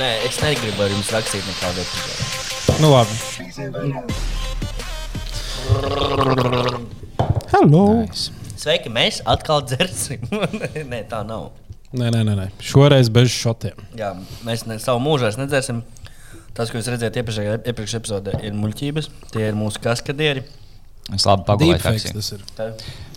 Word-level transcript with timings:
Nē, 0.00 0.06
es 0.24 0.38
negribu 0.40 0.80
ar 0.80 0.92
jums 0.94 1.10
rakstīt 1.12 1.44
nekādu 1.44 1.82
epizodu. 1.82 2.78
Nu, 2.80 2.88
labi. 2.88 3.12
Hello! 7.50 7.82
Nice. 7.98 8.32
Sveiki, 8.56 8.88
mēs 8.92 9.18
atkal 9.28 9.60
dzersim. 9.68 10.24
Nē, 10.92 11.02
tā 11.10 11.20
nav. 11.28 11.50
Nē, 11.92 12.08
nē, 12.14 12.22
nē, 12.24 12.38
nē. 12.38 12.46
Šoreiz 12.64 13.12
bez 13.12 13.28
šotiem. 13.34 13.76
Jā, 13.98 14.14
mēs 14.46 14.64
ne, 14.70 14.78
savu 14.80 15.02
mūžu 15.04 15.28
vairs 15.28 15.36
nedzersim. 15.36 15.82
Tas, 16.56 16.72
ko 16.72 16.80
jūs 16.80 16.88
redzējāt 16.94 17.20
iepriekšējā 17.20 17.60
iepriekš 17.60 17.98
epizodē, 18.00 18.38
ir 18.40 18.56
muļķības. 18.56 19.10
Tie 19.34 19.44
ir 19.50 19.58
mūsu 19.58 19.84
kaskadieri. 19.84 20.46
Es 21.16 21.26
labi 21.26 21.46
pagulēju. 21.48 21.80
Tas. 22.14 22.28
Tā, 22.56 22.66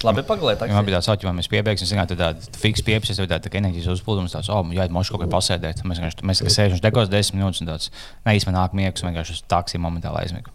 labi, 0.05 0.23
pagulēt. 0.27 0.63
Ja 0.65 0.77
man 0.77 0.87
bija 0.87 0.99
tāds 0.99 1.21
ka 1.21 1.33
mēs 1.35 1.49
piebeigsim, 1.51 1.89
zināt, 1.89 2.13
tāda 2.17 2.57
fiksa 2.59 2.85
pieeja, 2.87 3.03
jau 3.13 3.27
tāda 3.27 3.43
tā 3.45 3.51
enerģijas 3.59 3.91
uzplūdums, 3.97 4.33
tāds, 4.33 4.49
oh, 4.53 4.65
jā, 4.73 4.87
mums 4.93 5.11
kaut 5.13 5.21
kā 5.21 5.29
pasēdēt. 5.31 5.83
Mēs 5.85 6.01
vienkārši 6.01 6.27
mēs 6.29 6.43
sēžam 6.47 6.81
dekos 6.83 7.11
desmit 7.11 7.41
minūtes 7.41 7.61
un 7.61 7.69
tāds, 7.69 7.93
ne 8.25 8.35
īstenībā 8.39 8.57
nāk 8.57 8.75
miegs, 8.77 9.03
un 9.03 9.11
vienkārši 9.11 9.37
uz 9.37 9.45
taksī 9.53 9.81
momentāli 9.83 10.23
aizmiegu. 10.23 10.53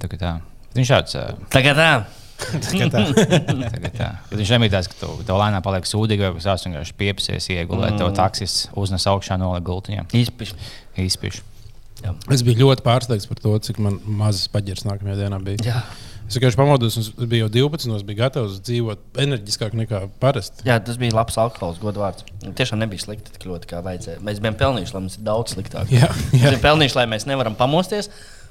Tā 0.00 0.10
kā 0.10 0.20
tā. 0.20 0.32
Viņš 0.72 0.92
šāds. 0.94 1.20
ā, 1.20 1.28
Tagad 1.52 1.78
tā. 1.78 1.90
Tagad 2.42 2.96
tā. 2.96 4.08
Kad 4.32 4.36
viņš 4.40 4.52
nemītās, 4.56 4.88
ka 4.90 4.98
tu, 4.98 5.12
tev 5.26 5.38
lēnām 5.38 5.62
paliek 5.64 5.86
sūdīgi, 5.86 6.24
vai 6.24 6.32
kas 6.40 6.66
vienkārši 6.66 6.96
piepsies, 6.98 7.48
iegulēt, 7.54 7.92
mm. 7.92 8.00
tev 8.00 8.12
taksis 8.16 8.56
uznes 8.78 9.06
augšā 9.10 9.36
no 9.38 9.52
gultiņiem. 9.62 10.08
Īspiši. 10.16 10.56
Īspiši. 11.04 11.44
Es 12.34 12.42
biju 12.42 12.64
ļoti 12.64 12.82
pārsteigts 12.82 13.28
par 13.30 13.38
to, 13.42 13.52
cik 13.62 13.78
man 13.82 14.00
mazas 14.02 14.48
paģiras 14.50 14.86
nākamajā 14.88 15.20
dienā 15.20 15.38
bija. 15.44 15.62
Jā. 15.68 15.82
Es 16.28 16.36
vienkārši 16.38 16.56
pamodos, 16.56 16.94
un 16.96 17.04
es 17.04 17.10
biju 17.28 17.44
jau 17.46 17.50
12, 17.70 17.90
es 17.98 18.04
biju 18.08 18.18
gatavs 18.22 18.60
dzīvot 18.64 19.18
enerģiskāk 19.20 19.74
nekā 19.76 19.98
parasti. 20.22 20.64
Jā, 20.68 20.78
tas 20.80 20.96
bija 21.00 21.12
labs 21.18 21.36
alkohols, 21.42 21.80
godvārds. 21.82 22.24
Tiešām 22.56 22.80
nebija 22.80 23.04
slikti 23.04 23.34
tik 23.34 23.44
ļoti, 23.50 23.68
kā 23.68 23.82
vajadzēja. 23.84 24.22
Mēs 24.24 24.40
bijām 24.40 24.56
pelnījuši, 24.60 24.94
lai 24.96 25.02
mums 25.04 25.18
ir 25.18 25.26
daudz 25.28 25.52
sliktāk. 25.56 25.92
Jā, 25.92 26.08
Mēs 26.08 26.38
jā. 26.40 26.46
bijām 26.54 26.62
pelnījuši, 26.64 26.98
lai 27.02 27.06
mēs 27.12 27.28
nevaram 27.28 27.58
pamosties. 27.58 28.08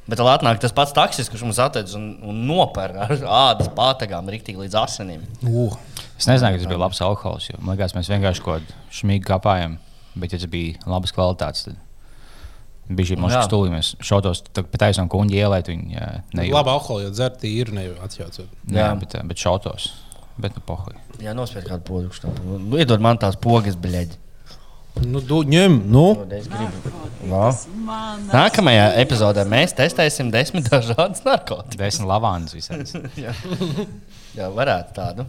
Bet 0.09 0.17
vēl 0.17 0.30
atnāk 0.31 0.58
tas 0.61 0.73
pats 0.73 0.94
taksis, 0.97 1.27
kurš 1.30 1.44
mums 1.45 1.59
atvedz 1.61 1.94
un, 1.97 2.08
un 2.25 2.39
nopēr 2.49 2.95
ar 3.05 3.11
ādas 3.22 3.69
pātagām 3.77 4.30
rīktīgi 4.33 4.64
līdz 4.66 4.77
asinīm. 4.81 5.25
Uh, 5.45 5.75
Es 6.17 6.25
nezināju, 6.30 6.58
ka 6.59 6.64
tas 6.64 6.69
bija 6.69 6.81
labs 6.81 7.02
alkohols. 7.02 7.47
jo 7.49 7.58
Man 7.61 7.77
liekas, 7.77 7.94
mēs 7.97 8.09
vienkārši 8.09 8.44
kaut 8.45 8.66
ko 8.69 8.97
šmīgi 8.97 9.25
kāpājam. 9.30 9.77
Bet, 10.14 10.33
ja 10.33 10.42
tas 10.42 10.49
bija 10.52 10.77
labas 10.89 11.14
kvalitātes, 11.16 11.66
tad 11.69 11.77
bija 12.97 13.11
šī 13.11 13.17
Jā. 13.17 13.22
monēta 13.23 13.44
stūlī. 13.47 13.72
Mēs 13.75 13.92
šautos 14.06 14.44
pa 14.56 14.81
taisnām 14.86 15.09
kuņģi 15.11 15.42
ielēt. 15.42 15.72
Viņi 15.72 16.00
nejūt. 16.38 16.56
labi, 16.56 16.73
alkoholu 16.75 17.06
jau 17.08 17.11
dzert 17.16 17.45
īri, 17.48 17.75
ne 17.75 17.86
jau 17.89 17.98
atjaucot. 18.06 18.48
Jā, 18.72 18.88
Jā. 18.88 18.89
bet, 19.00 19.16
ā, 19.17 19.23
bet 19.28 19.44
šautos. 19.44 19.92
Bet, 20.42 20.56
nu, 20.58 20.64
pohuj. 20.66 20.95
Jā, 21.22 21.36
nospēr 21.38 21.67
kādu 21.67 21.86
pogu. 21.86 22.33
Nu, 22.58 22.80
iedod 22.80 23.03
man 23.03 23.20
tās 23.22 23.36
pogas, 23.39 23.75
bļaigi. 23.80 24.17
Nu, 25.08 25.22
du, 25.23 25.42
ņem, 25.48 25.78
nu. 25.92 26.06
Es 26.36 26.50
gribu. 26.52 26.92
Vā. 27.31 27.45
Nākamajā 28.31 28.89
epizodē 29.02 29.45
mēs 29.50 29.73
testēsim 29.78 30.31
desmit 30.33 30.67
dažādas 30.67 31.23
narkotikas. 31.26 31.78
Desmit 31.80 32.09
lavānas 32.09 32.55
visādas. 32.58 32.95
Jā, 34.38 34.50
varētu 34.52 34.95
tādu. 34.98 35.26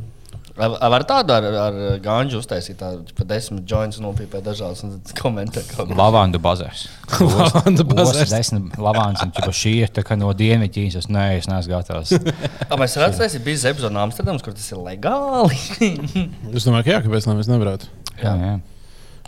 Var 0.52 1.04
tādu 1.08 1.32
ar, 1.32 1.46
ar 1.62 1.76
gāņu 2.04 2.36
uztaisīt, 2.42 2.76
tādu 2.80 3.14
pa 3.16 3.24
desmit 3.24 3.64
joints 3.68 3.96
nopīpēt 4.04 4.44
dažādas 4.44 4.82
un 4.84 4.98
komentēt 5.16 5.70
kaut 5.72 5.88
ko. 5.88 5.96
Lavandu 5.96 6.40
bazars. 6.44 6.82
Lavandu 7.38 7.86
bazars. 7.88 8.28
Desmit 8.34 8.76
lavāns, 8.76 9.22
un 9.24 9.32
ķipa 9.32 9.54
šī 9.56 9.72
ir 9.86 9.94
tā 9.96 10.04
kā 10.04 10.18
no 10.20 10.28
Dienvidķīnas. 10.36 11.08
Nē, 11.12 11.24
es 11.38 11.48
neesmu 11.48 11.72
gatavs. 11.72 12.12
A, 12.70 12.76
Mēs 12.76 12.98
redzam, 13.00 13.22
tas 13.24 13.38
ir 13.38 13.44
bijis 13.46 13.64
epizode 13.70 13.94
no 13.96 14.04
Amsterdamas, 14.04 14.44
kur 14.44 14.52
tas 14.58 14.68
ir 14.74 14.82
legāli. 14.84 15.56
Es 16.56 16.68
domāju, 16.68 16.84
ka 16.84 16.94
jā, 16.98 17.00
kāpēc 17.06 17.30
lai 17.30 17.38
mēs 17.40 17.48
nevarētu. 17.52 17.88
jā, 18.20 18.36
jā. 18.36 18.52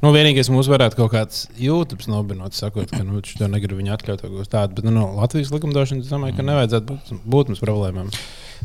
Nu, 0.05 0.11
vienīgais 0.12 0.50
mums 0.52 0.67
varētu 0.69 0.98
kaut 0.98 1.12
kāds 1.14 1.45
YouTube 1.56 2.05
nobinot, 2.11 2.52
sakot, 2.52 2.91
ka 2.92 3.00
nu, 3.06 3.14
viņš 3.22 3.39
to 3.41 3.47
negrib 3.48 3.78
viņa 3.78 3.95
atļaut 3.95 4.20
kaut 4.27 4.34
ko 4.34 4.45
tādu. 4.52 4.77
Bet 4.77 4.84
nu, 4.84 4.92
no 4.92 5.06
Latvijas 5.17 5.48
likumdošanas 5.55 6.05
es 6.05 6.12
domāju, 6.12 6.36
ka 6.36 6.45
nevajadzētu 6.45 6.91
būt, 6.91 7.12
būt 7.24 7.52
mums 7.52 7.63
problēmām. 7.64 8.11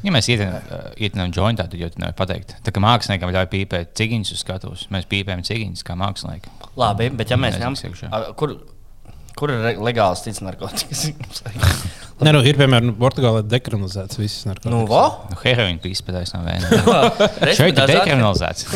Ja 0.06 0.14
mēs 0.16 0.30
ietinām 0.32 1.34
jointā, 1.36 1.66
tad 1.68 1.80
jau 1.80 1.90
nevar 2.00 2.16
pateikt. 2.18 2.56
Tā 2.66 2.74
kā 2.76 2.84
māksliniekam 2.84 3.34
ļauj 3.36 3.50
pīpēt 3.54 3.96
cigiņus 4.00 4.36
uz 4.36 4.44
skatuves, 4.44 4.86
mēs 4.94 5.08
pīpējam 5.12 5.46
cigiņus 5.48 5.86
kā 5.88 5.98
mākslinieki. 6.00 6.54
Labi, 6.80 7.10
bet 7.20 7.34
ja 7.34 7.40
mēs 7.40 7.60
ņemam, 7.60 7.80
kur, 8.40 8.56
kur 9.40 9.56
ir 9.56 9.82
legāls 9.84 10.24
cits 10.26 10.44
narkotikas? 10.46 11.10
Nē, 12.20 12.34
nu, 12.36 12.42
ir 12.44 12.58
piemēram, 12.60 12.92
Portugālē 13.00 13.46
dekriminalizēts 13.48 14.20
visas 14.20 14.44
narkotikas. 14.50 14.74
nu? 14.74 14.82
Nu, 14.90 15.40
Heroīna 15.40 15.80
pīpētais 15.84 16.34
no 16.36 16.42
vēja. 16.44 16.80
Reiz 17.48 17.62
Šeit 17.62 17.80
ir 17.80 17.94
dekriminalizēts. 17.94 18.68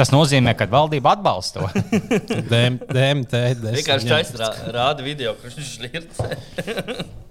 Tas 0.00 0.12
nozīmē, 0.14 0.56
ka 0.56 0.68
valdība 0.72 1.12
atbalsta 1.18 1.66
to. 1.68 1.84
DM, 2.52 2.80
DMT. 2.88 3.44
Vienkārši 3.68 4.12
taisa 4.12 4.40
rā, 4.40 4.52
rāda 4.78 5.04
video, 5.04 5.36
kurš 5.42 5.60
viņš 5.60 5.74
ir. 5.90 6.08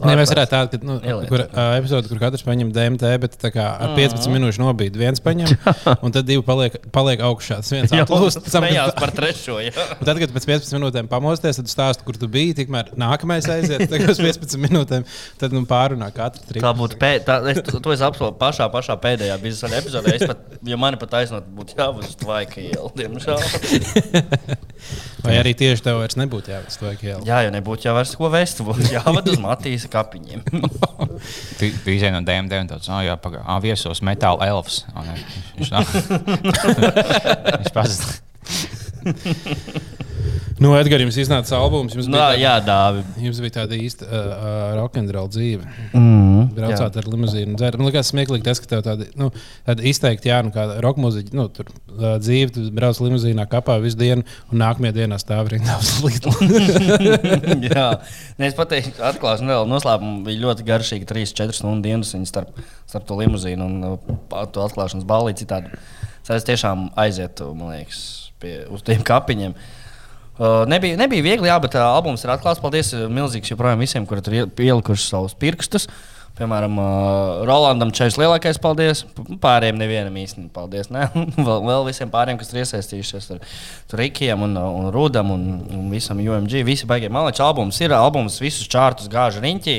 Nē, 0.00 0.14
mēs 0.16 0.30
varētu 0.32 0.52
tādu, 0.52 0.78
nu, 0.86 0.96
kur, 1.28 1.42
uh, 1.44 1.74
epizode, 1.76 2.08
kur 2.08 2.20
katrs 2.22 2.44
paņem 2.46 2.70
DMT, 2.74 3.10
bet 3.22 3.34
tā 3.40 3.50
kā 3.52 3.66
ar 3.82 3.92
15 3.96 4.30
minūšu 4.32 4.62
nobīdi 4.62 5.00
viens 5.00 5.20
paņem, 5.22 5.52
un 6.06 6.14
tad 6.14 6.28
divi 6.28 6.42
paliek, 6.46 6.78
paliek 6.94 7.22
augšā. 7.26 7.58
Tas 7.60 7.72
viens 7.74 7.92
atlūst, 7.92 8.40
Tas 8.46 8.56
kad, 8.56 8.94
par 8.96 9.12
trešo. 9.16 9.58
tad, 10.00 10.20
kad 10.22 10.32
pēc 10.36 10.48
15 10.48 10.76
minūtēm 10.78 11.10
pamosties, 11.10 11.60
tad 11.60 11.70
stāst, 11.70 12.04
kur 12.06 12.16
tu 12.20 12.30
biji. 12.32 12.56
Tikmēr 12.62 12.94
nākamais 13.00 13.48
aiziet, 13.52 13.84
tagad 13.92 14.14
uz 14.14 14.22
15 14.22 14.56
minūtēm, 14.90 15.06
tad 15.40 15.54
nu, 15.54 15.62
pārunā 15.68 16.10
katru 16.14 16.42
Tā 16.42 16.48
triku. 16.52 16.72
būtu 16.78 16.98
pēdējā. 17.00 17.62
To, 17.70 17.80
to 17.82 17.92
es 17.94 18.02
apsolu 18.04 18.34
pašā, 18.38 18.68
pašā 18.72 18.96
pēdējā 19.00 19.36
biznesa 19.42 19.78
epizodē. 19.78 20.14
Es 20.16 20.26
pat, 20.28 20.38
ja 20.66 20.76
mani 20.80 20.96
pat 21.00 21.14
aizsnot, 21.20 21.44
būtu 21.56 21.78
jābūt 21.78 22.08
uz 22.08 22.16
tvaika 22.20 22.60
ielu. 22.62 22.90
Diemžēl. 22.98 23.38
Vai 25.24 25.36
arī 25.36 25.52
tieši 25.54 25.84
tev 25.84 26.00
vairs 26.00 26.16
nebūtu 26.16 26.52
jāveic 26.54 26.76
to 26.80 26.92
ielu. 27.04 27.22
Jā, 27.28 27.42
ja 27.44 27.50
nebūtu 27.52 27.86
jau 27.88 27.94
vairs 27.96 28.14
ko 28.16 28.30
vēst, 28.32 28.62
būtu 28.64 28.88
jāved 28.94 29.26
uz 29.28 29.38
Matīsa 29.42 29.88
kapiņiem. 29.92 30.40
Izēji 31.60 32.14
no 32.14 32.22
DMD 32.24 32.52
un 32.64 32.70
tāds, 32.72 32.88
ah, 32.88 33.02
jā, 33.04 33.14
pagaidi, 33.20 33.44
ah, 33.44 33.60
viesos 33.62 34.00
metāla 34.06 34.48
elfs. 34.48 34.76
Viņš 35.60 35.68
nav. 35.76 35.84
Nu, 40.60 40.74
Edgars, 40.76 41.00
jums 41.06 41.16
iznāca 41.16 41.56
albums. 41.56 41.94
Jums 41.96 42.08
Nā, 42.12 42.18
bija, 42.18 42.24
tāda, 42.28 42.40
jā, 42.42 42.50
dāvi. 42.66 43.02
jums 43.24 43.38
bija 43.40 43.54
tāda 43.54 43.76
īsta 43.80 44.04
uh, 44.04 44.10
uh, 44.12 44.56
rock'n'roll 44.76 45.30
dzīve. 45.32 45.64
Mm, 45.96 46.50
Braucāt 46.52 46.98
ar 47.00 47.08
limuzīnu. 47.08 47.54
dzērt. 47.56 47.80
Man 47.80 47.88
liekas, 47.88 48.10
smieklīgi 48.12 48.44
tas, 48.44 48.60
ka 48.60 48.68
tev 48.74 48.82
tāda, 48.84 49.06
nu, 49.16 49.30
tāda 49.64 49.86
izteikti, 49.88 50.28
jā, 50.28 50.42
nu, 50.44 50.52
kā 50.52 50.66
roka 50.84 51.00
mūziķa, 51.00 51.32
nu, 51.38 51.46
tur 51.56 51.70
uh, 51.72 52.18
dzīve, 52.20 52.52
tu 52.58 52.66
brauc 52.76 53.00
limuzīnā 53.00 53.48
kapā 53.48 53.78
visu 53.80 53.96
dienu, 54.02 54.26
un 54.52 54.60
nākamajā 54.60 54.98
dienā 55.00 55.20
stāv 55.22 55.48
rindā 55.54 55.78
uz 55.80 55.94
slīdu. 55.96 56.36
Jā, 57.70 57.88
Nē, 58.36 58.52
es 58.52 58.60
pateikšu, 58.60 58.98
atklāšu 59.14 59.48
vēl 59.48 59.64
noslēpumu. 59.72 60.20
Bija 60.28 60.44
ļoti 60.44 60.68
garšīgi 60.68 61.08
3-4 61.08 61.56
stundu 61.56 61.88
dienas 61.88 62.12
starp, 62.28 62.52
starp 62.84 63.08
to 63.08 63.16
limuzīnu 63.24 63.64
un 63.64 63.92
uh, 63.94 64.40
to 64.52 64.68
atklāšanas 64.68 65.08
balīti. 65.08 65.46
Citādi. 65.46 65.72
Es 66.30 66.44
tiešām 66.46 66.90
aizietu, 67.00 67.48
man 67.56 67.72
liekas, 67.78 68.00
pie, 68.42 68.58
uz 68.68 68.84
tiem 68.84 69.00
kapiņiem. 69.08 69.56
Uh, 69.56 69.76
nebija, 70.70 70.96
nebija 70.96 71.24
viegli, 71.26 71.50
jā, 71.50 71.58
bet 71.60 71.74
uh, 71.76 71.84
albums 71.84 72.24
ir 72.24 72.32
atklāts. 72.32 72.62
Paldies 72.62 72.94
uh, 72.96 73.04
milzīgs 73.12 73.52
joprojām 73.52 73.82
visiem, 73.82 74.06
kuri 74.08 74.24
tur 74.24 74.36
ie- 74.38 74.48
ielikuši 74.70 75.04
savus 75.10 75.34
pirkstus. 75.36 75.88
Piemēram, 76.38 76.78
uh, 76.80 77.42
Rolandam 77.44 77.90
Čēlis 77.92 78.16
lielākais 78.16 78.60
paldies. 78.62 79.02
Pārējiem 79.42 79.76
nevienam 79.76 80.16
īstenībā 80.16 80.54
paldies. 80.56 80.88
Ne? 80.94 81.08
vēl, 81.48 81.66
vēl 81.66 81.84
visiem 81.90 82.12
pārējiem, 82.12 82.38
kas 82.40 82.54
ir 82.54 82.62
iesaistījušies. 82.62 83.26
Tur, 83.28 83.42
tur 83.90 84.00
Rikijam 84.00 84.46
un, 84.46 84.56
uh, 84.56 84.70
un 84.80 84.88
Rudam 84.94 85.34
un, 85.34 85.44
un 85.76 85.90
visam 85.92 86.22
UMG. 86.22 86.62
Visi 86.64 86.88
beigie 86.88 87.12
malečs 87.12 87.42
albums 87.44 87.80
ir. 87.84 87.92
Albums 87.98 88.40
visus 88.40 88.70
čārtus 88.72 89.10
gāža 89.12 89.44
riņķī. 89.44 89.76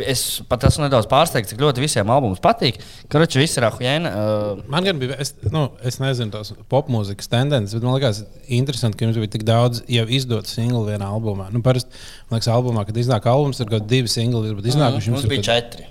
Es 0.00 0.40
pat 0.48 0.62
esmu 0.64 0.86
nedaudz 0.86 1.04
pārsteigts, 1.10 1.50
cik 1.52 1.58
ļoti 1.60 1.82
visiem 1.84 2.08
albums 2.08 2.38
patīk. 2.40 2.78
Kruči, 3.12 3.36
viss 3.42 3.58
ir 3.60 3.66
ahujēna. 3.68 4.08
Uh, 4.16 4.62
Man 4.72 4.86
gan 4.86 4.96
bija, 5.02 5.18
es, 5.20 5.34
nu, 5.52 5.66
es 5.84 5.98
nezinu 6.00 6.32
tos 6.32 6.54
popmūzikas 6.72 7.28
tendences, 7.28 7.74
bet 7.76 7.84
man 7.84 7.98
liekas, 7.98 8.22
interesanti, 8.48 8.96
ka 8.96 9.04
jums 9.04 9.18
bija 9.20 9.32
tik 9.34 9.44
daudz 9.44 9.82
jau 9.92 10.06
izdotu 10.08 10.48
singlu 10.48 10.86
vienā 10.86 11.10
albumā. 11.12 11.50
Nu, 11.52 11.60
parasti, 11.60 11.92
man 12.30 12.38
liekas, 12.40 12.48
albumā, 12.54 12.86
kad 12.88 12.96
iznāk 13.02 13.28
albums, 13.28 13.60
ir 13.60 13.68
kaut 13.68 13.82
kādi 13.82 13.90
divi 13.98 14.08
singli, 14.14 14.54
bet 14.56 14.70
iznākuši 14.72 15.12
mums 15.12 15.26
ir 15.28 15.34
bija 15.34 15.42
kaut- 15.44 15.50
četri. 15.50 15.84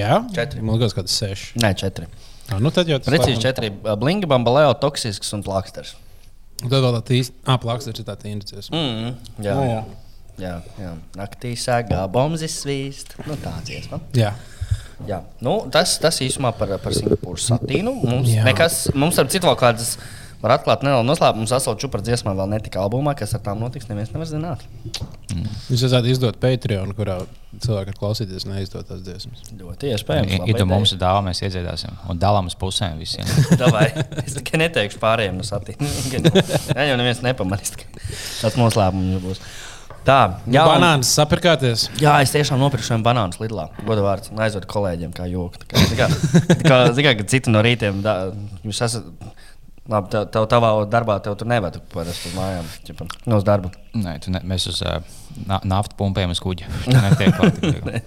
Jā, 0.00 0.16
četri. 0.32 0.64
Man 0.64 0.78
liekas, 0.80 0.96
kāds 0.96 1.18
seši. 1.20 1.52
Nē, 1.60 1.74
četri. 1.76 2.08
Ah, 2.48 2.56
nu, 2.62 2.72
tad 2.72 2.88
jau 2.88 2.96
tas 3.02 3.10
Precīzi 3.12 3.36
laikam- 3.36 3.44
četri. 3.50 3.70
Blinga, 4.00 4.26
Bambaleo, 4.32 4.72
Toksisks 4.80 5.32
un 5.36 5.44
Plaksters. 5.44 5.92
Un 6.64 6.70
Tad 6.72 6.80
vēl 6.80 6.96
tā 7.04 7.20
īsti, 7.20 7.36
ah, 7.52 7.58
plaksters 7.60 8.00
ir 8.00 8.04
tā 8.08 8.16
tīnīties. 8.16 8.72
Mm, 8.72 9.12
jā, 9.44 9.54
Nu, 9.60 9.64
jā. 9.68 9.76
jā, 9.76 9.84
jā. 10.42 10.92
Naktī 11.16 11.54
sēgā 11.58 12.04
bombas 12.12 12.44
svīst. 12.52 13.16
Nu, 13.26 13.38
tā 13.40 13.54
dziesma. 13.66 14.00
Jā. 14.16 14.34
Jā. 15.04 15.20
Nu, 15.44 15.58
tas, 15.72 15.98
tas 16.00 16.22
īsumā 16.24 16.54
par, 16.56 16.70
par 16.80 16.94
Singapūras 16.96 17.50
satīnu. 17.50 17.92
Mums, 18.00 18.30
Jā. 18.32 18.46
nekas, 18.46 18.86
mums 18.96 19.18
ar 19.20 19.28
citu 19.28 19.48
vēl 19.50 19.58
kādas 19.60 19.98
var 20.40 20.54
atklāt 20.56 20.84
nelielu 20.86 21.04
noslēpumu. 21.04 21.44
Mums 21.44 21.52
asauču 21.56 21.86
čupra 21.86 22.00
dziesmā 22.04 22.32
vēl 22.36 22.48
netika 22.54 22.80
albumā, 22.80 23.12
kas 23.18 23.34
ar 23.36 23.42
tām 23.44 23.60
notiks. 23.60 23.88
Neviens 23.90 24.12
nevar 24.14 24.28
zināt. 24.30 24.64
Jūs 25.68 25.84
esat 25.88 26.08
izdot 26.08 26.38
Patreon, 26.40 26.94
kurā 26.96 27.18
cilvēki 27.64 27.92
ir 27.92 28.00
klausīties 28.00 28.48
neizdotas 28.48 29.02
dziesmas. 29.04 29.44
Ļoti 29.58 29.92
iespējams. 29.92 30.34
Ja, 30.38 30.58
tu 30.60 30.68
mums 30.70 30.92
ir 30.96 31.00
dāvā, 31.02 31.22
mēs 31.28 31.42
iedziedāsim 31.44 31.96
un 32.12 32.20
dalām 32.22 32.48
uz 32.50 32.56
pusēm 32.58 33.00
visiem. 33.00 33.28
Davai. 33.60 33.88
es 34.24 34.36
tikai 34.38 34.64
neteikšu 34.64 35.00
pārējiem 35.02 35.40
no 35.40 35.46
satīm. 35.46 35.80
Jā, 36.76 36.90
jau 36.92 37.00
neviens 37.00 37.24
nepamanīs, 37.24 37.76
ka 37.80 37.88
tas 38.00 38.60
noslēpums 38.60 39.24
būs. 39.24 39.44
Tā, 40.06 40.18
jā, 40.46 40.62
un- 40.62 40.70
Banāns 40.70 41.10
sapirkāties. 41.18 41.88
Jā, 41.98 42.20
es 42.22 42.30
tiešām 42.30 42.60
nopirku 42.62 42.86
šiem 42.86 43.02
banānus 43.02 43.40
Lidlā. 43.42 43.68
Godu 43.86 44.04
vārds, 44.06 44.30
aizvedu 44.38 44.68
kolēģiem 44.70 45.12
kā 45.16 45.26
joku. 45.30 45.58
Tā 45.64 45.66
kā, 45.66 45.82
tā 45.90 45.96
kā, 45.98 46.06
tā 46.52 46.62
kā, 46.62 46.78
tā 46.94 47.06
kā 47.08 47.14
ka 47.18 47.26
citi 47.32 47.50
no 47.50 47.62
rītiem, 47.66 47.98
da, 48.06 48.14
jūs 48.62 48.82
esat, 48.86 49.08
labi, 49.90 50.12
tev, 50.14 50.28
tev 50.30 50.46
tavā 50.52 50.70
darbā, 50.90 51.18
tev 51.24 51.34
tur 51.40 51.50
nevajag 51.50 51.82
parasti 51.92 52.30
uz 52.30 52.38
mājām, 52.38 52.70
ķipa, 52.86 53.08
no 53.26 53.40
uz 53.42 53.46
darbu. 53.46 53.72
Nē, 53.98 54.16
tu 54.22 54.30
ne, 54.34 54.40
mēs 54.46 54.68
uz 54.70 54.78
uh, 54.86 55.00
na- 55.46 55.62
naftu 55.64 55.98
pumpējam 55.98 56.30
uz 56.36 56.42
kuģa. 56.44 56.70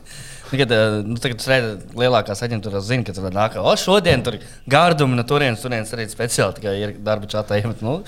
Tagad, 0.50 0.72
eh, 0.74 0.94
nu, 1.06 1.14
tagad 1.22 1.38
tas 1.38 1.48
redzams, 1.52 1.92
lielākās 2.00 2.40
aģentūras 2.46 2.88
zina, 2.88 3.04
ka 3.06 3.14
tur 3.14 3.30
nāk, 3.36 3.58
o, 3.62 3.70
šodien 3.78 4.24
tur 4.26 4.40
gārdumi 4.70 5.14
no 5.20 5.22
turienes, 5.30 5.62
turienes 5.62 5.94
arī 5.94 6.08
speciāli 6.10 6.58
tikai 6.58 6.74
ir 6.82 6.94
darba 7.06 7.30
čatā. 7.30 7.60
iemet, 7.62 7.84
Nu, 7.86 8.00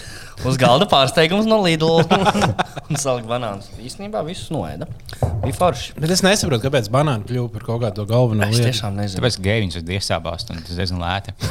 uz 0.50 0.58
galda 0.58 0.88
pārsteigums 0.90 1.46
no 1.46 1.60
Lidl 1.62 2.02
un 2.90 2.98
salikt 2.98 3.30
banānus. 3.30 3.70
Īstenībā 3.78 4.24
visus 4.26 4.50
noēda. 4.50 4.88
Bija 5.44 5.54
forši. 5.60 5.94
Bet 6.02 6.10
es 6.18 6.26
nesaprotu, 6.26 6.66
kāpēc 6.66 6.90
banāni 6.94 7.30
kļuva 7.30 7.54
par 7.54 7.68
kaut 7.70 7.84
kādu 7.86 8.08
galveno 8.10 8.50
Es 8.50 8.58
lietu. 8.58 8.72
tiešām 8.72 8.98
nezinu. 8.98 9.22
Tāpēc 9.22 9.38
gēviņš 9.46 9.78
ir 9.78 9.88
dievsābās, 9.94 10.50
un 10.50 10.66
tas 10.66 10.82
diezgan 10.82 11.02
lēti. 11.06 11.38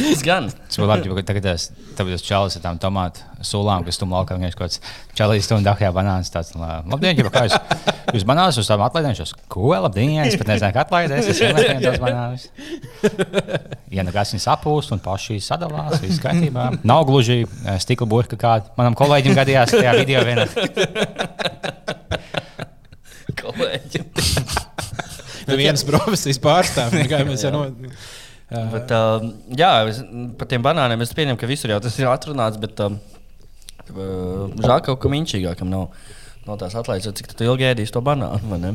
Tas 0.00 0.22
gan. 0.24 0.46
Tas 0.48 0.78
būtu 0.80 0.88
labi, 0.88 1.10
ja 1.12 1.22
tagad 1.28 1.44
tas 1.44 1.66
tāpēc 1.98 2.22
čalis 2.24 2.54
ar 2.56 2.62
tām 2.64 2.78
tomātu 2.80 3.20
sulām, 3.44 3.84
kas 3.84 3.98
tam 4.00 4.14
laukā 4.14 4.36
vienkārši 4.38 4.56
kaut 4.56 4.70
kāds 4.70 4.78
čalis 5.18 5.44
stundu 5.44 5.66
dahjā 5.68 5.90
banāns. 5.92 6.30
Tāds, 6.32 6.54
un, 6.56 6.64
labdien, 6.88 7.18
jau 7.20 7.28
kā 7.32 7.42
jūs, 7.48 7.56
jūs 8.14 8.26
banāns 8.28 8.58
uz 8.60 8.68
tām 8.70 8.82
atlaidēšos. 8.86 9.34
Ko, 9.50 9.70
labdien, 9.74 10.16
es 10.24 10.36
pat 10.40 10.52
nezinu, 10.52 10.72
kā 10.74 10.84
atlaidēs, 10.84 11.30
es 11.32 11.42
vienmēr 11.42 11.82
tos 11.84 12.00
banānus. 12.02 12.48
Ja 13.90 14.04
nu 14.06 14.14
kas 14.14 14.30
viņas 14.34 14.48
apūst 14.52 14.92
un 14.94 15.00
paši 15.02 15.40
sadalās, 15.42 15.98
viss 16.02 16.22
kārtībā. 16.22 16.68
Nav 16.86 17.04
gluži 17.08 17.42
eh, 17.42 17.78
stikla 17.82 18.06
burka, 18.10 18.38
kā 18.40 18.60
manam 18.78 18.94
kolēģim 18.98 19.34
gadījās 19.38 19.74
tajā 19.74 19.96
video 19.98 20.22
vienā. 20.28 20.46
Kolēģi. 23.40 24.04
Nevienas 25.50 25.84
profesijas 25.86 26.40
pārstāvja. 26.42 27.06
kā 27.10 27.22
mēs 27.26 27.44
jau 27.46 27.52
no. 27.54 27.64
Bet, 28.50 28.90
uh, 28.90 29.22
jā, 29.54 29.70
es, 29.90 30.00
par 30.38 30.48
tiem 30.50 30.62
banāniem 30.64 31.02
es 31.04 31.12
pieņemu, 31.14 31.38
ka 31.38 31.48
visur 31.50 31.70
jau 31.70 31.78
tas 31.82 31.98
ir 32.00 32.08
atrunāts. 32.10 32.58
Bet 32.62 32.80
uh, 32.82 32.96
žēl, 33.90 34.66
ka 34.66 34.80
kaut 34.90 35.02
kam 35.04 35.14
inčīgākam 35.18 35.70
nav, 35.70 35.90
nav 36.46 36.58
tās 36.62 36.74
atlaides, 36.80 37.12
cik 37.20 37.32
tu 37.36 37.44
ilgi 37.48 37.68
ēdīsi 37.74 37.92
to 37.94 38.00
banānu. 38.04 38.40
vai 38.50 38.58
ne? 38.62 38.74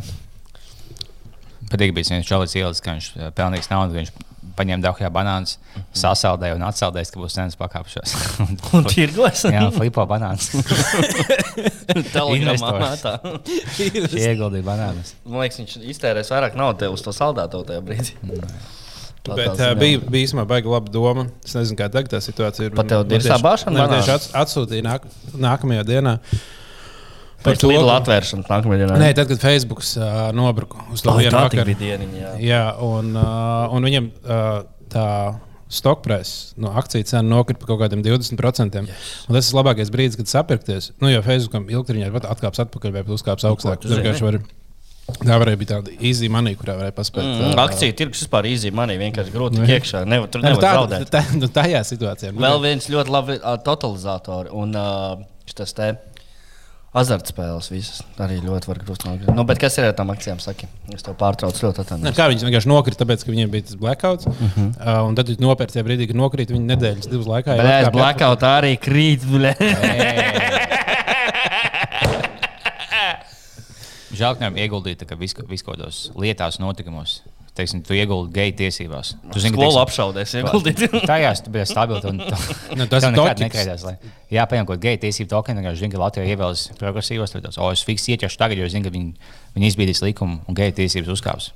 Patīk 1.65 1.95
bija 1.97 2.12
viens 2.13 2.27
čalis 2.29 2.53
ielas, 2.59 2.81
ka 2.83 2.94
viņš 2.94 3.07
eh, 3.17 3.29
pelnījis 3.35 3.71
naudu. 3.71 3.97
Viņš 3.97 4.12
paņēma 4.56 4.83
dahjā 4.85 5.09
banānus, 5.12 5.56
sasaldēja 5.97 6.56
un 6.56 6.63
atsaldēja, 6.67 7.09
ka 7.12 7.19
būs 7.19 7.33
cenas 7.35 7.57
pakāpšos. 7.59 8.13
Un 8.77 8.85
tirgos. 8.88 9.41
Jā, 9.50 9.65
flipo 9.73 10.06
investors. 12.38 13.01
tā. 13.03 13.15
Viņš 13.25 14.15
ieguldīja 14.29 14.65
banānus. 14.67 15.15
Man 15.25 15.41
liekas, 15.44 15.59
viņš 15.63 15.75
iztērēs 15.95 16.31
vairāk 16.31 16.56
naudas 16.59 16.94
uz 16.95 17.03
to 17.06 17.13
saldēto 17.17 17.63
tajā 17.67 17.81
brīdī. 17.85 18.15
Tā 19.25 19.33
Bet 19.33 19.47
tā 19.47 19.53
uh, 19.53 19.57
ziņā. 19.57 19.79
bija, 19.81 20.00
bija 20.06 20.27
īstenībā 20.27 20.45
baigi 20.53 20.69
laba 20.69 20.91
doma. 20.94 21.23
Es 21.41 21.56
nezinu, 21.57 21.79
kā 21.81 21.88
tagad 21.89 22.13
tā 22.13 22.19
situācija 22.21 22.69
ir. 22.69 22.75
Pat 22.77 22.91
tev 22.91 23.01
Man 23.01 23.09
dirsā 23.15 23.33
tieši- 23.33 23.45
bāšana 23.47 23.81
man 23.81 23.95
tieši 23.95 24.29
atsūtīja 24.44 24.85
nāk, 24.85 25.07
nākamajā 25.47 25.88
dienā. 25.89 26.19
Pēc 27.45 27.62
to, 27.62 27.69
Lidl 27.71 27.88
ka- 27.89 27.97
atvēršanas 28.01 28.50
nākamajā 28.51 28.81
dienā. 28.83 29.00
Nē, 29.01 29.09
tad, 29.18 29.30
kad 29.31 29.42
Facebook 29.44 29.81
uh, 29.86 30.31
nobruka 30.36 30.81
uz 30.94 31.01
to 31.06 31.13
vienu 31.19 31.31
vakaru. 31.38 31.75
dieniņa. 31.80 32.21
Jā. 32.21 32.31
Jā, 32.42 32.63
un, 32.81 33.13
uh, 33.15 33.69
un 33.75 33.86
viņam 33.89 34.09
uh, 34.25 34.63
tā 34.92 35.07
stokpresa, 35.75 36.53
no 36.62 36.69
akciju 36.77 37.03
cena 37.09 37.24
nokrita 37.25 37.59
par 37.62 37.71
kaut 37.74 37.81
kādiem 37.86 38.03
20%. 38.06 38.83
Yes. 38.86 39.07
Un 39.27 39.36
tas 39.38 39.47
ir 39.50 39.57
labākais 39.57 39.89
brīdis, 39.94 40.18
kad 40.19 40.30
sapirkties. 40.30 40.92
Nu, 41.01 41.09
jo 41.12 41.24
Facebookam 41.25 41.65
ilgtermiņā 41.74 42.12
var 42.13 42.27
atkāpties 42.36 42.65
atpakaļ 42.68 42.94
vai 42.95 43.01
pat 43.07 43.15
uzkāpties 43.18 43.48
augstāk. 43.50 43.81
tu 43.81 43.89
zini? 43.89 43.98
Tur 43.98 44.06
vienkārši 44.06 44.27
var. 44.27 44.38
Tā 45.21 45.36
varēja 45.38 45.57
būt 45.62 45.69
tāda 45.69 45.91
easy 46.01 46.30
money, 46.33 46.56
kurā 46.57 46.74
varēja 46.80 46.94
paspēt. 46.98 47.25
Mm, 47.27 47.51
ā, 47.53 47.65
akciju 47.68 47.94
tirgus 47.98 48.24
vispār 48.24 48.48
īzī 48.50 48.71
manī 48.74 48.95
vienkārši 48.98 49.33
grūti 49.36 49.59
Nu, 49.59 49.65
tik 49.65 49.69
jā. 49.69 49.77
iekšā. 49.81 50.00
Nevar, 50.09 50.31
tur 50.33 50.41
Nu, 50.41 50.48
nevar 50.50 50.63
tā, 50.63 50.71
zaudēt. 50.80 51.12
tā, 51.13 51.21
nu, 51.38 51.50
tajā 51.53 51.81
situācijā. 51.86 52.31
Nu, 52.33 52.41
Vēl 52.41 52.57
viens 52.63 52.88
ļoti 52.89 53.13
labi 53.13 53.36
uh, 53.38 53.53
totalizators 53.62 54.50
un 54.57 54.74
uh, 54.74 55.19
šis 55.45 55.75
te 55.77 55.91
azartspēles 56.95 57.68
visas 57.74 58.01
arī 58.24 58.38
ļoti 58.44 58.69
var 58.71 58.80
grūti 58.80 59.07
nokrist. 59.09 59.33
Nu, 59.36 59.44
bet 59.47 59.59
kas 59.59 59.75
ir 59.77 59.89
ar 59.89 59.94
tām 59.97 60.09
akcijām? 60.13 60.39
Saki? 60.39 60.68
Es 60.95 61.03
tev 61.03 61.18
pārtraucu 61.19 61.65
ļoti 61.68 61.77
Ne, 61.81 61.83
atvainojos. 61.86 62.15
kā 62.18 62.27
viņi 62.31 62.47
vienkārši 62.47 62.71
nokrita, 62.71 63.03
tāpēc, 63.03 63.25
ka 63.25 63.31
viņiem 63.33 63.51
bija 63.51 63.68
tas 63.69 63.75
blackouts. 63.81 64.25
Uh 64.27 64.33
Mhm. 64.39 64.47
-huh. 64.56 65.01
uh, 65.01 65.07
un 65.09 65.15
tad 65.15 65.27
viņi 65.30 65.42
nopērca 65.44 65.74
tajā 65.75 65.86
brīdī, 65.88 66.07
kad 66.07 66.15
nokrita 66.15 66.53
viņa 66.53 66.68
nedēļas, 66.75 67.09
divas 67.12 67.27
laikā. 67.27 67.57
Bet 67.57 67.88
es 67.88 67.89
blackout 67.92 68.42
arī 68.44 68.77
krīt. 68.80 69.21
Žēl, 74.15 74.36
ka 74.38 74.45
nevaram 74.45 74.56
ieguldīt 74.63 75.01
visko, 75.19 75.44
viskodos 75.50 76.12
lietās, 76.15 76.59
notikumos. 76.63 77.18
Teiksim, 77.56 77.80
tu 77.88 77.96
ieguldi 77.96 78.34
geju 78.36 78.52
tiesībās. 78.60 79.13
Tu 79.31 79.40
zini, 79.40 79.56
ka, 79.56 79.62
Skolu 79.63 79.80
apšaudēs, 79.80 80.34
ieguldīt. 80.42 80.81
Tajās 81.07 81.40
tu 81.46 81.54
biji 81.54 81.69
stabils. 81.69 82.04
Nu, 82.04 82.88
tas 82.92 83.06
nekad 83.16 83.40
nekādās, 83.46 83.86
lai- 83.88 83.96
Jā, 84.36 84.44
piemēram, 84.52 84.68
kaut 84.74 84.81
geju 84.84 85.00
tiesību 85.06 85.30
tokenu. 85.31 85.62
vienkārši 85.63 85.80
Zinu, 85.86 85.94
ka 85.96 86.02
Latvijā 86.04 86.34
ievēlas 86.36 86.66
progresīvos. 86.81 87.31
Tad 87.31 87.46
tas, 87.48 87.57
o, 87.63 87.69
es 87.72 87.86
fiks 87.88 88.10
ieķeršu 88.12 88.42
tagad, 88.42 88.60
jo 88.60 88.68
zinu, 88.74 88.84
ka 88.90 88.92
viņi, 88.92 89.13
viņi 89.56 89.69
izbīdīs 89.72 90.04
likumu 90.04 90.42
un 90.52 90.57
geju 90.60 90.75
tiesības 90.81 91.13
uzkāps. 91.16 91.52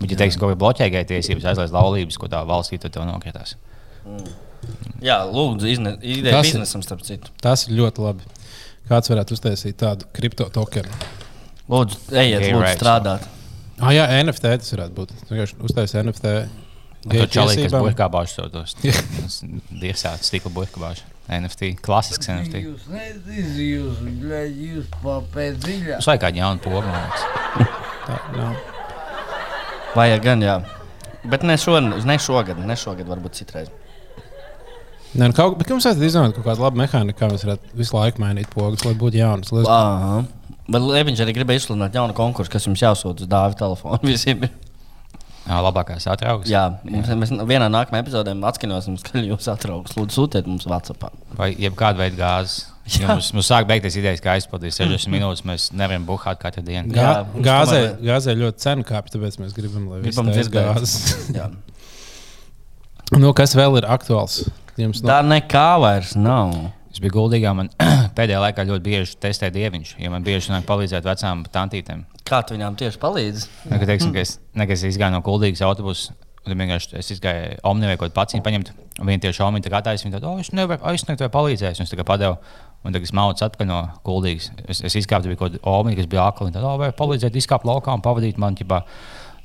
Bet, 0.00 0.10
ja 0.14 0.16
teiksim, 0.22 0.40
kaut 0.40 0.54
kā 0.54 0.58
bloķē 0.64 0.88
geju 0.96 1.10
tiesības, 1.12 1.44
aizliedz 1.52 1.74
laulības, 1.76 2.16
ko 2.18 2.30
tā 2.32 2.40
valstī, 2.48 2.80
tad 2.80 2.96
tev 2.96 3.04
nokritās. 3.10 3.52
Jā, 5.04 5.18
lūdzu, 5.28 5.68
ideja 6.00 6.40
biznesam 6.40 6.80
starp 6.84 7.04
citu. 7.04 7.28
Tas 7.44 7.66
ir 7.68 7.76
ļoti 7.76 8.00
labi. 8.04 8.24
Kāds 8.88 9.10
varētu 9.12 9.36
uztaisīt 9.36 9.76
tādu 9.80 10.08
kripto 10.16 10.48
tokenu? 10.52 10.88
Lūdzu, 11.68 12.00
ejiet, 12.16 12.46
lūdzu, 12.52 12.72
strādāt. 12.78 13.28
Ah, 13.82 13.90
jā, 13.94 14.04
NFT 14.22 14.52
tas 14.62 14.74
varētu 14.76 14.94
būt. 14.98 15.16
Vienkārši 15.30 15.58
uztaisīt 15.66 16.00
NFT. 16.04 16.34
Tur 17.04 17.26
čalīgi, 17.28 17.66
kas 17.68 18.12
bāž 18.12 18.36
to 18.36 18.46
tos. 18.52 18.76
Dievsāts 18.80 20.30
stikla 20.30 20.52
burkā 20.54 20.80
bāž. 20.80 21.02
NFT, 21.24 21.74
klasisks 21.84 22.28
NFT. 22.28 22.60
Jūs 22.66 22.88
nezinu, 22.92 23.64
jūs, 23.64 24.00
jūs 24.60 24.88
papēt 25.00 25.56
dziļāk. 25.64 25.96
Mums 25.96 26.08
vajag 26.10 26.24
kādu 26.26 26.42
jaunu 26.42 26.64
pogu. 26.64 26.82
Tā, 28.06 28.18
nav. 28.36 28.58
Vajag 29.94 30.26
gan, 30.26 30.44
jā. 30.44 30.58
Bet 31.24 31.46
ne, 31.48 31.56
šo, 31.60 31.78
ne 31.80 32.18
šogad, 32.20 32.60
ne 32.60 32.76
šogad, 32.76 33.08
varbūt 33.08 33.40
citreiz. 33.40 33.72
Nē, 35.14 35.28
nu, 35.30 35.34
kaut, 35.36 35.54
bet 35.60 35.70
mums 35.70 35.86
vajadzētu 35.86 36.08
izdomāt 36.08 36.36
kaut 36.36 36.48
kādu 36.48 36.64
labu 36.64 36.80
mehāniku, 36.80 37.20
kā 37.20 37.28
mēs 37.30 37.44
varētu 37.46 37.76
visu 37.78 37.94
laiku 37.94 38.20
mainīt 38.20 38.50
pogas, 38.52 38.82
lai 38.84 38.96
būtu 38.98 39.20
jaunas. 39.20 39.52
Lai... 39.54 39.62
Bet 40.64 40.80
Leviņš 40.80 41.20
arī 41.24 41.34
gribēja 41.36 41.60
izsludināt 41.60 41.96
jaunu 41.98 42.14
konkursu, 42.16 42.50
kas 42.54 42.64
jums 42.68 42.80
jāsūta 42.80 43.26
uz 43.26 43.28
dāviju 43.28 43.58
telefonu. 43.60 43.98
Visiem 44.08 44.46
ir. 44.46 44.52
Jā, 45.44 45.58
labākās 45.60 46.06
atraugas. 46.08 46.48
Jā, 46.48 46.62
mums, 46.88 47.10
mēs 47.20 47.32
vienā 47.44 47.66
nākamajā 47.68 48.00
epizodē 48.06 48.32
atskaņosim, 48.48 48.94
ka 49.04 49.20
jūs 49.20 49.48
atraugas. 49.52 49.92
Lūdzu, 49.98 50.16
sūtiet 50.22 50.46
mums 50.48 50.64
WhatsApp. 50.64 51.10
Vai 51.36 51.50
jebkāda 51.60 52.00
veida 52.04 52.16
gāzes. 52.22 52.62
Ja 53.00 53.08
mums, 53.14 53.30
mums 53.32 53.46
sāk 53.48 53.64
beigties 53.64 53.94
idejas, 53.96 54.20
ka 54.20 54.34
aizpildīs 54.36 54.76
60 54.76 55.08
minūtes. 55.14 55.40
Mēs 55.48 55.70
nevaram 55.72 56.02
buhāt 56.04 56.36
katru 56.42 56.60
dienu. 56.66 56.90
Gā, 56.92 57.00
Jā, 57.00 57.12
gāzē, 57.46 57.78
tomēr- 57.80 58.02
gāzē 58.10 58.34
ļoti 58.36 58.60
cena 58.60 58.84
kāpj, 58.88 59.14
tāpēc 59.14 59.38
mēs 59.40 59.54
gribam, 59.56 59.86
lai 59.88 60.00
Gribam 60.04 60.28
viss 60.28 60.50
dzirdēt. 60.50 60.68
gāzes. 60.68 61.30
Jā. 61.32 61.46
nu, 63.16 63.32
kas 63.36 63.54
vēl 63.56 63.78
ir 63.80 63.86
aktuāls? 63.88 64.42
Jums 64.80 65.00
Tā 65.04 65.20
nekā 65.24 65.66
vairs 65.80 66.12
nav. 66.18 66.52
Es 66.94 67.00
biju 67.02 67.16
guldīgā. 67.16 67.50
Man 67.58 67.70
pēdējā 68.16 68.40
laikā 68.44 68.64
ļoti 68.68 68.84
bieži 68.86 69.16
testēju 69.22 69.56
dieviņš, 69.56 69.96
jo 69.98 70.10
man 70.12 70.26
bieži 70.26 70.52
nāk 70.52 70.66
palīdzēt 70.68 71.06
vecām 71.08 71.42
tantītēm. 71.50 72.04
Kā 72.24 72.38
tu 72.46 72.54
viņām 72.54 72.76
tieši 72.78 73.00
palīdzi? 73.02 73.48
Ne, 73.72 73.80
ka, 73.80 73.88
teiksim, 73.90 74.12
ka 74.14 74.22
es, 74.22 74.36
ne, 74.54 74.68
ka 74.68 74.76
es 74.76 74.84
izgāju 74.86 75.16
no 75.16 75.20
guldīgas 75.26 75.64
autobusa. 75.66 76.14
un 76.44 76.52
tad 76.52 76.60
vienkārši 76.60 76.98
Es 77.00 77.10
izgāju 77.10 77.58
Omni 77.66 77.88
vai 77.90 77.96
kaut 77.96 78.12
kādu 78.12 78.16
paciņu 78.20 78.44
paņemt. 78.46 78.70
un 79.00 79.10
Viņa 79.10 79.24
tieši 79.26 79.42
Omni 79.42 79.64
tā 79.64 79.72
kā 79.74 79.82
taisa. 79.82 80.06
Viņa 80.06 80.20
tāda, 80.20 80.30
oh, 80.30 80.38
es 80.40 80.52
nevaru 80.54 80.86
aizsniegt 80.92 81.20
vai 81.20 81.30
palīdzēt. 81.34 81.80
Un 81.80 81.88
Es 81.88 81.98
kā 81.98 82.06
padevu. 82.06 82.38
Un 82.84 82.92
tagad 82.92 83.08
es 83.08 83.14
maucu 83.16 83.44
atpakaļ 83.46 83.66
no 83.66 83.80
guldīgas. 84.04 84.50
Es, 84.68 84.82
es 84.84 84.94
izkāpu, 85.00 85.32
bija 85.32 85.40
kaut 85.40 85.54
kāda 85.56 85.64
Omni, 85.72 85.96
kas 85.96 86.06
bija 86.06 86.28
akli. 86.28 86.52
Tad, 86.52 86.62
oh, 86.62 86.76
vai 86.78 86.92
palīdzēt 86.92 87.34
izkāpt 87.40 87.64
laukā 87.64 87.94
un 87.96 88.04
pavadīt 88.04 88.38
man. 88.38 88.54
Ķipā, 88.54 88.82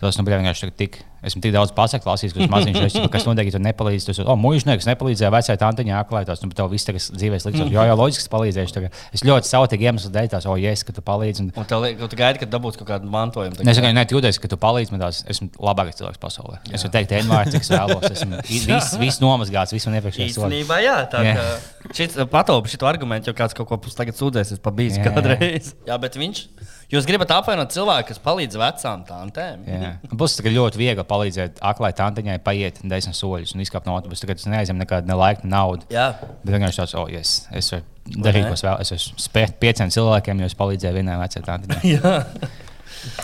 tas 0.01 0.19
nu, 0.19 0.27
bija 0.27 0.41
vienkārši 0.41 0.71
tik 0.79 1.01
Esmu 1.19 1.41
tik 1.43 1.51
daudz 1.51 1.73
pasaku 1.75 2.07
lasījis, 2.07 2.31
ka 2.31 2.45
tas 2.45 2.51
maziņš 2.53 2.77
ir. 2.79 3.07
Kas 3.11 3.25
noteikti 3.27 3.51
tur 3.51 3.63
nepalīdz. 3.65 4.05
Tas 4.07 4.21
oh, 4.23 4.37
mūžnieks 4.39 4.87
nepalīdzēja 4.87 5.31
vecai 5.33 5.55
tantiņai 5.59 5.97
aklētās. 5.99 6.43
Nu, 6.45 6.51
tev 6.55 6.69
viss 6.71 6.87
tagad 6.87 7.03
dzīvēs 7.03 7.47
liks. 7.49 7.59
Jā, 7.73 7.83
jā, 7.89 7.97
loģiski, 7.99 8.23
ka 8.23 8.33
palīdzēšu. 8.37 8.75
Tagad. 8.77 9.01
Es 9.15 9.23
ļoti 9.27 9.51
sautīgi 9.51 9.89
iemeslu 9.89 10.13
dēļ 10.15 10.29
tās, 10.31 10.47
oh, 10.47 10.55
yes, 10.59 10.85
ka 10.87 10.95
tu 10.95 11.03
palīdzi. 11.03 11.43
Un... 11.43 11.51
Un 11.59 11.67
tev 11.67 11.83
liekas, 11.83 11.99
ka 11.99 12.11
tu 12.13 12.19
gaidi, 12.21 12.41
kad 12.45 12.53
dabūs 12.53 12.79
kaut 12.79 12.87
kādu 12.93 13.11
mantojumu. 13.11 13.59
Es 13.59 13.81
tikai 13.81 13.91
nejūtos, 13.97 14.39
ka 14.39 14.51
tu 14.53 14.59
palīdzi 14.63 14.95
man 14.95 15.03
tās. 15.03 15.21
Esmu 15.27 15.49
labākais 15.59 15.99
cilvēks 15.99 16.23
pasaulē. 16.23 16.61
Es 16.71 16.87
varu 16.87 16.95
teikt, 16.95 17.17
envārds, 17.19 17.57
cik 17.57 17.67
es 17.67 17.73
vēlos. 17.75 18.07
Esmu 18.13 18.41
viss, 18.71 18.95
viss 19.03 19.23
nomazgāts, 19.23 19.75
viss 19.75 19.91
man 19.91 19.99
iepriekšējais. 19.99 20.39
Īstenībā, 20.39 20.79
jā, 20.85 20.97
tā 21.11 21.25
Jā. 21.27 21.35
kā 21.35 21.93
šis 21.99 22.15
pataupa 22.31 22.71
šo 22.71 22.87
argumentu, 22.87 23.31
jo 23.31 23.35
kāds 23.35 23.57
kaut 23.57 23.67
ko 23.67 23.79
tagad 23.91 24.15
sūdzēsies 24.15 24.63
pa 24.63 24.71
bijis 24.75 24.99
Jā, 24.99 25.09
jā. 25.09 25.15
kādreiz. 25.17 25.73
Jā, 25.89 25.99
bet 25.99 26.15
viņš, 26.19 26.45
jūs 26.93 27.07
gribat 27.09 27.31
apvainot 27.35 27.73
cilvēku, 27.75 28.07
kas 28.11 28.21
palīdz 28.23 28.57
vecām 28.59 29.03
tantēm. 29.07 29.65
Jā. 29.69 29.91
Būs 30.11 30.37
tā, 30.37 30.45
ka 30.47 30.53
ļoti 30.53 30.81
viegli 30.81 31.05
palīdzēt 31.09 31.61
aklai 31.71 31.91
tantiņai 31.97 32.39
paiet 32.45 32.81
desmit 32.83 33.17
soļus 33.19 33.53
un 33.55 33.65
izkāpt 33.65 33.89
no 33.89 33.97
autobusa. 33.99 34.25
Tagad 34.25 34.41
es 34.41 34.49
neaizņemu 34.49 34.83
nekādu 34.85 35.11
ne 35.11 35.19
laiku, 35.19 35.45
ne 35.45 35.53
naudu. 35.55 35.89
Jā. 35.93 36.11
Bet 36.43 36.55
vienkārši 36.55 36.81
tāds, 36.83 36.95
oh, 36.97 37.05
yes, 37.11 37.35
es 37.53 37.69
varu 37.75 37.85
darīt, 38.25 38.47
ko 38.49 38.55
es 38.57 38.65
vēlos. 38.65 38.89
Es 38.89 38.95
esmu 38.97 39.21
spēt 39.21 39.59
pieciem 39.61 39.93
cilvēkiem, 39.93 40.41
jo 40.41 40.49
es 40.49 40.57
palīdzēju 40.57 40.97
vienai 41.01 41.19
vecai 41.21 41.45
tantiņai. 41.45 41.83
Jā. 41.95 42.17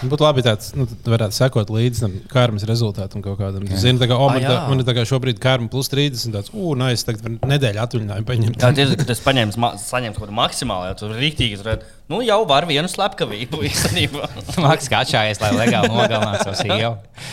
Būtu 0.07 0.23
labi 0.23 0.43
tāds, 0.45 0.69
nu, 0.77 0.85
tu 0.87 1.11
varētu 1.11 1.35
sekot 1.35 1.71
līdzi 1.73 2.03
tam 2.05 2.13
kārmas 2.31 2.63
rezultātam 2.69 3.19
kaut 3.25 3.35
kādam. 3.41 3.65
Tu 3.67 3.75
Zini, 3.81 3.99
tā 3.99 4.07
kā, 4.07 4.15
oh, 4.15 4.29
man, 4.31 4.39
Ah, 4.45 4.47
tā, 4.47 4.59
man 4.71 4.79
ir 4.79 4.87
tā 4.87 4.93
kā 4.95 5.03
šobrīd 5.09 5.41
kārma 5.43 5.67
plus 5.73 5.89
30, 5.91 6.29
un 6.29 6.35
tāds, 6.37 6.53
ugh, 6.53 6.77
nē, 6.79 6.91
es 6.95 7.03
tagad 7.03 7.25
nedēļu 7.43 7.81
atvaļinājumu 7.83 8.29
paņemt. 8.29 8.59
Tā 8.61 8.69
ir, 8.79 8.93
kad 9.01 9.11
es 9.11 9.23
paņēmu, 9.25 9.57
ma- 9.59 9.73
saņēmu 9.81 10.15
kaut 10.15 10.29
ko 10.31 10.37
maksimālu, 10.37 10.87
jau 10.93 10.97
tur 11.01 11.15
rīktīgi. 11.19 11.59
Tur, 11.59 11.83
nu, 12.11 12.19
jau 12.25 12.37
var 12.47 12.65
vienu 12.69 12.89
slepkavību 12.91 13.61
īstenībā. 13.69 14.27
Mākslinieks 14.65 14.89
kā 14.91 14.99
atšājies, 15.05 15.39
lai 15.41 15.51
legāli 15.57 15.89
nogalinātu 15.89 16.45
savu 16.45 16.57
sievu. 16.59 16.91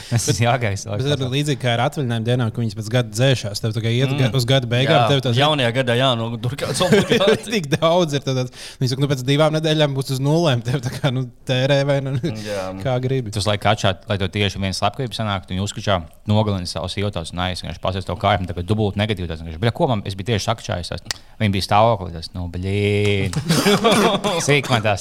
Tas 0.08 0.26
ir 0.32 0.40
jāgaisa. 0.46 0.96
Tas 0.96 1.08
ir 1.20 1.24
līdzīgi 1.32 1.60
kā 1.60 1.74
ar 1.74 1.82
atvaļinājumu 1.88 2.26
dienām, 2.28 2.52
ka 2.54 2.62
viņas 2.62 2.78
pēc 2.78 2.90
gada 2.94 3.12
dzēšās. 3.12 3.62
Tev 3.64 3.76
kā 3.84 3.92
iet 3.92 4.12
mm. 4.14 4.36
uz 4.38 4.46
gada 4.48 4.68
beigām, 4.70 4.96
Jā, 4.96 5.08
tev 5.10 5.22
tas 5.26 5.36
jaunajā 5.38 5.72
gadā, 5.76 5.96
jā, 5.98 6.08
nu, 6.18 6.28
tur 6.42 6.56
kāds 6.60 6.80
obligāti. 6.86 7.50
tik 7.56 7.68
daudz 7.74 8.16
ir. 8.16 8.24
Tad, 8.24 8.52
viņi 8.80 8.92
saka, 8.92 9.04
nu, 9.04 9.10
pēc 9.12 9.24
divām 9.28 9.56
nedēļām 9.58 9.96
būs 9.96 10.14
uz 10.16 10.22
nulēm. 10.24 10.64
Tev 10.66 10.80
tā 10.84 10.92
kā 10.94 11.12
nu, 11.14 11.26
tērē 11.48 11.80
vai 11.88 11.98
nu, 12.04 12.14
kā 12.84 12.96
gribi. 13.04 13.34
Tas 13.34 13.48
laikam 13.48 13.74
atšķiras, 13.74 14.08
lai 14.08 14.18
to 14.22 14.30
tieši 14.32 14.62
viens 14.62 14.80
slepkavības 14.80 15.20
sanāktu. 15.22 15.52
Viņa 15.56 15.66
uzskačā 15.66 15.98
nogalina 16.30 16.68
savus 16.70 16.96
jūtas, 16.96 17.34
un 17.34 17.44
es 17.48 17.64
vienkārši 17.64 17.82
pasēju 17.82 18.08
to 18.08 18.16
kārtu, 18.22 18.48
tā 18.48 18.56
kā 18.56 18.64
dubult 18.66 18.96
negatīvi. 19.00 19.28
Tas 19.28 19.42
"Bļa, 19.42 19.74
ko 19.76 19.90
man, 19.90 20.04
es 20.08 20.16
biju 20.16 20.32
tieši 20.32 20.48
sakčājis. 20.48 20.92
tas- 20.94 21.20
Viņa 21.42 21.52
bija 21.56 21.64
stāvoklī, 21.66 22.12
tas, 22.14 22.28
nu, 22.36 22.44
blīd. 22.52 23.34
Cik 24.62 24.70
man 24.72 24.84
tā 24.86 24.94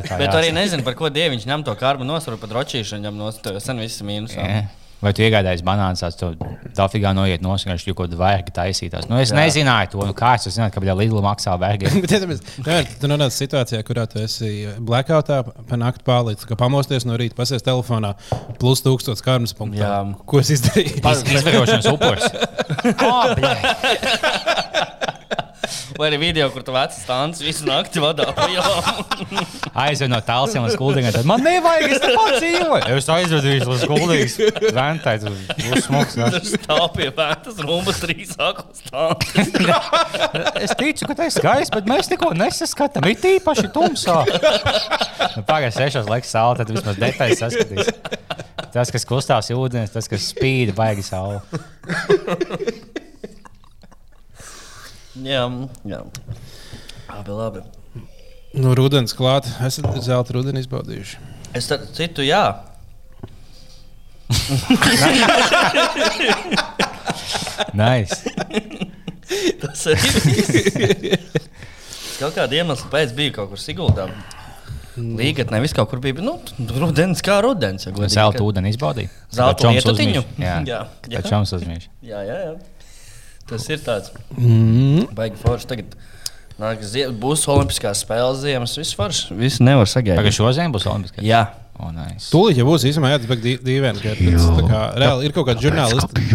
atkal. 0.00 0.18
Bet 0.20 0.32
tu 0.34 0.40
arī 0.40 0.50
nezini, 0.56 0.84
par 0.86 0.98
ko 0.98 1.10
dievi 1.12 1.36
viņš 1.36 1.46
ņem 1.48 1.66
to 1.66 1.76
karbu 1.78 2.08
nosvaru 2.08 2.40
pat 2.42 2.58
ročīšanu, 2.58 3.06
ņem 3.06 3.22
no 3.22 3.30
stūra. 3.34 3.62
Sen 3.62 3.78
viss 3.82 4.02
mīnus. 4.06 4.34
Jā. 4.36 4.66
Vai 4.96 5.10
tu 5.12 5.20
iegādājies 5.20 5.60
banānu, 5.64 5.98
tāds 6.00 6.16
to 6.16 6.30
dafīgā 6.76 7.10
noiet 7.14 7.42
nosakāšu, 7.44 7.90
jo 7.90 7.94
kaut 7.98 8.08
kāda 8.08 8.16
vērga 8.16 8.54
taisītās. 8.56 9.04
Nu, 9.10 9.18
es 9.20 9.28
Jā. 9.28 9.36
Nezināju 9.42 9.90
to, 9.92 10.00
nu, 10.08 10.14
kā 10.16 10.30
es 10.38 10.48
zināju, 10.48 10.72
ka 10.72 10.94
Lidla 10.96 11.20
maksā 11.20 11.52
nevar- 11.60 12.40
tu 13.02 13.10
nonāc 13.12 13.36
situācijā, 13.36 13.82
kurā 13.84 14.06
tu 14.08 14.22
esi 14.24 14.64
blackoutā, 14.80 15.42
panākt 15.68 16.00
pārlīdz, 16.06 16.48
ka 16.48 16.56
pamosties 16.56 17.04
no 17.04 17.18
rīta, 17.20 17.36
pasies 17.36 17.66
telefonā, 17.66 18.14
plus 18.56 18.80
tūkstoš 18.86 19.20
kārmas 19.26 19.52
punktu. 19.58 19.84
Ko 20.24 20.40
es 20.40 20.54
izdarīju? 20.56 21.04
Izvarošanas 21.04 21.92
upurs. 21.92 22.24
Vai 25.96 26.10
arī 26.10 26.18
video, 26.20 26.46
kur 26.52 26.64
tu 26.64 26.72
vecs 26.74 26.98
stāsts 27.00 27.40
visu 27.44 27.64
nakti 27.64 28.00
vadā 28.02 28.26
pa 28.36 28.46
ielām. 28.52 28.98
Aizvedu 29.86 30.10
no 30.12 30.18
tālsiem 30.24 30.66
uz 30.66 30.74
skuldīgiem. 30.76 31.12
Tad 31.14 31.28
man 31.28 31.40
nevajag, 31.44 31.94
es 31.94 32.02
tāpat 32.04 32.36
dzīvoju. 32.40 32.82
Es 32.96 33.08
aizvedu 33.12 33.50
viņus 33.52 33.70
uz 33.72 33.82
skuldīgas. 33.84 34.34
Ventais, 34.76 35.24
uz 35.26 35.84
smuks. 35.86 36.16
Tur 36.18 36.48
stāv 36.48 36.84
pie 36.96 37.08
vētas 37.16 37.60
rumbas 37.64 38.00
trīs 38.02 38.34
aklas 38.36 38.82
stāsts. 38.82 39.32
Es 40.66 40.74
ticu, 40.76 41.06
ka 41.08 41.16
tas 41.16 41.30
ir 41.30 41.36
skaisti, 41.36 41.74
bet 41.76 41.88
mēs 41.90 42.10
neko 42.12 42.32
nesaskatām. 42.36 43.06
Ir 43.08 43.20
tīpaši 43.22 43.68
tumsā. 43.74 44.18
Nu, 45.36 45.44
Pagaidā 45.46 45.72
sešos 45.76 46.10
laiks 46.10 46.32
saule, 46.34 46.60
tad 46.60 46.72
vismaz 46.72 47.00
detaļas 47.00 47.42
saskatīs. 47.44 47.92
Tas, 48.74 48.92
kas 48.92 49.08
kustās 49.08 49.52
ūdens, 49.54 49.94
tas, 49.94 50.10
kas 50.10 50.30
spīd, 50.34 50.74
baigi 50.76 51.06
saule. 51.06 51.40
Jā, 55.24 55.42
jā. 55.88 56.00
Labi, 57.10 57.30
labi. 57.36 57.64
No 58.56 58.72
rudens 58.76 59.12
klāt, 59.16 59.48
esat 59.66 59.88
zelta 60.04 60.36
rudeni 60.36 60.62
izbaudījuši. 60.64 61.18
Es 61.56 61.68
tad 61.70 61.86
citu, 61.96 62.24
jā. 62.24 62.44
Nice. 67.76 68.22
Tas 69.60 69.86
ir. 69.90 69.98
Kaut 72.16 72.32
kāda 72.36 72.56
iemesla 72.56 72.88
pēc 72.92 73.12
bija 73.16 73.34
kaut 73.40 73.52
kur 73.52 73.60
Siguldā. 73.60 74.06
Līgat 74.96 75.50
nevis 75.52 75.74
kaut 75.76 75.90
kur 75.90 76.00
bija. 76.00 76.16
Nu, 76.24 76.38
rudens 76.80 77.20
kā 77.24 77.36
rudens. 77.44 77.84
Ja 77.84 77.92
godīgi, 77.92 78.14
Zelta 78.14 78.44
ūdeni 78.46 78.72
izbaudīja. 78.72 79.12
Zelta 79.36 79.72
lietutiņu? 79.74 80.22
Jā, 80.40 80.54
Jā. 80.64 80.80
Jā, 82.06 82.22
jā, 82.24 82.38
jā. 82.46 82.54
Tas 83.46 83.68
ir 83.70 83.78
tāds. 83.84 84.10
Mm. 84.36 85.06
Baigi 85.16 85.38
forši. 85.40 85.66
Tagad 85.70 85.86
nāk, 86.58 86.80
zie- 86.82 87.10
būs 87.14 87.46
Olimpiskās 87.52 88.02
spēles 88.02 88.40
ziemas. 88.42 88.74
Viss 88.80 88.96
forši. 88.98 89.36
Viss 89.38 89.60
nevar 89.62 89.86
Tagad 89.86 90.16
sagaidīt. 90.18 90.34
šo 90.38 90.50
ziemu 90.56 90.72
būs 90.76 90.86
Olimpiskais. 90.90 91.24
Jā. 91.26 91.42
O, 91.76 91.90
nice. 91.92 92.30
Tūlīt, 92.32 92.56
ja 92.56 92.64
būs 92.64 92.86
īstenībā 92.88 93.10
jāatzīst, 93.12 93.28
ka 93.28 93.36
dīvaini, 93.66 94.00
pēc, 94.00 94.16
tā 94.56 94.62
kā, 94.64 94.78
reāli 94.96 95.28
ir 95.28 95.32
kaut 95.36 95.44
kādi 95.50 95.60
žurnālisti. 95.66 96.08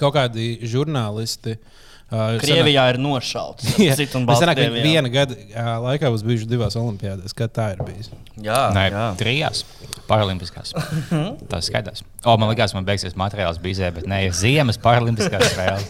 Kaut 0.00 0.14
kādi 0.14 0.58
žurnālisti. 0.66 1.52
Uh, 1.54 1.58
Krievijā 2.08 2.86
ir 2.94 2.98
nošauts. 3.04 3.74
Jā, 3.84 3.92
sanāk, 3.98 4.12
ka 4.14 4.24
Baltkrievijā. 4.30 4.84
viena 4.86 5.10
gada 5.12 5.36
ā, 5.52 5.74
laikā 5.84 6.08
būs 6.14 6.24
bijuši 6.24 6.48
divās 6.48 6.76
olimpiādēs. 6.80 7.34
Kad 7.36 7.52
tā 7.58 7.66
ir 7.74 7.82
bijis? 7.84 8.08
Jā, 8.40 8.62
Nē, 8.72 8.84
jā. 8.94 9.02
trijās 9.20 9.64
paralimpiskās. 10.08 10.72
Tas 11.50 11.68
skaidrs. 11.68 12.00
O, 12.24 12.38
man 12.40 12.48
liekas, 12.54 12.72
man 12.72 12.86
beigsies 12.88 13.12
materiāls 13.18 13.60
bizē, 13.60 13.90
bet 13.92 14.08
ne 14.08 14.22
ir 14.24 14.32
ziemas 14.36 14.80
paralimpiskās 14.80 15.52
spēles. 15.52 15.84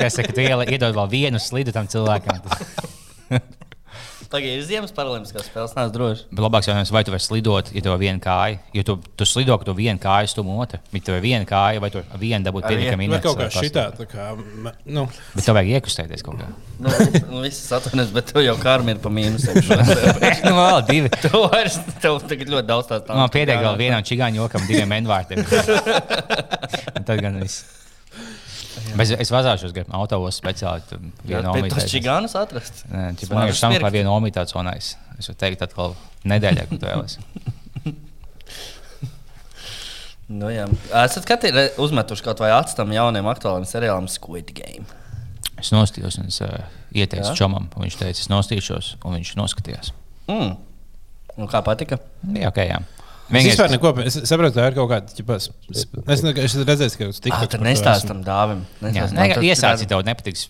Es 0.00 0.16
saku, 0.16 0.32
tu 0.32 0.46
iedod 0.46 0.96
vēl 0.96 1.12
vienu 1.12 1.42
slidu 1.42 1.74
tam 1.76 1.90
cilvēkam. 1.90 2.40
Tagad 4.30 4.48
ir 4.50 4.62
ziemas 4.66 4.92
paralimpiskās 4.94 5.46
spēles. 5.46 5.74
Nē, 5.76 5.86
droši. 5.94 6.24
Bet 6.32 6.42
labāks 6.42 6.66
jautājums, 6.66 6.90
vai 6.94 7.02
tu 7.06 7.12
vari 7.14 7.24
slidot, 7.24 7.70
ja 7.74 7.82
tev 7.84 7.94
ir 7.94 8.02
viena 8.02 8.22
kāja? 8.22 8.58
Jo 8.74 8.84
tu, 8.88 8.96
tu 9.18 9.28
slido, 9.28 9.54
ka 9.60 9.68
tu 9.68 9.74
vienu 9.76 10.02
kāju 10.02 10.32
stum 10.32 10.50
otru. 10.56 10.80
Bet 10.90 11.06
tev 11.06 11.18
ir 11.20 11.24
viena 11.24 11.46
kāja, 11.48 11.82
vai 11.82 11.92
tu 11.94 12.02
vienu 12.18 12.42
dabūt 12.46 12.66
pietiekami 12.66 13.08
Vai 13.12 13.20
kaut 13.22 13.38
kā 13.38 13.46
šitā, 13.54 13.86
tā 13.96 14.08
kā, 14.10 14.32
nu? 14.84 15.06
Bet 15.36 15.46
tev 15.46 15.58
vajag 15.58 15.78
iekustēties 15.78 16.26
kaut 16.26 16.42
kā. 16.42 16.50
Nu, 16.76 16.90
nu, 17.30 17.44
viss 17.44 17.70
atvainojas, 17.72 18.12
bet 18.12 18.34
tu 18.34 18.42
jau 18.44 18.56
kārmi 18.60 18.96
ir 18.96 19.00
pa 19.00 19.12
mīnusiem. 19.14 19.62
nu, 20.48 20.52
vēl 20.58 20.82
divi. 20.90 21.12
Tu 21.26 21.30
vairs 21.32 21.78
tev 22.02 22.20
tagad 22.28 22.52
ļoti 22.52 22.68
daudz 22.68 22.90
tādu 22.90 23.16
Man 23.16 23.32
pietiek 23.32 23.62
vēl 23.62 23.78
vienam 23.80 24.04
čigāņu 24.06 24.42
jokam, 24.42 24.66
diviem 24.68 24.92
envārtiem. 24.98 25.46
Tad 27.06 27.16
gan 27.22 27.40
viss. 27.40 27.85
Bet 28.96 29.12
es 29.16 29.32
vazāšos 29.32 29.72
ar 29.72 29.92
autobusu 30.00 30.40
speciāli. 30.40 31.00
Bet 31.24 31.46
taisīt. 31.72 31.90
čigānus 31.96 32.36
atrast. 32.38 32.84
Nē, 32.90 33.08
tas 33.16 33.30
Smaržas 33.30 33.56
ir 33.56 33.60
samā 33.62 33.80
kā 33.82 33.92
viena 33.94 34.12
omīte 34.14 34.38
tāds 34.40 34.56
onais. 34.58 34.94
Es 35.16 35.30
varu 35.30 35.40
teikt, 35.40 35.64
atkal 35.64 35.96
nedēļā, 36.28 36.68
ko 36.70 36.80
tu 36.80 36.88
vēlies. 36.88 37.18
Nu, 40.26 40.48
jā. 40.50 40.64
Esat 41.04 41.22
katru 41.28 41.68
uzmetuši 41.84 42.24
kaut 42.26 42.40
vai 42.42 42.48
atstam 42.50 42.90
jauniem 42.90 43.28
aktuāliem 43.30 43.66
seriālam 43.68 44.08
Squid 44.10 44.50
Game. 44.56 44.82
Es 45.60 45.70
nostījos 45.70 46.18
un 46.18 46.32
es 46.32 46.40
uh, 46.42 46.66
ieteicu 46.90 47.30
Jā? 47.30 47.36
čomam. 47.38 47.68
Viņš 47.78 47.98
teica, 48.00 48.18
es 48.18 48.30
nostīšos, 48.32 48.88
un 49.06 49.14
viņš 49.20 49.36
noskatījās. 49.38 49.92
Mm. 50.26 50.56
Un 51.38 51.50
kā 51.52 51.62
patika? 51.64 52.00
Jā, 52.34 52.50
ok, 52.50 52.58
jā. 52.66 52.80
Es 53.30 53.46
vispār 53.50 53.72
neko, 53.74 53.92
es 54.06 54.18
saprotu, 54.28 54.54
tā 54.58 54.68
ir 54.70 54.76
kaut 54.76 54.90
kāda, 54.92 55.38
sp- 55.42 56.04
es, 56.14 56.22
ne, 56.22 56.32
es 56.44 56.54
redzēju, 56.60 56.96
ka 57.00 57.08
tas 57.10 57.22
tik 57.24 57.34
Ah, 57.34 57.46
tad 57.50 57.64
nestāstam 57.66 58.22
dāvim. 58.26 58.62
Iesācis 59.42 59.88
tev 59.90 60.04
nepatiks. 60.06 60.48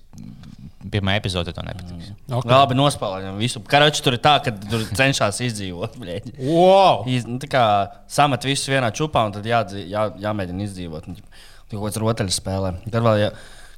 Pirmā 0.87 1.17
epizode 1.19 1.51
tev 1.57 1.65
nepatiks. 1.67 2.13
Okay. 2.31 2.51
Labi, 2.53 2.77
nospēlējam 2.79 3.41
visu. 3.41 3.59
Karači 3.67 4.05
tur 4.05 4.15
ir 4.15 4.21
tā, 4.23 4.37
ka 4.45 4.53
tur 4.55 4.85
cenšas 4.95 5.41
izdzīvot. 5.49 5.97
Wow! 6.39 7.03
Iz, 7.11 7.25
nu, 7.27 7.41
tā 7.43 7.49
kā 7.51 7.65
samet 8.07 8.45
visus 8.47 8.69
vienā 8.71 8.93
čūpā 8.95 9.25
un 9.27 9.35
tad 9.35 9.49
jādzi, 9.51 9.83
jā, 9.91 10.07
jāmēģina 10.23 10.67
izdzīvot. 10.69 11.09
Un, 11.11 11.19
Tur 11.67 11.81
kaut 11.81 11.89
kāds 11.89 11.99
rotaļas 11.99 12.37
spēlē. 12.39 12.69
Tad 12.87 13.03
vēl, 13.03 13.17
ja 13.25 13.31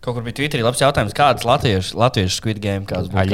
kaut 0.04 0.18
kur 0.18 0.20
bija 0.26 0.36
Twitterī 0.36 0.60
labs 0.66 0.82
jautājums, 0.82 1.14
kādas 1.16 1.46
latviešu, 1.48 1.96
latviešu 1.96 2.34
Squid 2.36 2.60
Game 2.60 2.84
kādas 2.84 3.08
būtu? 3.08 3.30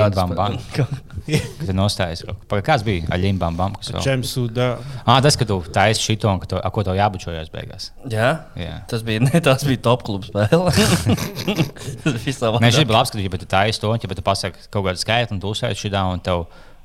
Kad 1.24 1.68
tu 1.70 1.74
nostājies, 1.76 2.22
kaut- 2.28 2.64
kāds 2.66 2.84
bija 2.84 3.08
aļim 3.16 3.38
bam 3.40 3.56
bam? 3.56 3.74
kas 3.78 3.90
vēl? 3.94 4.02
Čemsuda. 4.04 4.66
Ah, 5.06 5.22
tas, 5.24 5.38
ka 5.40 5.46
tu 5.48 5.56
taisi 5.72 6.02
šito 6.04 6.28
un 6.28 6.42
a, 6.60 6.70
ko 6.74 6.84
tev 6.84 6.98
jābučojas 6.98 7.48
beigās. 7.52 7.90
Jā? 8.12 8.28
Jā. 8.60 8.74
Tas 8.90 9.04
bija, 9.06 9.22
ne, 9.24 9.40
tas 9.46 9.64
bija 9.64 9.80
top 9.86 10.04
kluba 10.04 10.28
spēle. 10.28 10.74
tas 12.04 12.18
bija 12.20 12.36
savā 12.36 12.60
Nē, 12.60 12.72
šis 12.74 12.84
bija 12.84 12.98
labs, 12.98 13.14
ka 13.14 13.24
ja 13.24 13.32
tu 13.40 13.48
taisi 13.48 13.80
to, 13.80 13.94
ja 13.96 14.18
tu 14.20 14.26
pasaki 14.26 14.68
kaut 14.68 14.84
kādu 14.90 15.00
skaitli 15.00 15.36
un 15.36 15.40
tu 15.40 15.52
uzsēdi 15.54 15.80
šitā 15.80 16.04
un 16.12 16.20
tev 16.24 16.44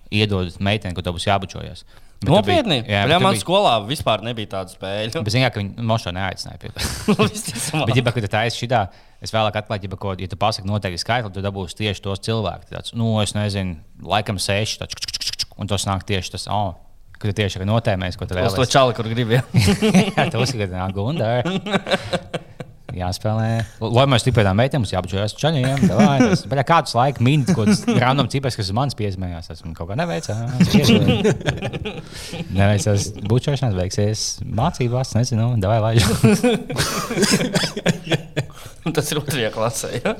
iedod 0.10 0.56
meiteni, 0.64 0.96
ka 0.96 1.04
tev 1.06 1.18
būs 1.20 1.28
jābučojas. 1.28 1.84
Nopietni? 2.28 2.82
jā, 2.84 3.06
Jā, 3.08 3.18
tu 3.18 3.24
man 3.24 3.32
biji- 3.36 3.44
skolā 3.46 3.74
vispār 3.88 4.24
nebija 4.26 4.50
tādu 4.58 4.74
spēļu. 4.76 5.22
Bet 5.24 5.36
mērā, 5.38 5.52
ka 5.56 5.62
viņi 5.62 5.86
mošā 5.88 6.12
neaicināja 6.12 6.60
tā. 6.66 6.74
Visticamāk. 7.32 7.88
Bet, 7.88 7.96
ja 7.96 8.04
tu 8.26 8.32
taisi 8.34 8.60
šitā, 8.66 8.82
es 9.24 9.32
vēlāk 9.32 9.56
atklāju, 9.62 9.96
ko, 10.02 10.16
ja 10.20 10.28
tu 10.28 10.36
pasaki 10.40 10.68
noteikti 10.68 11.00
skaitli, 11.00 11.32
tad 11.32 11.48
dabūsi 11.48 11.80
tieši 11.80 12.04
tos 12.04 12.20
cilvēkus. 12.28 12.74
Tāds, 12.74 12.94
nu, 13.00 13.14
es 13.24 13.32
nezinu, 13.38 13.80
laikam 14.04 14.36
seši, 14.42 14.82
tāds, 14.84 15.00
čuk, 15.00 15.16
čuk, 15.16 15.40
čuk, 15.46 15.56
un 15.64 15.72
tas 15.72 15.88
nāk 15.88 16.04
tieši 16.12 16.36
tas, 16.36 16.50
oh, 16.52 16.76
kad 17.16 17.32
tu 17.32 17.38
tieši 17.40 17.64
notēmēs, 17.68 18.20
ko 18.20 18.28
tu 18.28 18.36
Uz 18.36 18.52
to 18.52 18.64
vēlaties. 18.66 18.76
čali, 18.76 19.00
kur 19.00 19.08
gribi. 19.12 19.40
jā. 19.40 19.44
Jā, 20.20 20.28
tu 20.32 20.44
uzskati, 20.44 20.68
ka 20.68 20.76
nāk 20.76 20.96
gunda. 21.00 21.32
Jāspēlē. 22.96 23.48
Lai 23.84 24.06
mēs 24.10 24.24
stiprinātu 24.26 24.58
meiteni, 24.58 24.82
mums 24.84 24.94
jāapģērbjas 24.94 25.36
čaļiem. 25.40 25.84
Baļā 26.52 26.64
kādus 26.68 26.96
laikus 26.98 27.24
minēt, 27.26 27.52
ko 27.58 27.66
tas 27.70 27.84
random 27.88 28.30
cipars, 28.32 28.58
kas 28.60 28.70
uz 28.72 28.76
manis 28.76 28.98
piesmējās. 29.00 29.50
Tas 29.52 29.64
man 29.66 29.76
kaut 29.78 29.92
kā 29.92 29.98
neveicās. 30.00 30.38
Neveicās 32.60 33.10
bučošanās, 33.30 33.78
veiksies 33.78 34.26
mācībās, 34.46 35.14
nezinu, 35.18 35.52
davai 35.62 35.80
laižu. 35.86 36.10
Tas 38.96 39.12
ir 39.12 39.20
otrajā 39.22 39.50
klasē. 39.54 39.92
Ja? 40.00 40.16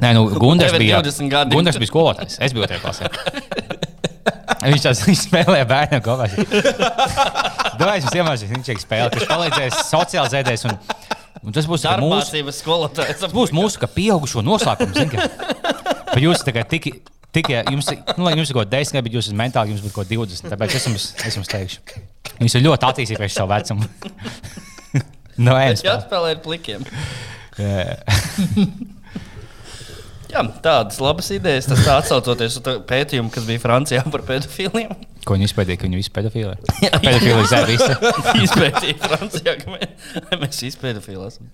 Nē, 0.00 0.14
nu, 0.16 0.28
Gunārs 0.38 0.76
bija, 0.80 1.02
20 1.04 1.32
gadi. 1.32 1.56
Gundars 1.56 1.80
bija 1.80 1.90
skolotājs. 1.90 2.38
Es 2.40 2.54
biju 2.56 2.64
otrajā 2.64 2.80
klasē. 2.84 3.10
Viņš 4.58 4.84
tās 4.84 5.02
viņš 5.06 5.20
spēlēja 5.28 5.66
bērnu 5.68 6.00
kopā. 6.02 6.26
Domāju, 7.78 8.02
viņš 8.02 8.16
iemācījās, 8.18 8.52
viņš 8.52 8.70
ir 8.72 8.80
spēlē, 8.82 9.10
kas 9.14 9.28
palīdzēs 9.30 9.82
socializēties. 9.86 10.64
Un, 10.66 10.78
un 11.48 11.56
tas 11.56 11.68
būs 11.68 11.84
kā 11.86 11.96
mūsu, 12.02 12.42
skolotājs. 12.54 13.22
tas 13.24 13.32
būs 13.34 13.54
mūsu 13.56 13.88
pieaugušo 13.94 14.44
noslēpums. 14.44 14.98
ka 16.12 16.20
Jūs 16.22 16.44
tā 16.46 16.54
kā 16.56 16.66
tik. 16.68 16.92
Tikai 17.28 17.58
jums, 17.68 17.84
nu, 18.16 18.24
lai 18.24 18.30
jums 18.32 18.48
ir 18.48 18.56
kaut 18.56 18.64
kāda 18.64 18.78
desmit, 18.78 19.04
bet 19.04 19.12
jūs 19.12 19.26
esat 19.28 19.36
mentāli, 19.36 19.74
jums 19.74 19.82
būtu 19.84 19.92
kaut 19.98 20.08
kāda 20.08 20.16
20. 20.16 20.48
Tāpēc 20.48 20.76
es 20.78 20.86
jums, 20.88 21.04
es 21.28 21.34
jums 21.36 21.50
teikšu, 21.52 21.82
jūs 22.40 22.48
esat 22.48 22.64
ļoti 22.64 22.88
attīstīti 22.88 23.20
pēc 23.20 23.34
savu 23.34 23.52
vecumu. 23.52 23.84
no 25.44 25.58
ēnas. 25.60 25.84
Jā, 25.84 25.98
spēlē 26.06 26.32
ar 26.32 26.40
plikiem. 26.46 26.86
Jā. 30.32 30.42
Tādas 30.64 30.98
labas 31.04 31.28
idejas. 31.36 31.68
Tas 31.68 31.84
tā 31.84 31.98
atsaucoties 32.00 32.58
uz 32.60 32.66
pētījumu, 32.88 33.32
kas 33.34 33.46
bija 33.48 33.62
Francijā 33.62 34.02
par 34.12 34.24
pedofiliem. 34.28 34.96
Ko 35.26 35.34
viņi 35.36 35.48
izpētīja, 35.48 35.80
ka 35.80 35.88
viņi 35.88 35.98
visi 36.00 36.12
pedofili? 36.14 36.54
Pedofili 37.04 37.48
zē 37.50 37.64
visi. 37.68 37.90
Izpētīja 38.46 39.00
Francijā, 39.02 39.56
ka 39.60 39.74
mēs, 39.74 40.14
mēs 40.44 40.62
visi 40.66 40.80
pedofili 40.82 41.26
esam. 41.26 41.50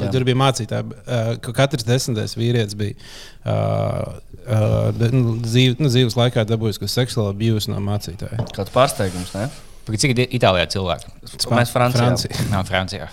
Ja 0.00 0.08
tur 0.10 0.24
bija 0.26 0.34
mācītāji, 0.40 0.94
ka 1.44 1.52
katrs 1.54 1.84
desmitais 1.86 2.32
vīrietis 2.34 2.74
bija 2.74 2.96
uh, 3.46 4.16
uh, 4.42 4.88
dzīv, 5.44 5.76
nu, 5.78 5.86
dzīves 5.92 6.16
laikā 6.18 6.42
dabūjis 6.50 6.80
seksuāli 6.90 7.30
abuse 7.36 7.70
no 7.70 7.78
mācītāja. 7.84 8.48
Kāds 8.56 8.74
pārsteigums, 8.74 9.30
ne? 9.38 9.46
Pagaid, 9.84 10.00
Cik 10.00 10.14
ir 10.16 10.34
Itālijā 10.38 10.66
cilvēki? 10.72 11.10
Mēs 11.52 11.70
Francijā. 11.70 12.00
Francija. 12.00 12.44
Nav 12.50 12.64
Francijā. 12.66 13.06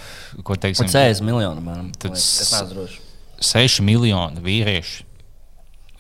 Ko 0.48 0.56
teiksim? 0.56 0.88
Un 0.88 0.94
60 0.94 1.28
miljoni 1.28 1.64
man. 1.66 1.90
Tad 2.00 2.16
Es 2.16 2.24
s- 2.24 2.54
neesmu 2.56 2.70
drošs. 2.74 3.00
6 3.52 3.82
miljoni 3.86 4.42
vīriešu, 4.46 5.04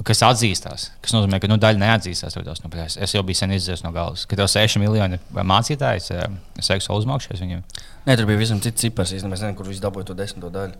kas 0.08 0.22
atzīstās. 0.25 0.89
Tas 1.03 1.13
nozīmē, 1.15 1.39
ka 1.43 1.50
nu, 1.51 1.58
daļa 1.62 1.81
neatzīstās. 1.81 2.34
to 2.38 2.43
tos, 2.48 2.63
Nu, 2.63 2.72
es, 2.86 2.98
es 2.98 3.13
jau 3.15 3.24
biju 3.27 3.41
sen 3.41 3.51
izdzēsis 3.55 3.84
no 3.86 3.91
galvas, 3.96 4.25
ka 4.25 4.39
tev 4.39 4.50
6 4.51 4.79
miljoni 4.81 5.20
mācītājs 5.36 6.12
eh, 6.15 6.27
seksuāli 6.63 7.03
uzmākšies 7.03 7.41
viņiem. 7.43 7.63
Nē, 8.08 8.17
tur 8.17 8.29
bija 8.29 8.41
visam 8.41 8.62
cits 8.63 8.81
cipars. 8.81 9.12
Es 9.13 9.25
nezinu, 9.27 9.55
kur 9.58 9.67
viņš 9.70 9.81
dabūja 9.84 10.12
to 10.12 10.17
desmito 10.17 10.50
daļu. 10.53 10.77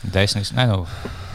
Desmit, 0.00 0.48
ne, 0.56 0.64
nu, 0.64 0.86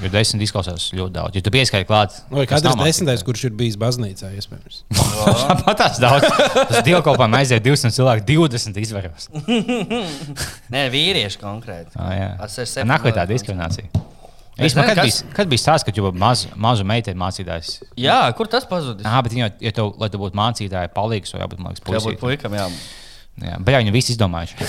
jo 0.01 0.09
desmit 0.09 0.41
izklausās 0.41 0.87
ļoti 0.97 1.13
daudz. 1.13 1.35
Ja 1.37 1.43
tu 1.45 1.51
pieskaiti 1.53 1.85
klāt, 1.85 2.15
Vai 2.33 2.47
kas 2.49 2.63
katrs 2.65 2.79
desmitais, 2.81 3.21
kurš 3.27 3.43
ir 3.45 3.53
bijis 3.53 3.75
baznīcā, 3.77 4.31
iespējams. 4.39 4.79
mācītājs. 4.97 5.35
Pat 5.61 5.77
tās 5.83 5.99
daudz. 6.01 6.25
Tas 6.71 6.81
dievkalpojumā 6.87 7.43
aiziet 7.43 7.61
200 7.61 7.93
cilvēku, 7.93 8.25
20 8.31 8.81
izvaros. 8.81 9.29
Nē, 10.73 10.87
vīrieši 10.89 11.37
konkrēti. 11.43 11.93
Ah, 12.01 12.15
jā. 12.17 12.31
Ar 12.41 12.49
67 12.49 12.89
Nāk, 12.89 13.05
tā 13.05 13.13
miljonu. 13.13 13.33
diskriminācija. 13.35 14.05
Nezinu, 14.55 14.85
kad, 14.87 14.95
kas- 15.01 15.17
bija, 15.23 15.33
kad 15.35 15.47
bija 15.51 15.59
stāsts, 15.59 15.83
ka 15.83 15.91
jau 15.95 16.11
mazu, 16.15 16.47
mazu 16.55 16.83
meiteni 16.87 17.19
mācītājs? 17.19 17.73
Jā, 17.99 18.21
kur 18.37 18.47
tas 18.47 18.63
pazudis? 18.69 19.03
Jā, 19.03 19.19
bet 19.25 19.33
viņa, 19.35 19.49
ja 19.65 19.71
tev, 19.75 19.91
lai 19.99 20.07
tu 20.13 20.17
būtu 20.21 20.31
mācītāja, 20.39 20.87
palīgs, 20.95 21.33
vai 21.35 21.41
jābūt, 21.43 21.59
man 21.59 21.73
liekas, 21.75 21.83
Jā, 21.83 21.87
būt 21.91 21.99
puisītim. 21.99 22.23
puikam, 22.23 22.55
jā. 22.55 22.69
Jā, 23.43 23.57
bet 23.59 23.75
jā, 23.75 23.79
viņi 23.83 23.91
visi 23.91 24.15
izdomājuši. 24.15 24.55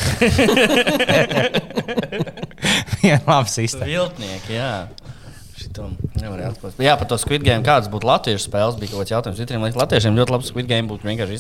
Viena 3.03 3.21
laba 3.27 3.49
sistēma. 3.51 3.89
Viltnieki, 3.91 4.57
jā. 4.57 4.71
Šito 5.57 5.87
nevarēja 6.21 6.51
atklāt. 6.53 6.81
Jā, 6.83 6.97
par 7.01 7.09
to 7.11 7.17
Squid 7.21 7.45
Game. 7.47 7.65
Kādas 7.65 7.89
būtu 7.93 8.09
latviešu 8.11 8.49
spēles? 8.51 8.77
Bija 8.81 8.93
kaut 8.93 9.01
kāds 9.05 9.15
jautājums. 9.15 9.39
Citiem 9.41 9.63
liekas, 9.65 9.79
latviešiem 9.81 10.19
ļoti 10.19 10.35
labs 10.35 10.51
Squid 10.51 10.69
Game 10.69 10.91
būtu 10.91 11.09
vienkārši 11.09 11.39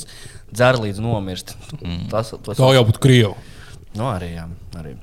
dzērt 0.56 0.80
līdz 0.86 1.02
nomirst. 1.04 1.52
Mm. 1.82 2.06
Tas, 2.14 2.26
tas 2.46 2.56
Tā 2.62 2.70
jau 2.78 2.84
būtu 2.88 3.02
krievi. 3.02 3.34
Nu, 3.98 4.04
arī, 4.12 4.28
jā. 4.38 4.46
Arī. 4.80 4.94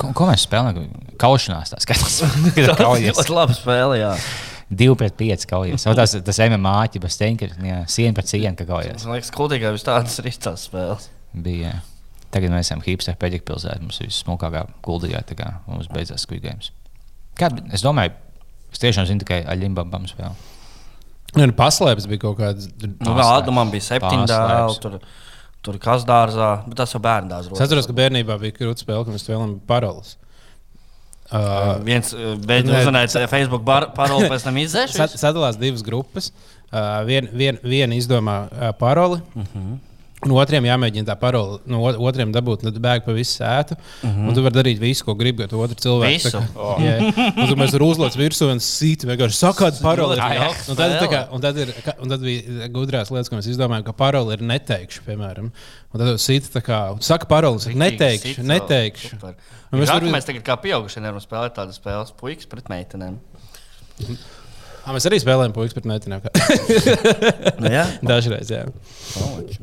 Ko, 0.00 0.10
ko 0.16 0.26
mēs 0.32 0.48
spēlējam? 0.48 0.90
Kaušanās 1.20 1.72
tā 1.74 1.80
skatās. 1.84 2.18
Kad 2.56 2.66
Tas 2.72 2.80
kaujas. 2.80 3.18
ļoti 3.20 3.34
labi 3.36 3.56
spēlē, 3.58 3.98
jā. 4.00 4.12
Divi 4.74 4.94
pret 4.98 5.16
pieci 5.18 5.48
kaujas. 5.50 5.84
O, 5.86 5.94
Tas, 5.96 6.14
tas 6.26 6.40
MMA 6.48 6.76
ķipa 6.94 7.10
stenkers, 7.12 7.58
jā, 7.62 7.80
siena 7.90 8.16
pret 8.16 8.30
sienu, 8.30 8.54
ka 8.58 8.66
kaujas. 8.68 9.04
Man 9.06 9.18
liekas, 9.18 9.32
kultīgāk 9.34 9.76
vis 9.76 9.86
tādas 9.86 10.16
ir 10.22 10.30
tās 10.42 10.64
spēles. 10.70 11.10
Bija. 11.34 11.76
Tagad 12.34 12.50
mēs 12.50 12.66
esam 12.66 12.80
hipster 12.82 13.14
pēdējā 13.18 13.44
pilsētā. 13.46 13.78
Mums 13.84 14.00
ir 14.02 14.10
guldījā. 14.82 15.20
tā 15.28 15.36
kā 15.38 15.52
Mums 15.68 15.86
beidzās 15.92 16.24
Squid 16.26 16.42
Games. 16.42 16.72
Kād, 17.38 17.60
es 17.74 17.82
domāju, 17.84 18.14
es 18.74 18.82
tiešām 18.82 19.06
zinu 19.06 19.22
tikai 19.22 19.44
Aļimbam 19.46 20.08
spēli. 20.10 20.34
Nu, 21.34 21.46
paslēpts 21.58 22.06
bija 22.10 22.22
kaut 22.22 22.38
kāds. 22.38 22.68
Nu, 23.02 23.14
man 23.54 23.70
bija 23.72 23.86
septiņi 23.88 24.26
dēli. 24.30 24.76
Tur, 24.82 24.98
tur 25.66 25.78
kas 25.82 26.04
dārzā, 26.06 26.50
bet 26.66 26.78
tas 26.78 26.94
jau 26.94 27.00
bērnu 27.02 27.32
dārzā. 27.32 27.54
Es 27.56 27.64
atceros, 27.64 27.88
ka 27.90 27.96
bērnībā 27.96 28.36
bija 28.42 28.54
krūtis 28.58 28.86
spēle, 28.86 29.02
ka 29.06 29.14
mēs 29.14 29.26
spēlējām 29.26 29.56
paroles. 29.66 30.14
Uh, 31.32 31.78
Viens 31.84 32.12
Nē, 32.68 32.82
uzzināt 32.82 33.14
Facebook 33.30 33.64
paroli, 33.96 34.28
pēc 34.28 34.42
tam 34.44 34.56
izdzēš. 34.60 34.92
Sad- 34.98 35.14
Sadalās 35.18 35.56
divas 35.58 35.82
grupas. 35.82 36.30
Uh, 36.70 37.00
Viena 37.08 37.28
vien, 37.32 37.58
vien 37.62 37.90
izdomā 37.96 38.48
uh, 38.52 38.72
paroli. 38.78 39.20
Uh 39.34 39.42
Mhm. 39.42 39.48
-huh. 39.56 39.78
Un 40.24 40.32
otriem 40.40 40.64
jāmēģina 40.64 41.04
tā 41.10 41.14
parole, 41.20 41.58
no 41.68 41.82
ot- 41.84 41.98
otriem 42.00 42.30
dabūt, 42.32 42.62
tad 42.64 42.78
bēg 42.80 43.02
pa 43.04 43.12
visu 43.12 43.34
sētu. 43.42 43.76
Uh 44.02 44.08
-huh. 44.08 44.28
Un 44.28 44.34
tu 44.34 44.42
vari 44.42 44.54
darīt 44.56 44.78
visu, 44.80 45.04
ko 45.04 45.14
gribi, 45.14 45.44
jo 45.50 45.58
otrs 45.60 45.82
cilvēks 45.84 46.24
Mhm. 46.24 46.40
Visu? 46.40 46.42
Oh. 46.56 46.78
Jā, 46.80 46.94
un 47.36 47.46
tur 47.48 47.56
mēs 47.60 47.70
tur 47.70 47.80
uzlādām 47.84 48.20
virsū 48.22 48.50
un 48.52 48.58
sīti 48.58 49.04
vienkārši 49.04 49.36
sakāt 49.44 49.82
paroli. 49.82 50.16
Jauka 50.16 50.70
Un 50.70 50.76
tad, 50.76 50.92
tā 51.02 51.08
kā, 51.12 51.26
un, 51.32 51.40
tad 51.40 51.56
ir, 51.58 51.74
ka- 51.84 51.94
un 52.00 52.08
tad 52.08 52.20
bija 52.20 52.68
gudrās 52.68 53.10
lietas, 53.10 53.28
ko 53.28 53.36
mēs 53.36 53.46
izdomājām, 53.52 53.82
ka 53.84 53.92
paroli 53.92 54.32
ir 54.32 54.40
neteikšu, 54.40 55.00
piemēram. 55.06 55.50
Un 55.94 56.00
tad 56.00 56.16
sīti 56.18 56.48
tā 56.54 56.62
kā 56.62 56.96
saka 57.02 57.26
paroli, 57.26 57.60
saka 57.60 57.76
neteikšu, 57.76 58.42
neteikšu. 58.42 59.16
Un 59.72 59.80
Mēs, 59.80 59.88
mēs 59.88 60.00
tur... 60.00 60.08
mēs 60.10 60.24
tagad 60.24 60.42
kā 60.42 60.56
pieaugušie 60.62 61.00
nevaram 61.02 61.20
spēlēt 61.20 61.54
tādas 61.54 61.76
spēles, 61.80 62.12
puikas 62.16 62.46
pret 62.46 62.68
meitenēm. 62.68 63.18
Ā, 64.86 64.92
Mēs 64.92 65.06
arī 65.08 65.18
spēlējam 65.20 65.52
puikas 65.52 65.74
pret 65.74 65.84
meitenēm. 65.84 66.20
Nu, 67.60 67.68
jā, 67.70 67.86
Dažreiz, 68.02 68.50
jā. 68.50 68.64
Malači. 69.20 69.58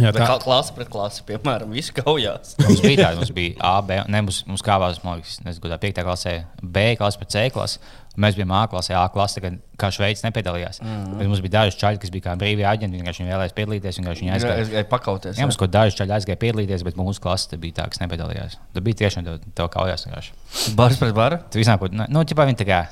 Jā 0.00 0.12
tā, 0.14 0.26
kā 0.26 0.36
klase 0.42 0.74
pret 0.76 0.90
klasi, 0.92 1.24
piemēram, 1.28 1.72
visi 1.74 1.94
kaujās. 1.96 2.56
Mums 2.62 2.82
bija 2.84 3.06
tāda, 3.06 3.16
mums 3.20 3.32
bija 3.36 3.56
A, 3.58 3.80
B, 3.84 3.96
ne, 4.10 4.22
mums, 4.26 4.42
mums 4.48 4.64
kāvās, 4.66 5.00
man 5.04 5.20
liekas, 5.20 5.40
nezinu, 5.46 5.64
kādā 5.64 5.80
5. 5.82 6.04
klasē, 6.06 6.36
B 6.62 6.92
klase 7.00 7.20
pret 7.20 7.34
C 7.34 7.48
klasi. 7.54 7.82
Mēs 8.20 8.34
bijām 8.34 8.50
A 8.52 8.64
klasē, 8.68 8.96
A 8.98 9.04
klasē, 9.12 9.40
kad 9.44 9.56
kā 9.80 9.88
Šveice 9.94 10.26
nepiedalījās. 10.26 10.80
Mm 10.82 10.88
-hmm. 10.90 11.18
Bet 11.18 11.28
mums 11.30 11.42
bija 11.44 11.52
daži 11.56 11.78
čaļi, 11.78 12.00
kas 12.02 12.10
bija 12.10 12.24
kā 12.26 12.36
brīvie 12.36 12.66
aģenti, 12.66 12.98
vienkārši 12.98 13.22
viņi 13.22 13.32
vēlējās 13.32 13.54
piedalīties, 13.58 13.98
vienkārši 14.00 14.24
viņi 14.24 14.34
aizgāja. 14.34 14.64
Es 14.64 14.72
gāju 14.74 14.88
pakauties. 14.90 15.38
Jā, 15.38 15.46
mums 15.46 15.56
kaut 15.56 15.70
daži 15.70 15.96
čaļi 15.96 16.16
aizgāja 16.18 16.36
piedalīties, 16.36 16.84
bet 16.84 16.98
mūsu 16.98 17.22
klase 17.22 17.56
bija 17.56 17.78
tā, 17.80 17.88
kas 17.88 18.02
nepiedalījās. 18.02 18.58
Tur 18.74 18.82
bija 18.82 19.00
tiešām 19.04 19.24
tev, 19.24 19.38
tev 19.54 19.70
kaujās. 19.70 20.06
vienkārši. 20.06 20.32
Bars 20.74 20.98
pret 20.98 21.14
baru. 21.14 21.38
Tu 21.50 21.62
visām, 21.62 21.78
ko, 21.78 21.88
nu, 21.88 22.24
ķipā, 22.24 22.50
viņi 22.50 22.60
tā 22.60 22.66
kā. 22.66 22.82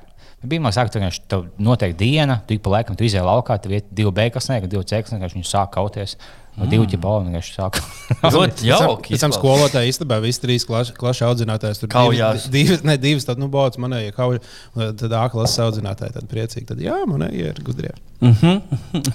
Bija 0.42 0.62
man 0.62 0.74
saka, 0.74 1.01
ka 1.01 1.11
tev 1.31 1.48
noteikti 1.59 2.05
diena, 2.05 2.38
tu 2.46 2.55
ik 2.55 2.62
pa 2.62 2.77
laikam 2.77 2.98
tu 2.98 3.07
izēji 3.07 3.27
laukā, 3.27 3.59
tu 3.62 3.72
iet 3.74 3.88
divu 3.90 4.12
beigas, 4.14 4.46
ne, 4.53 4.61
divu 4.70 4.85
cēklas, 4.87 5.16
vienkārši 5.16 5.40
viņi 5.40 5.51
sāk 5.51 5.72
kauties. 5.74 6.14
No 6.59 6.66
divu 6.66 6.88
ķipā, 6.90 7.11
vienkārši 7.22 7.53
sāk. 7.55 7.77
Ļoti 8.35 8.66
jauki. 8.66 9.14
Pēc 9.14 9.22
tam 9.22 9.35
skolotāji 9.35 9.92
istabā 9.92 10.18
visi 10.22 10.42
trīs 10.42 10.66
klašu, 10.66 10.96
klašu 10.98 11.29
audzinātājs 11.29 11.83
tur 11.83 11.90
Kaujās. 11.92 12.48
divas, 12.48 12.51
divas, 12.51 12.83
ne, 12.87 12.96
divas 12.98 13.29
tad, 13.29 13.38
nu, 13.38 13.46
baudas 13.53 13.79
manējie 13.79 14.11
kauja. 14.16 14.42
Tad 14.74 15.14
A 15.14 15.22
klases 15.31 15.62
audzinātāji 15.62 16.16
tad 16.16 16.27
priecīgi. 16.31 16.66
Tad, 16.72 16.83
jā, 16.83 16.96
manējie 17.07 17.53
ir 17.53 17.62
gudrie. 17.62 17.94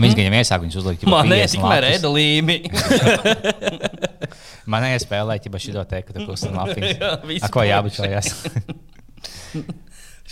Viņš 0.04 0.16
viņam 0.16 0.38
iesāk, 0.40 0.64
viņus 0.64 0.80
uzlikt. 0.80 1.04
Man 1.12 1.28
nē, 1.32 1.42
tikmēr 1.52 1.90
ēda 1.92 2.14
līmi. 2.16 2.62
Man 4.72 4.86
neiespēlēja, 4.86 5.52
ja 5.52 5.60
šī 5.60 5.74
te 5.76 6.00
ka 6.08 6.16
tu 6.16 6.24
kusini 6.30 6.56
lapiņas. 6.56 7.50
Ko 7.52 7.66
jābučojas? 7.68 8.32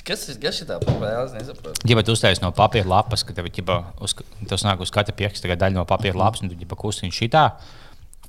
Kas 0.08 0.24
ir 0.32 0.40
kas 0.42 0.58
šitā 0.58 0.80
spēlē? 0.82 1.12
Es 1.28 1.36
nesaprotu. 1.36 1.86
Ja 1.90 2.02
tu 2.06 2.16
uztaisīsi 2.16 2.42
no 2.42 2.50
papīra 2.58 2.90
lapas, 2.90 3.22
ka 3.28 3.36
tev 3.38 3.50
ir 3.52 3.54
tas 4.50 4.66
nāk 4.66 4.82
uz 4.82 4.90
katra 4.94 5.14
pieksta 5.14 5.46
tagad 5.46 5.62
daļa 5.62 5.78
no 5.78 5.86
papīra 5.90 6.18
lapas, 6.18 6.42
un 6.42 6.50
tu 6.50 6.58
ģipa 6.58 6.78
kustini 6.80 7.14
šitā. 7.14 7.52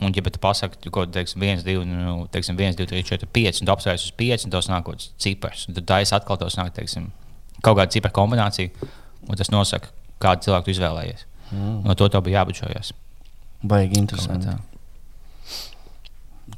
Un, 0.02 0.11
ja 0.12 0.22
tu 0.35 0.40
pasaki, 0.42 0.90
kaut 0.90 1.12
kādā 1.14 1.22
1, 1.22 1.62
2, 1.64 1.85
nu, 1.87 2.26
teiksim, 2.32 2.58
1, 2.58 2.76
2, 2.80 2.88
3, 2.90 3.04
4, 3.06 3.28
5, 3.38 3.61
un 3.62 3.68
tu 3.68 3.74
apstājies 3.74 4.06
uz 4.08 4.14
5, 4.18 4.46
un 4.48 4.54
tas 4.54 4.68
nāk 4.72 4.85
kaut 4.88 4.98
kāds 4.98 5.12
cipars. 5.22 5.64
Un 5.70 5.78
Tad 5.78 5.87
tā 5.88 6.00
es 6.02 6.12
atkal 6.16 6.40
tos 6.40 6.56
nāk, 6.58 6.72
teiksim, 6.76 7.08
kaut 7.62 7.78
kāda 7.78 7.88
cipara 7.94 8.16
kombinācija, 8.16 8.90
un 9.28 9.38
tas 9.38 9.52
nosaka, 9.54 9.92
kādu 10.22 10.48
cilvēku 10.48 10.68
tu 10.68 10.74
izvēlējies. 10.74 11.24
Mm. 11.52 11.76
No 11.87 11.94
to 11.94 12.08
tev 12.11 12.24
bija 12.26 12.40
jābučojas. 12.42 12.92
Baigi 13.62 14.00
interesanti. 14.00 14.50
tā. 14.50 14.58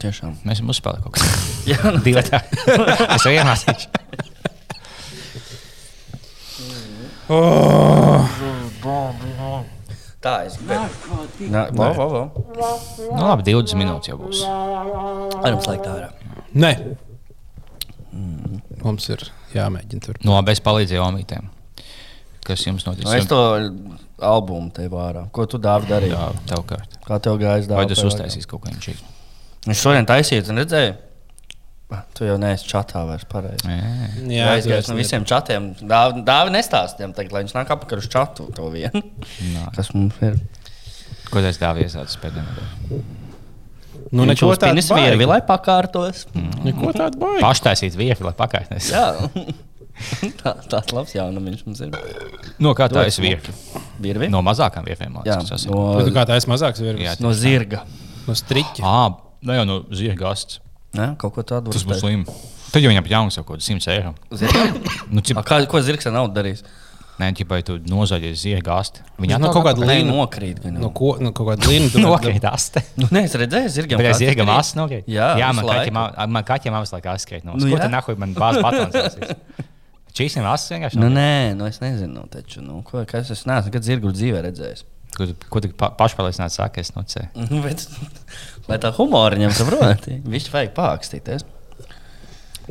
Tiešām. 0.01 0.39
Mēs 0.47 0.59
esam 0.59 0.73
uzspēlējuši 0.73 1.05
kaut 1.05 1.19
ko 1.21 1.71
Jā, 1.71 1.79
nu, 1.85 1.99
tādu. 1.99 2.05
Divi 2.09 2.25
tā. 2.31 2.41
Es 3.19 3.29
jau 3.29 3.35
iemācījos. 3.35 3.91
tā 10.25 10.35
es 10.47 10.57
gribēju. 10.61 11.49
Nā, 11.53 11.65
vo, 11.77 11.89
vo, 11.97 12.07
vo. 12.13 12.23
Nu, 13.13 13.23
labi, 13.25 13.47
20 13.51 13.81
minūtes 13.81 14.13
jau 14.13 14.19
būs. 14.21 14.45
Varam 14.45 15.61
slēgt 15.65 15.89
ārā. 15.91 16.13
Nē. 16.55 16.73
Mums 18.85 19.09
ir 19.11 19.25
jāmēģina 19.55 20.05
tur. 20.05 20.21
No 20.27 20.39
bez 20.47 20.61
palīdzēja 20.65 21.05
omītēm. 21.05 21.49
Kas 22.45 22.67
jums 22.67 22.85
notic? 22.85 23.07
Nu, 23.07 23.15
es 23.17 23.29
to 23.31 23.41
albumu 24.21 24.69
tev 24.77 24.93
ārā. 25.01 25.25
Ko 25.35 25.47
tu 25.49 25.57
dāvi 25.63 25.89
darīji? 25.89 26.13
Jā, 26.13 26.29
tev 26.51 26.65
kārt. 26.69 26.99
Kā 27.07 27.17
tev 27.25 27.39
gājas 27.41 27.71
Vai 27.71 27.87
dāvā? 27.87 27.97
tu 27.97 28.09
uztaisīsi 28.11 28.49
kaut 28.51 28.67
ko? 28.67 28.75
Viņš 29.65 29.81
šodien 29.81 30.05
taisīja, 30.09 30.45
un 30.53 30.61
redzēja. 30.61 30.93
Tu 32.17 32.27
jau 32.29 32.37
neesi 32.41 32.67
čatā 32.71 33.03
vairs 33.09 33.25
pareizi. 33.31 33.67
Jā, 34.31 34.51
aizgājis 34.55 34.91
no 34.91 34.97
visiem 34.99 35.27
čatiem. 35.29 35.73
Dāvi, 35.91 36.23
dāvi 36.27 36.55
nestāstījām, 36.55 37.15
tagad, 37.17 37.35
lai 37.37 37.45
viņš 37.45 37.57
nāk 37.57 37.73
apakaļ 37.77 38.03
uz 38.05 38.09
čatu 38.13 38.49
to 38.57 38.71
vienu. 38.73 39.03
Nā. 39.55 39.69
Kas 39.77 39.93
mums 39.97 40.19
ir? 40.25 40.39
Ko 41.31 41.43
tas 41.45 41.59
dāvā 41.61 41.85
iesācis 41.85 42.19
pēdējā? 42.23 43.03
Nu, 44.15 44.27
neko 44.29 44.53
tādu 44.61 44.83
vievi, 44.95 45.27
lai 45.27 45.41
pakārtos. 45.47 46.27
Neko 46.65 46.93
tādu 46.95 47.19
baigi. 47.23 47.43
Paštaisīt 47.43 47.97
vietu, 47.99 48.27
lai 48.29 48.35
pakāpties. 48.39 48.91
Jā. 48.95 49.07
Tā, 50.41 50.57
tāds 50.67 50.91
labs 50.91 51.13
jaunums 51.15 51.63
mums 51.67 51.81
ir. 51.85 51.93
No 52.63 52.73
kā 52.75 52.89
tā 52.91 52.99
Tu 52.99 53.05
ir 53.05 53.11
esi 53.13 53.23
vietu? 53.23 53.53
Birvi? 54.03 54.27
No 54.33 54.41
mazākām 54.43 54.87
vietām. 54.89 55.21
Jā, 55.27 55.37
No... 55.71 55.85
no, 56.01 56.07
Kā 56.15 56.25
tā 56.27 56.35
ir 56.41 56.49
mazāks 56.51 56.83
Jā, 56.83 56.97
vīrs? 56.99 57.21
no 57.23 57.31
zirga. 57.37 57.85
No 58.27 58.35
striķa. 58.35 58.83
Ah, 58.83 59.15
ne 59.47 59.61
jau 59.61 59.67
no 59.69 59.77
zirga 59.95 60.25
gasts. 60.27 60.59
Ne? 60.95 61.11
Kaut 61.19 61.35
ko 61.35 61.43
tādu 61.43 61.73
Tas 61.75 61.83
būs 61.83 61.99
uztaisīt. 61.99 62.25
slim. 62.25 62.25
Tad 62.75 62.83
jau 62.83 62.91
viņam 62.91 63.07
jauns 63.11 63.37
jau 63.39 63.45
kaut 63.47 63.61
kāds 63.61 63.69
100 63.71 63.93
eiro. 63.95 64.15
Nu, 65.11 65.21
cip, 65.23 65.39
A, 65.39 65.43
Kā, 65.47 65.61
ko 65.71 65.81
zirgs 65.85 66.07
ar 66.11 66.15
naudu 66.17 66.35
darīs? 66.41 66.65
nē, 67.15 67.29
ķipai 67.39 67.61
tu 67.63 67.77
nozaļies 67.79 68.41
zirga 68.43 68.73
gasti. 68.73 69.05
Viņa 69.23 69.37
no 69.39 69.53
kaut 69.55 69.63
kāda 69.69 69.85
līnija. 69.87 70.09
nokrīt. 70.11 70.59
gan 70.65 70.81
No, 70.83 70.89
ko, 70.91 71.13
no 71.23 71.31
kaut 71.31 71.53
kāda 71.53 71.69
līnija. 71.71 72.03
Nokrīt 72.09 72.47
aste. 72.51 72.83
Nu, 72.99 73.07
nē, 73.15 73.23
es 73.29 73.37
redzēju, 73.39 73.71
zirgam. 73.71 74.03
Bet 74.03 74.19
krīt. 74.19 74.43
masu 74.49 74.81
nokrīt. 74.81 75.07
Jā, 75.07 75.29
jā 75.39 75.53
man 75.55 75.69
kaķiem, 75.71 76.01
man 76.35 76.49
kaķiem 76.49 76.79
visu 76.81 76.97
laiku 76.97 77.13
askrīt. 77.15 77.47
No, 77.47 77.55
Nu, 77.55 77.69
nu, 77.69 77.77
ko 77.77 77.79
tad 77.85 77.95
nahuj 77.95 78.19
man 78.19 78.35
bāzes 78.35 78.67
patons? 78.67 79.31
Čīsiem 80.15 80.47
asis 80.47 80.71
vienkārši. 80.75 80.99
Nu, 81.03 81.09
nē, 81.11 81.55
nu, 81.59 81.67
es 81.71 81.79
nezinu. 81.83 82.27
Taču, 82.31 82.61
nu, 82.63 82.81
ko, 82.87 83.03
kas 83.07 83.31
es 83.35 83.47
neesmu 83.51 83.71
nekad 83.71 83.87
zirgu 83.87 84.13
dzīvē 84.15 84.43
redzējis. 84.49 84.85
Ko 85.15 85.29
ko 85.53 85.63
tu 85.63 85.71
pa, 85.79 85.91
pašpārliecināti 85.99 86.57
saki, 86.57 86.83
es 86.83 86.95
nocēju. 86.97 87.47
Nu, 87.51 87.61
Bet, 87.65 87.85
lai 88.71 88.79
tā 88.83 88.91
humora 88.97 89.39
ņemtu, 89.39 89.59
saproti, 89.61 90.19
viņš 90.27 90.49
vajag 90.55 90.73
pākstīties. 90.77 91.47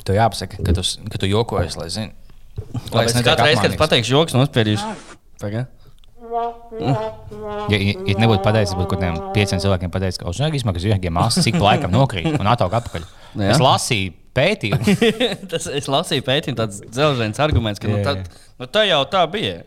Tu 0.04 0.18
jāpasaka, 0.18 0.60
ka 0.66 0.76
tu, 0.76 0.84
ka 1.14 1.22
tu 1.22 1.30
jokojies, 1.30 1.78
lai 1.80 1.88
zinātu. 1.94 2.20
Lai 2.94 3.08
es 3.08 3.16
katru 3.18 3.48
reizi, 3.48 3.64
kad 3.64 3.80
pateikšu 3.80 4.14
joks, 4.14 4.36
nospiedīšu. 4.38 4.92
Pagaid. 5.42 5.72
Ja, 6.34 7.78
ja, 7.78 7.78
ja 7.94 8.16
nebūtu 8.18 8.42
pateicis, 8.46 8.74
būtu 8.78 8.94
kaut 8.94 9.02
kādiem 9.02 9.20
pieciem 9.36 9.62
cilvēkiem 9.62 9.92
pateicis, 9.94 10.20
ka 10.22 10.30
uzmanīgi 10.32 10.62
izmaksā 10.62 10.84
zirgiem 10.88 11.14
māsas, 11.14 11.46
cik 11.46 11.60
laikam 11.62 11.94
nokrīt 11.94 12.40
un 12.40 12.50
atauga 12.50 12.82
atpakaļ. 12.82 13.06
Nu, 13.34 13.42
jā. 13.48 13.56
Es 13.56 13.62
lasīju 13.66 14.12
pētījumu. 14.38 14.94
Tas, 15.50 15.64
es 15.80 15.88
lasīju 15.90 16.22
pētījumu, 16.28 16.58
tāds 16.60 16.84
dzelzceļa 16.86 17.42
arguments, 17.42 17.82
ka 17.82 17.90
nu, 17.90 17.96
tad, 18.06 18.28
nu, 18.62 18.68
tā 18.70 18.84
jau 18.86 19.00
tā 19.10 19.24
bija. 19.34 19.64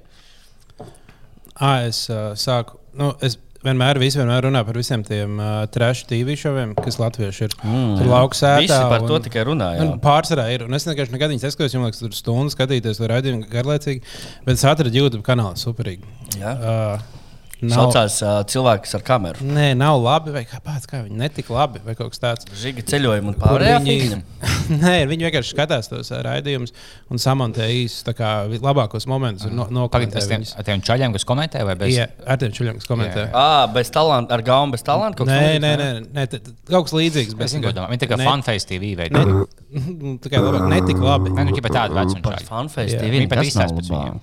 À, 1.56 1.86
es 1.88 2.06
uh, 2.12 2.32
sāku. 2.36 2.76
Nu, 2.96 3.10
es 3.24 3.38
vienmēr, 3.66 3.98
visi 3.98 4.20
vienmēr 4.20 4.44
runā 4.46 4.60
par 4.66 4.76
visiem 4.78 5.02
tiem 5.06 5.38
uh, 5.40 5.64
trash 5.72 6.04
TV 6.08 6.36
šoviem, 6.38 6.74
kas 6.78 6.98
latvieši 7.00 7.46
ir. 7.48 7.56
Mm, 7.64 7.96
tur 7.98 8.10
lauks 8.12 8.42
Visi 8.60 8.70
sētā. 8.72 8.88
par 8.92 9.06
to 9.08 9.18
tikai 9.24 9.44
runā. 9.48 9.72
jā. 9.78 9.86
Un 9.86 9.98
pārsvarā 10.04 10.46
ir. 10.54 10.66
Un 10.68 10.76
es 10.76 10.86
vienkārši 10.86 11.16
nekad 11.16 11.32
viņas 11.34 11.46
neskatījos, 11.48 11.74
jo 11.74 11.80
man 11.82 11.90
liekas, 11.90 12.02
tur 12.04 12.14
stundu 12.16 12.52
skatīties, 12.54 13.00
vai 13.02 13.10
raidījumu 13.16 13.48
garlaicīgi. 13.52 14.02
Bet 14.46 14.58
es 14.60 14.64
atradu 14.68 15.00
YouTube 15.00 15.24
kanālu 15.26 15.58
superīgi. 15.60 16.04
Jā. 16.38 16.54
Uh, 16.56 17.22
nav, 17.64 17.72
Saucās 17.72 18.18
uh, 18.20 18.42
cilvēks 18.52 18.90
ar 18.98 19.02
kameru. 19.06 19.44
nē, 19.48 19.70
nav 19.80 19.96
labi, 20.04 20.32
vai 20.34 20.42
kāpēc 20.44 20.84
kā 20.90 20.98
viņi 21.06 21.16
netika 21.16 21.54
labi, 21.56 21.80
vai 21.86 21.94
kaut 21.96 22.10
kas 22.12 22.20
tāds. 22.20 22.48
Žiga 22.60 22.84
ceļojumu 22.90 23.32
un 23.32 23.36
pārējā 23.40 23.78
viņi, 23.80 24.18
nē, 24.84 24.94
viņi 25.08 25.28
vienkārši 25.28 25.54
skatās 25.54 25.88
tos 25.88 26.10
raidījumus 26.12 26.74
un 27.08 27.22
samontē 27.22 27.64
īsti 27.72 28.04
tā 28.10 28.14
kā 28.18 28.30
vi- 28.50 28.60
labākos 28.60 29.08
momentus. 29.08 29.46
un 29.48 29.56
No, 29.56 29.66
no 29.72 29.86
Pagaid, 29.88 30.12
es 30.20 30.28
tiem, 30.28 30.44
ar 30.52 30.66
tiem 30.68 30.84
čaļiem, 30.84 31.16
kas 31.16 31.24
komentē, 31.24 31.64
vai 31.64 31.74
bez? 31.80 31.94
Jā, 31.96 32.08
ar 32.28 32.36
tiem 32.42 32.52
čuļiem, 32.52 32.76
kas 32.82 32.90
komentē. 32.90 33.24
Jā. 33.24 33.30
Ah, 33.32 33.66
bez 33.72 33.88
talanta, 33.94 34.36
ar 34.36 34.42
gaumu, 34.44 34.76
bez 34.76 34.84
talanta. 34.84 35.24
Nē, 35.24 35.56
nē, 35.62 35.72
ne? 35.80 35.90
nē, 36.04 36.06
nē 36.12 36.26
t- 36.34 36.42
kaut 36.68 36.90
kas 36.90 36.96
līdzīgs. 36.98 37.32
Domā. 37.66 37.88
Viņi 37.88 38.02
tā 38.04 38.10
kā 38.12 38.18
fanface 38.20 38.68
TV 38.68 38.92
veidā. 39.00 39.22
Tā 40.22 40.28
kā 40.32 40.40
labāk, 40.44 40.68
ne 40.70 40.82
tik 40.84 41.00
labi. 41.00 41.32
Nē, 41.32 41.46
nu, 41.48 41.56
tāda 41.64 41.88
vecuma 41.96 42.36
fanfēs 42.46 42.92
Jā. 42.94 43.00
TV. 43.00 43.16
Viņi 43.16 43.30
pat 43.32 43.42
nav 43.42 43.72
pēc 43.80 43.90
viņiem. 43.92 44.20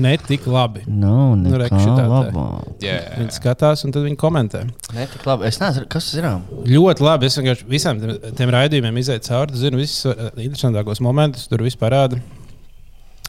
Ne 0.00 0.14
tik 0.16 0.46
labi. 0.48 0.84
Nav 0.88 1.34
Nu, 1.36 1.50
re, 1.58 1.66
nekā 1.68 1.80
šitā 1.82 1.96
te. 1.98 2.06
labāk. 2.08 2.68
Jā, 2.80 2.94
Viņi 3.18 3.34
skatās, 3.36 3.82
un 3.84 3.92
tad 3.92 4.06
viņi 4.06 4.16
komentē. 4.20 4.62
Ne 4.96 5.04
tik 5.12 5.26
labi. 5.28 5.44
Es 5.50 5.58
nezinu, 5.60 5.84
kas 5.92 6.06
tas 6.10 6.20
ir. 6.20 6.28
Ļoti 6.72 7.04
labi. 7.04 7.28
Es 7.28 7.36
vienkārši 7.36 7.66
visiem 7.68 8.00
tiem, 8.00 8.14
tiem 8.38 8.52
raidījumiem 8.56 9.00
izēju 9.02 9.24
cauri. 9.28 9.58
Zinu 9.60 9.82
visus 9.82 10.06
uh, 10.08 10.30
interesantākos 10.40 11.02
momentus, 11.04 11.44
tur 11.50 11.60
viss 11.66 11.76
parāda. 11.76 12.20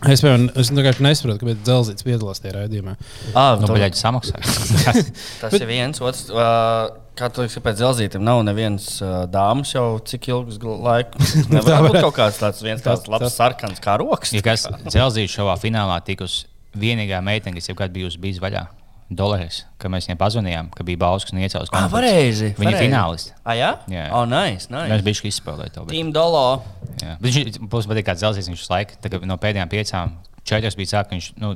Es, 0.03 0.19
piemēram, 0.19 0.49
es 0.59 0.67
vienkārši 0.73 1.03
nesaprotu, 1.05 1.39
kāpēc 1.45 1.59
dzelzīts 1.63 2.03
piedalās 2.03 2.41
tajā 2.43 2.55
raidījumā. 2.57 2.95
Ah, 3.39 3.53
Nu, 3.59 3.67
to- 3.69 3.75
baļķi 3.77 3.99
samaksāja. 4.01 5.03
Tas 5.43 5.53
ir 5.59 5.67
viens. 5.69 6.01
Otrs, 6.03 6.25
uh, 6.33 6.89
kā 7.15 7.29
tu 7.31 7.43
teici, 7.43 7.61
pēc 7.63 7.77
dzelzītiem 7.79 8.23
nav 8.25 8.41
nevienas 8.43 8.87
uh, 9.03 9.23
dāmas 9.31 9.71
jau 9.75 9.99
cik 10.03 10.27
ilgus 10.33 10.57
gl- 10.59 10.79
laiku. 10.83 11.19
Nevar 11.55 11.87
būt 11.87 11.99
kaut 12.03 12.17
kāds 12.17 12.39
tāds 12.41 12.63
viens 12.65 12.83
tāds 12.83 13.07
labs 13.11 13.35
sarkans 13.37 13.79
kā 13.83 13.95
rokas. 14.01 14.33
Ja 14.35 14.43
kas 14.43 14.67
dzelzīšu 14.89 15.37
šovā 15.39 15.55
finālā 15.61 16.01
tikusi 16.03 16.49
vienīgā 16.77 17.19
meitene, 17.25 17.55
kas 17.59 17.69
jebkad 17.69 17.93
bijusi 17.95 18.19
bijis 18.21 18.39
vaļā. 18.43 18.65
Dolārs, 19.13 19.59
kad 19.77 19.91
mēs 19.93 20.07
viņai 20.07 20.17
pazvanījām, 20.17 20.69
ka 20.73 20.83
bija 20.87 20.97
balss, 20.97 21.25
kas 21.27 21.35
niecās. 21.37 21.69
Ah, 21.75 21.85
pareizi. 21.91 22.53
Viņa 22.57 22.63
ir 22.63 22.71
pareizi. 22.71 22.85
finālists. 22.87 23.33
Ah, 23.45 23.53
jā? 23.59 23.69
Jā. 23.91 24.05
Oh, 24.15 24.23
nice, 24.25 24.69
Mēs 24.71 24.89
nice. 24.89 25.03
bijām 25.05 25.27
izspēlēti 25.29 25.73
to. 25.75 25.83
Bet, 25.85 25.93
Team 25.93 26.09
Dolo. 26.15 26.63
jā. 27.03 27.17
bet 27.21 27.27
viņš 27.35 27.59
būs 27.69 27.89
patīk, 27.91 28.07
kā 28.07 28.15
dzelzīs 28.17 28.47
viņš 28.49 28.63
laiku. 28.71 28.97
Tagad 29.03 29.27
no 29.29 29.37
pēdējām 29.37 29.69
piecām, 29.69 30.15
četras 30.47 30.75
bija 30.79 30.91
sāk, 30.97 31.09
ka 31.09 31.15
viņš, 31.15 31.27
nu, 31.41 31.53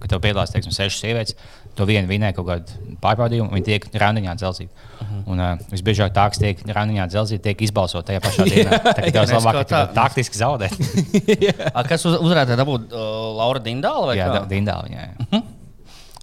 ka 0.00 0.08
tev 0.08 0.20
piedalās, 0.24 0.52
teiksim, 0.54 0.72
sešas 0.74 1.00
sievietes. 1.00 1.36
To 1.76 1.86
vienu 1.88 2.04
vinēja 2.08 2.34
kaut 2.36 2.46
kādu 2.50 2.96
pārbaudījumu, 3.00 3.52
viņi 3.54 3.64
tiek 3.64 3.86
randiņā 4.02 4.34
dzelzīt. 4.36 4.68
Uh 4.72 5.02
Mhm. 5.02 5.18
-huh. 5.18 5.32
Un 5.32 5.40
uh, 5.40 5.58
visbiežāk 5.72 6.12
tā, 6.14 6.28
kas 6.30 6.38
tiek 6.38 6.60
randiņā 6.66 7.06
dzelzīt, 7.08 7.42
tiek 7.42 7.60
izbalsot 7.62 8.06
tajā 8.06 8.20
pašā 8.20 8.44
dienā. 8.48 8.78
Tā 8.82 9.10
kā 9.12 9.24
tev 9.26 9.40
labāk 9.40 9.64
tā, 9.68 9.80
taktiski 9.94 10.38
zaudēt. 10.38 10.72
A, 11.76 11.82
kas 11.84 12.04
uz, 12.06 12.16
uzvarēja 12.20 12.56
dabūt 12.56 12.92
uh, 12.92 13.36
Laura 13.36 13.60
Dindāla 13.60 14.06
vai 14.06 14.16
jā, 14.16 14.28
kā? 14.28 14.46
Dindāli, 14.48 14.92
jā. 14.94 15.08
jā. 15.32 15.42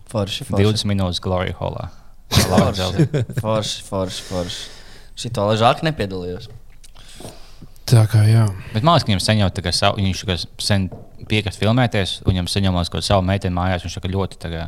Forši, 0.10 0.44
forši. 0.50 0.64
20 0.64 0.86
minūtes 0.90 1.20
Glory 1.22 1.54
Hallā. 1.60 1.90
Forši, 3.42 3.84
forši. 3.90 4.24
forši. 4.30 4.60
Šito 5.20 5.44
ležāk 5.52 5.84
nepiedalījos. 5.84 6.48
Tā 7.90 8.06
kā 8.12 8.24
jā. 8.30 8.46
Bet 8.74 8.86
man 8.86 8.96
liekas, 8.98 9.06
ka 9.08 9.12
viņam 9.14 9.54
tā 9.58 9.64
kā 9.66 9.74
savu, 9.74 10.02
viņš 10.04 10.46
sen 10.62 10.90
piekrist 11.30 11.62
filmēties, 11.62 12.20
un 12.24 12.34
viņam 12.34 12.50
jau 12.70 12.74
kaut 12.94 13.06
savu 13.08 13.26
meiteni 13.26 13.56
mājās. 13.56 13.86
Viņš 13.86 13.98
ļoti 14.14 14.40
tā 14.42 14.52
kā 14.54 14.68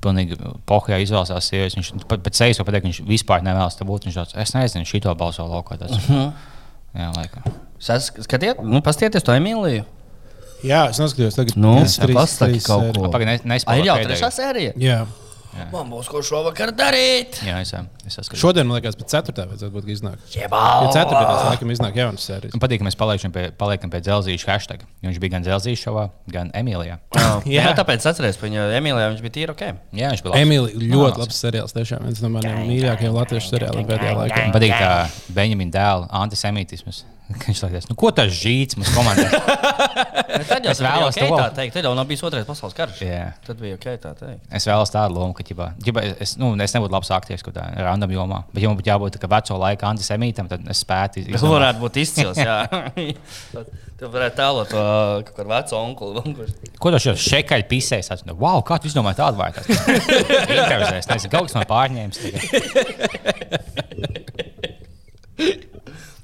pilnīgi 0.00 0.38
pohajā 0.68 1.00
izvēlējās 1.04 1.50
sievietes. 1.52 1.76
Viņš 1.78 2.06
pat 2.08 2.24
pēc 2.24 2.40
sejas 2.40 2.60
jau 2.60 2.64
pateica, 2.64 2.86
ka 2.86 2.90
viņš 2.90 3.02
vispār 3.08 3.44
nevēlas 3.44 3.76
tā 3.76 3.86
būt. 3.88 4.08
Viņš 4.08 4.18
tāds, 4.20 4.36
es 4.40 4.54
nezinu, 4.56 4.88
šito 4.88 5.12
balso 5.20 5.44
laukā. 5.44 5.76
Tas. 5.80 5.96
Jā, 6.96 7.10
laikam. 7.14 7.44
Skatiet, 7.80 8.60
nu, 8.66 8.80
pastieties 8.84 9.24
to 9.24 9.36
Emīliju. 9.36 9.84
Jā, 10.66 10.82
es 10.92 10.98
noskatījos, 11.00 11.36
tagad 11.38 11.56
Nu, 11.56 11.76
trīs- 11.80 12.16
pasaki 12.16 12.58
trīs 12.58 12.66
kaut 12.68 12.96
ko. 12.96 13.08
Pagaid, 13.12 13.28
ne, 13.30 13.54
nespēju. 13.54 13.80
ir 13.80 13.86
jau 13.88 13.96
trešā 14.04 14.28
sērija. 14.34 14.72
Jā. 14.76 14.98
Man 15.72 15.88
būs 15.90 16.06
ko 16.10 16.20
šovakar 16.22 16.70
darīt. 16.78 17.40
Jā, 17.46 17.56
es, 17.64 17.72
es 18.06 18.14
saskatu. 18.16 18.38
Šodien, 18.38 18.68
man 18.68 18.78
liekas, 18.78 18.94
pēc 18.98 19.10
ceturtā 19.10 19.44
vajadzētu 19.50 19.72
būt, 19.74 19.84
ka 19.88 19.92
iznāk. 19.96 20.22
Jebā! 20.30 20.60
Ja 20.84 20.90
ceturtdienās, 20.94 21.42
laikam, 21.48 21.72
iznāk 21.74 21.98
jaunas 21.98 22.26
sērijas. 22.30 22.54
Man 22.54 22.62
patīk, 22.62 22.80
ka 22.82 22.86
mēs 22.86 22.98
paliekam 23.00 23.34
pie, 23.34 23.44
paliekam 23.58 23.90
pie 23.92 24.00
dzelzīša 24.06 24.50
hashtag. 24.52 24.84
jo 25.02 25.10
Viņš 25.10 25.20
bija 25.24 25.34
gan 25.34 25.46
dzelzīša 25.48 25.82
šovā, 25.88 26.06
gan 26.30 26.52
Emīlijā. 26.54 27.00
Jā, 27.18 27.26
Jā. 27.56 27.66
jā. 27.66 27.74
tāpēc 27.82 28.06
atceries, 28.12 28.38
ka 28.38 28.46
viņa 28.46 28.68
Emīlijā 28.78 29.10
viņš 29.12 29.22
bija 29.26 29.36
tīri 29.38 29.54
ok. 29.56 29.64
Jā, 29.98 30.12
viņš 30.14 30.22
bija 30.26 30.34
labs. 30.34 30.42
Emīlija 30.46 30.82
ļoti 30.86 31.06
Labs. 31.10 31.22
labs 31.26 31.42
seriāls. 31.44 31.76
Tiešām 31.76 32.06
viens 32.06 32.22
no 32.22 32.30
maniem 32.38 32.60
mīļākajiem 32.70 33.16
latviešu 33.18 33.54
seriāliem 33.56 33.88
pēdējā 33.90 34.16
laikā. 34.22 34.42
Man 34.46 34.54
patīk 34.54 34.76
tā 34.78 34.92
Benjamina 35.34 35.74
dēla 35.76 36.10
antisemītisms. 36.22 37.04
Viņš 37.46 37.60
liekas, 37.66 37.86
nu, 37.90 37.94
ko 37.98 38.10
tas 38.14 38.30
žīts 38.34 38.78
mums 38.80 38.90
komandā? 38.96 39.28
Nu, 40.30 40.44
Tad 40.46 40.64
jau 40.64 40.70
Es 40.70 40.78
vēlos 40.80 41.16
to. 41.18 41.26
tā 41.36 41.46
teikt. 41.52 41.74
Tad 41.74 41.84
jau 41.84 41.90
nav 41.98 42.06
bijis 42.08 42.22
otrais 42.24 42.46
pasaules 42.46 42.72
karš. 42.76 43.00
Jā. 43.02 43.32
Tad 43.44 43.58
bija 43.60 43.74
ok, 43.76 43.86
tā 44.00 44.12
teikt. 44.16 44.44
Es 44.56 44.64
vēlos 44.68 44.92
tādu 44.94 45.16
lomu, 45.18 45.34
ka 45.36 45.42
ģibā, 45.44 45.66
ģibā, 45.84 46.04
es, 46.22 46.36
nu, 46.40 46.52
es 46.62 46.72
nebūtu 46.76 46.94
labs 46.94 47.10
aktieris 47.12 47.42
kaut 47.44 47.56
kādā 47.56 47.82
random 47.84 48.14
jomā. 48.14 48.38
Bet, 48.54 48.62
ja 48.62 48.70
man 48.70 48.78
būtu 48.78 48.88
jābūt 48.92 49.16
tā 49.16 49.20
kā 49.24 49.28
veco 49.34 49.58
laiku 49.60 49.88
antisemītam, 49.90 50.46
tad 50.48 50.64
es 50.70 50.80
spētu 50.86 51.26
Tas 51.26 51.44
varētu 51.44 51.82
būt 51.82 51.98
izcils. 52.04 52.38
Jā, 52.40 52.56
tu 54.00 54.10
varētu 54.14 54.38
tēlot 54.38 54.70
to 54.72 54.84
kaut 55.28 55.34
kādu 55.42 55.50
vecu 55.50 55.72
onkuli. 55.80 56.46
Ko 56.80 56.94
tas 56.94 57.04
šis 57.04 57.26
šekaļi 57.26 57.66
pisēs? 57.74 58.12
Domāju, 58.22 58.38
wow, 58.46 58.62
kā 58.70 58.78
tu 58.80 58.88
izdomāji 58.88 59.18
tādu 59.20 59.42
vārdu? 59.42 59.66
Improvizēs, 59.66 61.10
nezinu, 61.10 61.34
kaut 61.34 61.50
kas 61.50 61.58
man 61.58 61.68
pārņēmis. 61.74 62.16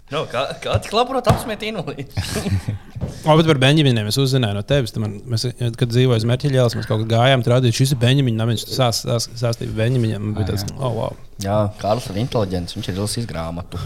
Tikai. 0.07 0.17
Nu, 0.17 0.25
kā 0.31 0.47
kā 0.63 0.77
tik 0.83 0.95
labi 0.97 1.15
prot 1.15 1.31
apsmiet 1.35 1.67
invalīdu? 1.67 2.11
O, 3.27 3.35
bet 3.37 3.47
par 3.49 3.59
Benjaminiem 3.59 4.07
es 4.07 4.17
uzzināju 4.23 4.55
no 4.57 4.63
tevis. 4.67 4.93
Man, 5.03 5.17
mēs, 5.29 5.45
kad 5.79 5.91
dzīvojām 5.91 6.23
Zmerķiļās, 6.23 6.77
mēs 6.79 6.87
kaut 6.89 7.03
kā 7.03 7.09
gājām, 7.11 7.43
tur 7.43 7.57
rādījām, 7.57 7.75
šis 7.75 7.93
ir 7.93 7.99
Benjamins. 8.03 8.39
Viņš 8.39 8.63
sās, 8.71 9.01
sās, 9.03 9.27
sāstīja 9.41 9.75
Benjaminam. 9.77 10.31
Bija 10.37 10.53
tāds, 10.53 10.65
oh, 10.79 10.95
wow. 10.95 11.17
Jā, 11.43 11.57
Kārlis 11.81 12.07
ir 12.13 12.21
inteliģents. 12.23 12.77
Viņš 12.79 12.89
ir 12.89 12.97
izlasījis 12.97 13.29
grāmatu. 13.31 13.83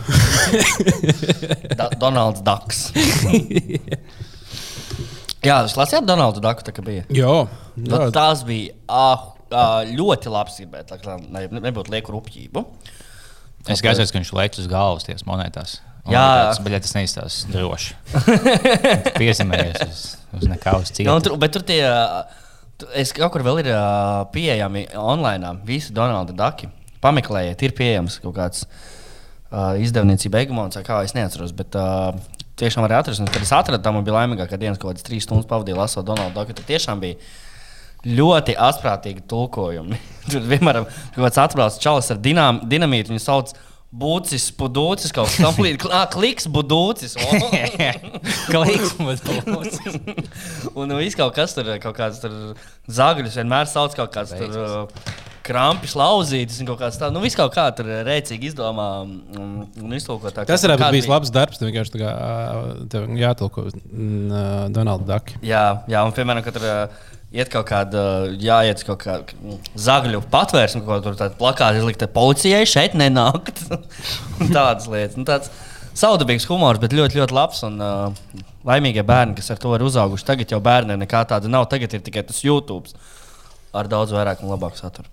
da 1.80 1.88
Donalds 2.00 2.44
Daks. 2.46 2.82
Jā, 5.40 5.62
jūs 5.64 5.76
lasījāt 5.80 6.04
Donaldu 6.08 6.42
Daku, 6.44 6.64
tā 6.66 6.76
kā 6.76 6.84
bija. 6.84 7.06
Jā, 7.16 7.34
Nu, 7.80 7.96
jā. 7.96 8.08
tas 8.12 8.42
bija 8.44 8.74
ah, 8.92 9.30
ah, 9.56 9.78
ļoti 9.88 10.32
labs, 10.32 10.58
lai 10.68 11.46
ne, 11.48 11.62
nebūtu 11.70 11.94
lieku 11.94 12.12
rupjību. 12.12 12.64
Es 13.70 13.80
gaisu, 13.84 14.04
ka 14.04 14.20
viņš 14.20 14.32
lēč 14.36 14.58
uz 14.60 14.68
galvas 14.68 15.06
tās 15.06 15.24
monētās. 15.28 15.78
Jā. 16.08 16.22
tāds, 16.22 16.62
Bet 16.64 16.76
tas 16.86 16.96
neizstāsta 16.96 17.52
droši. 17.52 17.96
Piezīmējies 19.20 19.82
uz, 19.84 20.04
uz 20.38 20.48
nekā 20.48 20.76
uz 20.80 20.92
Jā, 20.96 21.12
un 21.12 21.20
citu. 21.20 21.28
tur, 21.28 21.36
bet 21.42 21.52
tur 21.56 21.66
tie, 21.66 21.80
es 22.96 23.12
kaut 23.16 23.34
kur 23.34 23.44
vēl 23.44 23.62
ir 23.64 23.70
pieejami 24.32 24.86
online. 24.96 25.58
Visi 25.68 25.92
Donalda 25.96 26.36
Daki. 26.36 26.70
Pameklējiet, 27.04 27.62
ir 27.64 27.76
pieejams 27.76 28.18
kaut 28.20 28.34
kāds 28.36 28.66
uh, 28.66 29.76
izdevniecība, 29.80 30.42
Egmonts, 30.44 30.80
kā 30.84 30.98
es 31.04 31.16
neatceros. 31.16 31.54
Bet, 31.56 31.76
uh, 31.76 32.16
Tiešām 32.60 32.84
var 32.84 32.98
atrast, 32.98 33.22
un 33.22 33.28
kad 33.30 33.40
es 33.40 33.52
atradu, 33.56 33.80
tam 33.80 34.02
bija 34.04 34.18
laimīgākā 34.18 34.58
diena, 34.60 34.76
kaut 34.76 34.92
kādas 34.92 35.06
trīs 35.06 35.24
stundas 35.24 35.48
pavadīju 35.48 35.78
lasot 35.78 36.04
Donaldu 36.04 36.36
Daku. 36.36 36.52
Tad 36.58 36.66
tiešām 36.68 37.00
bija 37.00 37.16
ļoti 38.04 38.52
asprātīgi 38.68 39.24
tulkojumi. 39.30 39.96
Tur 40.30 40.44
vienmēr 40.44 40.82
kaut 40.82 41.22
kāds 41.22 41.40
atbraucis 41.40 41.80
čalis 41.80 42.12
ar 42.12 42.20
dinām, 42.20 42.60
dinamītu. 42.68 43.14
Viņu 43.14 43.24
sauc 43.24 43.54
Būcis, 43.90 44.44
Budūcis, 44.54 45.10
kaut 45.10 45.26
kas 45.32 45.40
tamlīdzīgs. 45.42 45.88
Kliks, 46.14 46.46
Budūcis. 46.54 47.16
Kliks, 48.52 48.92
budūcis. 49.00 49.96
Un 50.78 50.94
viss 51.00 51.18
kaut 51.18 51.34
kas 51.34 51.56
tur, 51.56 51.72
kaut 51.82 51.96
kāds 51.98 52.20
tur 52.22 52.36
zagļus 52.86 53.40
vienmēr 53.40 53.66
sauc 53.70 53.96
kaut 53.98 54.12
kāds 54.14 54.36
tur. 54.38 54.54
uh, 54.54 55.18
Krampis, 55.50 55.96
lauzītis 55.98 56.60
un 56.62 56.68
kaut 56.68 56.78
kāds 56.84 56.98
tāds. 57.00 57.10
Nu, 57.16 57.22
viss 57.24 57.34
kaut 57.34 57.50
kā 57.56 57.64
tur 57.74 57.88
rēcīgi 58.06 58.52
izdomā 58.52 58.88
un, 59.02 59.54
un 59.82 59.94
iztulko 59.96 60.30
tā. 60.30 60.44
Tas 60.46 60.62
varētu 60.62 60.84
būt 60.84 60.94
bijis 60.94 61.08
bija- 61.08 61.14
labs 61.16 61.32
darbs. 61.34 61.58
Tev 61.58 61.70
vienkārši 61.72 61.94
tā 61.96 62.02
kā 62.04 62.10
tev 62.92 63.08
jātulko 63.18 63.64
mm, 63.72 64.70
Donalda 64.76 65.16
Daka. 65.16 65.40
Jā, 65.42 65.64
jā, 65.90 66.04
un 66.06 66.14
piemēram, 66.14 66.44
kad 66.46 66.60
tur 66.60 66.68
iet 67.30 67.50
kaut 67.52 67.68
kāda, 67.70 68.02
jāiet 68.42 68.82
kaut 68.86 69.02
kāda 69.04 69.36
mm, 69.38 69.58
zagļu 69.78 70.22
patvērsme, 70.32 70.82
ko 70.86 70.98
tur 71.04 71.18
tāda 71.18 71.36
plakāta 71.38 71.78
izlikta 71.78 72.10
policijai, 72.10 72.64
šeit 72.68 72.96
nenākt. 72.98 73.62
Tādas 74.56 74.88
lietas. 74.90 75.18
Nu, 75.20 75.26
tāds 75.28 75.52
saudabīgs 75.98 76.48
humors, 76.50 76.80
bet 76.82 76.94
ļoti, 76.96 77.20
ļoti 77.20 77.36
labs. 77.36 77.62
Un, 77.68 77.78
uh, 77.84 78.46
laimīgie 78.66 79.04
bērni, 79.06 79.36
kas 79.38 79.52
ar 79.54 79.60
to 79.62 79.74
ir 79.76 79.84
uzauguši. 79.86 80.26
Tagad 80.32 80.54
jau 80.54 80.60
bērniem 80.64 81.00
nekā 81.04 81.22
tāda 81.30 81.50
nav. 81.50 81.68
Tagad 81.70 81.96
ir 81.96 82.04
tikai 82.06 82.24
tas 82.26 82.42
YouTube 82.44 82.90
ar 83.76 83.90
daudz 83.90 84.14
vairāk 84.14 84.42
un 84.42 84.50
labāku 84.50 84.80
saturu. 84.80 85.08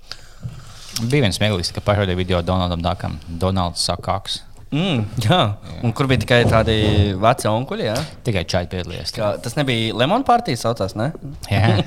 Bija 0.97 1.27
viens 1.27 1.37
smieklīgs, 1.37 1.69
ka 1.75 1.83
parodija 1.85 2.17
video 2.17 2.41
Donaldam 2.41 2.81
Dakam. 2.81 3.19
Donalds 3.29 3.83
saka, 3.85 4.17
kaks. 4.17 4.41
Mm, 4.67 5.03
jā. 5.23 5.39
un 5.85 5.93
kur 5.95 6.09
bija 6.11 6.19
tikai 6.25 6.41
tādi 6.49 6.75
veci 7.21 7.47
onkuļi? 7.47 7.85
Jā? 7.87 7.97
Tikai 8.27 8.43
čaļi 8.51 8.69
piedalījās. 8.73 9.13
Kā, 9.15 9.29
tas 9.43 9.55
nebija 9.55 9.95
Lemon 9.95 10.25
Partijas 10.27 10.65
saucās, 10.65 10.95
ne? 10.99 11.13
Jā. 11.51 11.77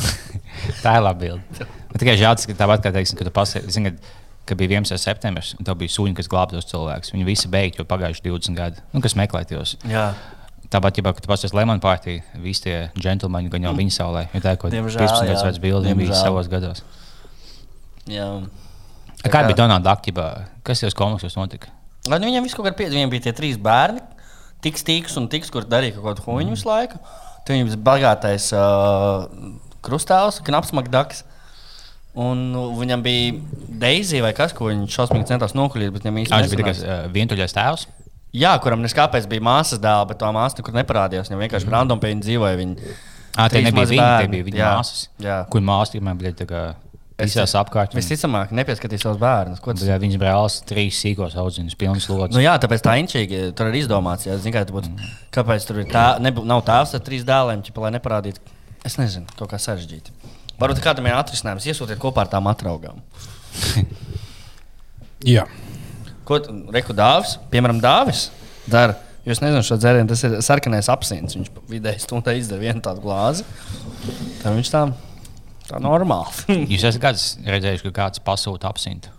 Tā 0.82 0.96
ir 0.98 1.04
laba 1.04 1.18
bilde. 1.20 1.66
Man 1.92 2.00
tikai 2.02 2.16
žēl, 2.18 2.38
ka 2.50 2.56
tāpat 2.58 2.82
kā 2.82 2.92
teiksim, 2.96 3.18
ka 3.20 3.28
tu 3.28 3.34
pasaki, 3.34 3.92
kad 4.46 4.58
bija 4.58 4.80
11. 4.80 4.98
septembris, 5.02 5.52
un 5.58 5.66
tev 5.66 5.78
bija 5.78 5.94
suņi, 5.94 6.16
kas 6.18 6.30
glābj 6.30 6.56
tos 6.56 6.68
cilvēkus. 6.70 7.12
Viņi 7.14 7.28
visi 7.28 7.50
beigti 7.52 7.82
jau 7.82 7.86
pagājuši 7.88 8.24
20 8.26 8.58
gadi, 8.58 8.82
nu, 8.94 9.02
kas 9.04 9.16
meklē 9.18 9.44
tos. 9.50 9.76
Jā. 9.86 10.08
Tāpat, 10.70 10.98
ja 10.98 11.14
tu 11.14 11.30
pasies 11.30 11.54
Lemon 11.54 11.78
Party, 11.82 12.18
visi 12.42 12.66
tie 12.66 12.76
džentlmeņi 12.98 13.52
gan 13.52 13.68
jau 13.68 13.74
viņa 13.78 13.96
saulē, 14.00 14.26
jo 14.32 14.42
tā 14.42 14.56
ir 14.56 14.58
kaut 14.58 14.72
kāda 14.72 14.80
Diemžēl, 14.80 15.02
15 15.06 15.22
jā. 15.22 15.30
gadus 15.30 15.46
veca 15.46 15.62
bilde, 15.62 15.86
viņa 15.92 16.00
bija 16.00 16.18
savos 16.18 16.50
gados. 16.50 16.82
jā. 18.10 18.26
A, 19.22 19.30
Kā 19.30 19.46
bija 19.46 19.62
Donalda 19.62 19.94
Aktīvā? 19.94 20.26
Kas 20.66 20.82
tajos 20.82 20.94
komiksos 20.98 21.38
notika? 21.38 21.70
Lai 22.10 22.18
nu 22.22 22.30
viņam 22.30 22.46
viss 22.46 22.56
kaut 22.56 22.66
kādā 22.66 22.78
pieeja, 22.78 22.94
viņam 22.94 23.12
bija 23.12 23.26
tie 23.26 23.34
trīs 23.36 23.60
bērni, 23.62 24.02
tiks, 24.64 24.84
tiks 24.86 25.16
un 25.20 25.30
tiks, 25.32 25.52
kur 25.52 25.66
darīja 25.68 25.96
kaut 25.96 26.10
kādu 26.10 26.26
huņu 26.26 26.56
visu 26.56 26.68
laiku. 26.68 27.00
Tad 27.46 27.54
viņam 27.54 27.70
bija 27.70 27.82
bagātais 27.88 28.50
uh, 28.56 29.26
krustāvs, 29.86 30.42
knaps 30.46 30.74
makdaks. 30.76 31.24
Un 32.16 32.46
nu, 32.54 32.70
viņam 32.78 33.02
bija 33.04 33.34
Deizija 33.82 34.24
vai 34.24 34.32
kas, 34.36 34.54
ko 34.56 34.70
viņš 34.70 34.94
šausmīgi 34.94 35.28
centās 35.28 35.52
nokuļīt, 35.58 35.92
bet 35.92 36.06
viņam 36.06 36.22
īstenībā 36.22 36.48
bija 36.48 36.62
tikai 36.62 36.76
uh, 36.80 37.02
vientuļais 37.12 37.56
tēvs. 37.56 37.84
Jā, 38.36 38.54
kuram 38.60 38.80
neskāpēc 38.84 39.28
bija 39.30 39.44
māsas 39.44 39.80
dēls, 39.80 40.08
bet 40.10 40.18
tā 40.20 40.30
māsa 40.34 40.58
nekur 40.58 40.74
neparādījās. 40.76 41.28
Viņam 41.28 41.44
vienkārši 41.44 41.70
random 41.72 42.00
pie 42.00 42.14
viņa 42.14 42.24
dzīvoja. 42.24 42.58
Viņa 42.62 42.96
Ah, 43.36 43.50
tie 43.52 43.60
nebija 43.60 43.84
viņi, 43.84 44.00
tie 44.00 44.28
bija 44.32 44.44
viņa 44.46 44.58
Jā, 44.58 44.68
māsas. 44.78 45.00
Jā. 45.20 45.36
Kur 45.52 45.64
māsas 45.64 45.92
tikmēr 45.92 46.16
bija 46.16 46.32
tā 46.38 46.46
kā 46.48 46.60
visās 47.18 47.54
apkārt. 47.56 47.94
un- 47.94 48.00
Visticamāk, 48.00 48.50
nepieskatīs 48.52 49.02
savus 49.06 49.18
bērnus. 49.20 49.60
Ko 49.64 49.72
tas 49.72 49.82
Jā, 49.88 49.96
Viņas 49.98 50.18
brālis 50.20 50.56
trīs 50.68 50.98
sīkos 51.00 51.36
audziņus, 51.40 51.76
pilns 51.80 52.08
lodziņš. 52.08 52.34
Nu, 52.36 52.42
jā, 52.44 52.56
tāpēc 52.60 52.82
tā 52.84 52.96
inčīgi 53.00 53.54
tur 53.56 53.70
ir 53.72 53.78
izdomāts. 53.80 54.26
Jā, 54.28 54.36
zin, 54.38 54.52
kā, 54.52 54.64
būtu, 54.68 54.92
kāpēc 55.32 55.66
tur 55.66 55.80
ir 55.80 55.86
tā, 55.92 56.18
nebū, 56.20 56.44
nav 56.44 56.62
tēvs 56.68 56.94
ar 56.94 57.00
trīs 57.00 57.24
dēliem, 57.24 57.62
ķipa, 57.64 57.86
lai 57.86 57.90
neparādītu. 57.98 58.38
Es 58.84 58.96
nezinu, 59.00 59.26
kaut 59.38 59.48
kā 59.50 59.56
sarežģīti. 59.58 60.12
Varbūt 60.60 60.80
kādam 60.84 61.06
ir 61.08 61.16
atrisinājums, 61.16 61.64
iesūtiet 61.68 61.98
kopā 62.00 62.24
ar 62.26 62.28
tām 62.32 62.46
atraugām. 62.52 63.00
Jā. 65.26 65.46
Ko 66.26 66.38
reku 66.74 66.94
dāvis, 66.96 67.36
piemēram, 67.52 67.80
dāvis 67.82 68.28
dara? 68.70 68.96
Jūs 69.26 69.40
nezināt, 69.42 69.66
šo 69.66 69.74
dzērienu 69.80 70.06
tas 70.12 70.20
ir 70.22 70.36
sarkanais 70.44 70.86
apelsīns. 70.92 71.34
Viņš 71.34 71.48
vidēji 71.70 72.02
stundā 72.04 72.36
izdara 72.38 72.62
vienu 72.62 72.82
tādu 72.84 73.02
glāzi. 73.02 73.42
Tā 74.42 74.52
viņš 74.54 74.70
tā, 74.70 74.82
tā 75.68 75.80
normāli. 75.82 76.56
Jūs 76.72 76.84
esat 76.90 77.02
kāds 77.02 77.26
redzējuši, 77.46 77.86
ka 77.90 77.94
kāds 78.02 78.22
pasūta 78.26 78.70
apsintu? 78.72 79.12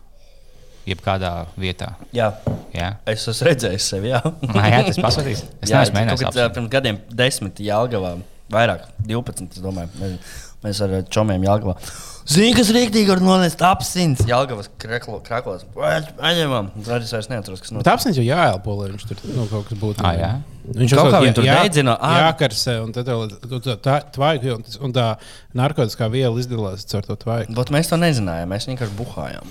Jebkādā 0.88 1.32
vietā. 1.60 1.90
jā, 2.16 2.30
Jā, 2.78 2.92
es 3.10 3.24
esmu 3.28 3.48
redzējis 3.50 3.86
sevi. 3.92 4.12
Jā, 4.14 4.20
Nā, 4.54 4.68
jā 4.72 4.80
tas 4.88 5.00
pasūtīs. 5.04 5.42
Es 5.66 5.72
Jā, 5.72 5.80
neesmu 5.82 5.98
mēģinājis. 5.98 6.24
kad, 6.28 6.38
ā, 6.44 6.50
pirms 6.56 6.70
gadiem, 6.72 7.00
desmit 7.20 7.60
Jālgavā, 7.66 8.12
vairāk, 8.54 8.86
12. 9.10 9.48
Es 9.58 9.64
domāju, 9.64 10.12
mēs, 10.64 10.80
ar 10.86 10.94
čomiem 11.12 11.44
Jālgavā. 11.48 11.76
Zini, 12.28 12.52
kas 12.58 12.68
rīktīgi 12.76 13.08
var 13.08 13.22
nonest 13.24 13.62
apelsīns 13.64 14.20
Jālgavas 14.28 14.68
kreklo- 14.82 15.22
kraklos. 15.24 15.62
Paņemam, 15.74 16.68
tad 16.84 17.06
es 17.06 17.14
vairs 17.16 17.30
neatceros, 17.32 17.62
kas 17.64 17.72
Bet 17.72 17.78
notiek. 17.80 17.94
apziņā 17.94 18.18
jau 18.20 18.26
jāelpo, 18.28 18.76
lai 18.82 18.90
viņš 18.92 19.06
tur 19.08 19.22
nu, 19.32 19.46
kaut 19.48 19.70
kas 19.70 19.78
būtu. 19.80 20.04
Ā, 20.04 20.12
jā? 20.20 20.32
Viņš 20.68 20.96
Kaut 21.00 21.14
kā 21.14 21.22
tur 21.34 21.48
deidzina, 21.48 21.96
ā. 22.04 22.12
Jākarsē, 22.26 22.76
un 22.84 22.92
tad 22.92 23.08
tā 23.08 23.96
tvaiku, 24.12 24.58
un, 24.84 24.92
tā 24.92 25.08
narkotiskā 25.56 26.12
viela 26.12 26.36
izdalās 26.44 26.84
caur 26.92 27.08
to 27.08 27.16
tvaiku. 27.16 27.56
Bet 27.56 27.72
mēs 27.72 27.88
to 27.88 27.96
nezinājām, 27.96 28.52
mēs 28.52 28.68
vienkārši 28.68 28.98
buhājām. 29.00 29.48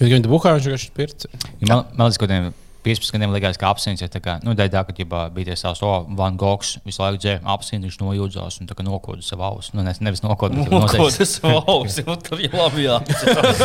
Jo 0.00 0.06
viņi 0.10 0.26
buhā, 0.26 0.56
viņš 0.58 0.66
vienkārši 0.66 0.90
pirts. 0.98 1.26
Man, 1.62 1.84
liekas, 1.96 2.18
ka 2.18 2.26
tiem 2.26 2.50
15 2.86 3.12
gadiem 3.16 3.32
likās, 3.34 3.58
ka 3.60 3.70
apelsīns 3.72 4.02
ir 4.04 4.10
tā 4.14 4.20
kā, 4.22 4.36
nu, 4.46 4.54
tā, 4.58 4.68
ka 4.70 4.94
ģibā, 4.96 5.24
bija 5.34 5.52
tas 5.52 5.64
savs, 5.66 5.82
oh, 5.86 6.04
Van 6.18 6.36
Gogs 6.40 6.76
visu 6.86 7.02
laiku 7.02 7.18
dzēra 7.24 7.42
apelsīnu, 7.56 7.88
viņš 7.88 7.98
nojūdzās 8.04 8.60
un 8.62 8.70
tā 8.70 8.76
kā 8.78 8.86
nokoda 8.86 9.24
savu 9.26 9.42
ausu. 9.48 9.74
Nu, 9.74 9.82
ne, 9.86 9.94
nevis 10.06 10.22
nokoda, 10.24 10.54
bet 10.60 10.70
Ko 10.70 10.82
nozēs. 10.84 11.18
tas 11.18 11.34
valsts 11.42 12.02
jau 12.04 12.16
tur 12.22 12.38
ir 12.46 12.54
labi 12.56 12.86
jāatcerās. 12.86 13.58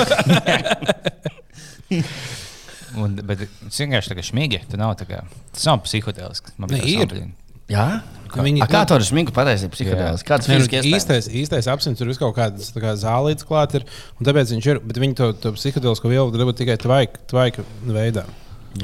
Un, 3.01 3.13
bet 3.23 3.45
tas 3.45 3.77
vienkārši 3.79 4.12
tā 4.12 4.17
kā 4.17 4.23
šmīgi, 4.25 4.57
tas 4.67 4.79
nav 4.79 4.97
tā 4.99 5.05
kā, 5.07 5.21
tas 5.55 5.63
nav 5.69 5.79
psihotēlisks. 5.86 6.57
Man 6.60 6.71
Ne, 6.73 6.81
bija 6.81 7.05
ir. 7.05 7.29
Jā? 7.71 7.86
Viņi- 8.31 8.62
A, 8.63 8.67
kā 8.67 8.81
to 8.88 8.95
ar 8.95 9.03
šminku 9.03 9.31
pateikt? 9.36 9.71
Psihotēlis. 9.71 10.23
Kāds 10.27 10.47
Nē, 10.47 10.57
nu, 10.60 10.65
iespējas? 10.67 10.88
īstais, 10.91 11.27
īstais 11.31 11.67
apziņas 11.71 11.97
tur 11.99 12.07
ir 12.12 12.19
kaut 12.19 12.36
kādas 12.36 12.71
kā, 12.75 12.93
zālītas 12.99 13.47
klāt, 13.47 13.75
ir, 13.75 13.86
un 14.19 14.25
tāpēc 14.27 14.51
viņš 14.55 14.67
ir. 14.71 14.79
Bet 14.79 14.99
viņi 15.03 15.15
to, 15.19 15.31
to 15.39 15.51
psihotēlisko 15.55 16.12
vielu 16.12 16.31
dabūt 16.36 16.60
tikai 16.63 16.77
tvaika, 16.79 17.19
tvaika 17.31 17.63
veidā. 17.88 18.23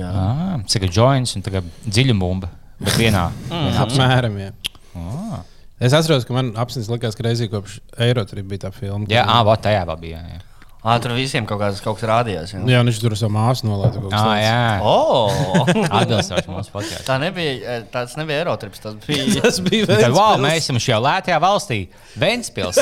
Ah, 0.04 0.58
tas 0.63 0.80
ir 0.80 0.89
joints 0.91 1.38
un 1.38 1.45
dziļa 1.45 2.17
bumba, 2.19 2.50
bet 2.82 2.97
vienā. 3.02 3.28
vienā 3.52 3.86
Apmēram. 3.86 4.36
Jā. 4.41 4.52
Ah. 4.97 5.39
Es 5.78 5.93
atceros, 5.93 6.26
ka 6.26 6.34
man 6.34 6.56
apziņas 6.58 6.89
likās, 6.89 7.15
ka 7.17 7.28
reizē 7.28 7.47
kopš 7.52 7.80
Eiro 8.02 8.23
tur 8.26 8.41
bija 8.43 8.65
tā 8.67 8.73
filma. 8.73 9.06
Jā, 9.12 9.23
ah, 9.30 9.43
vot 9.45 9.62
tajā 9.62 9.84
vēl 9.86 10.00
bija. 10.02 10.21
Jā. 10.34 10.43
Ā, 10.88 10.93
tur 11.04 11.12
visiem 11.17 11.43
kaut 11.50 11.60
kāds 11.60 11.82
kaut 11.84 11.97
kas 11.97 12.08
rādījās. 12.08 12.52
Jā. 12.54 12.60
Jā, 12.69 12.80
viņš 12.86 13.00
tur 13.02 13.15
savu 13.19 13.34
māsu 13.36 13.65
nolaida 13.67 14.00
kaut 14.00 14.13
Ah, 14.15 14.38
jā, 14.39 14.60
Oh! 14.88 15.65
atbilstoši 16.00 16.47
mūsu 16.54 16.71
podkāstam. 16.71 17.04
Tā 17.10 17.17
nebija, 17.19 17.80
tāds 17.91 18.13
nebija 18.15 18.43
Eirotrips. 18.43 18.80
Tas 18.86 18.95
bija. 19.04 19.26
Tas 19.41 19.60
bija 19.65 19.89
Tad, 19.89 20.13
wow, 20.15 20.38
mēs 20.41 20.63
esam 20.63 20.80
šajā 20.80 21.00
lētajā 21.04 21.39
valstī, 21.43 21.80
Ventspils. 22.21 22.80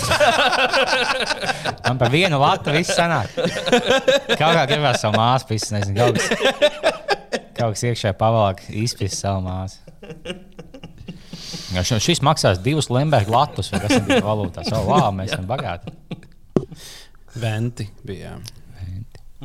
Man 1.88 2.04
par 2.04 2.14
vienu 2.14 2.40
latu 2.44 2.76
viss 2.76 2.94
sanāk. 2.96 3.32
Kaut 4.36 4.54
kā 4.54 4.68
gribās 4.70 5.02
savu 5.02 5.18
māsu 5.18 5.50
pist, 5.56 5.74
nezinu, 5.74 6.95
kaut 7.56 7.76
kas, 7.76 7.86
iekšā 7.90 8.14
pavalk 8.20 8.64
izpist 8.70 9.22
savu 9.24 9.46
māsu. 9.46 9.80
Ja 11.74 11.84
šis 11.84 12.22
maksās 12.26 12.60
divus 12.64 12.90
Lemberga 12.94 13.32
latus, 13.32 13.72
vai 13.74 13.82
kas 13.84 13.98
ir 13.98 14.24
valūtā. 14.24 14.64
So, 14.68 14.84
wow, 14.88 15.10
mēs 15.16 15.34
esam 15.34 15.48
bagāti. 15.50 15.92
Venti 17.42 17.88
bija. 18.06 18.38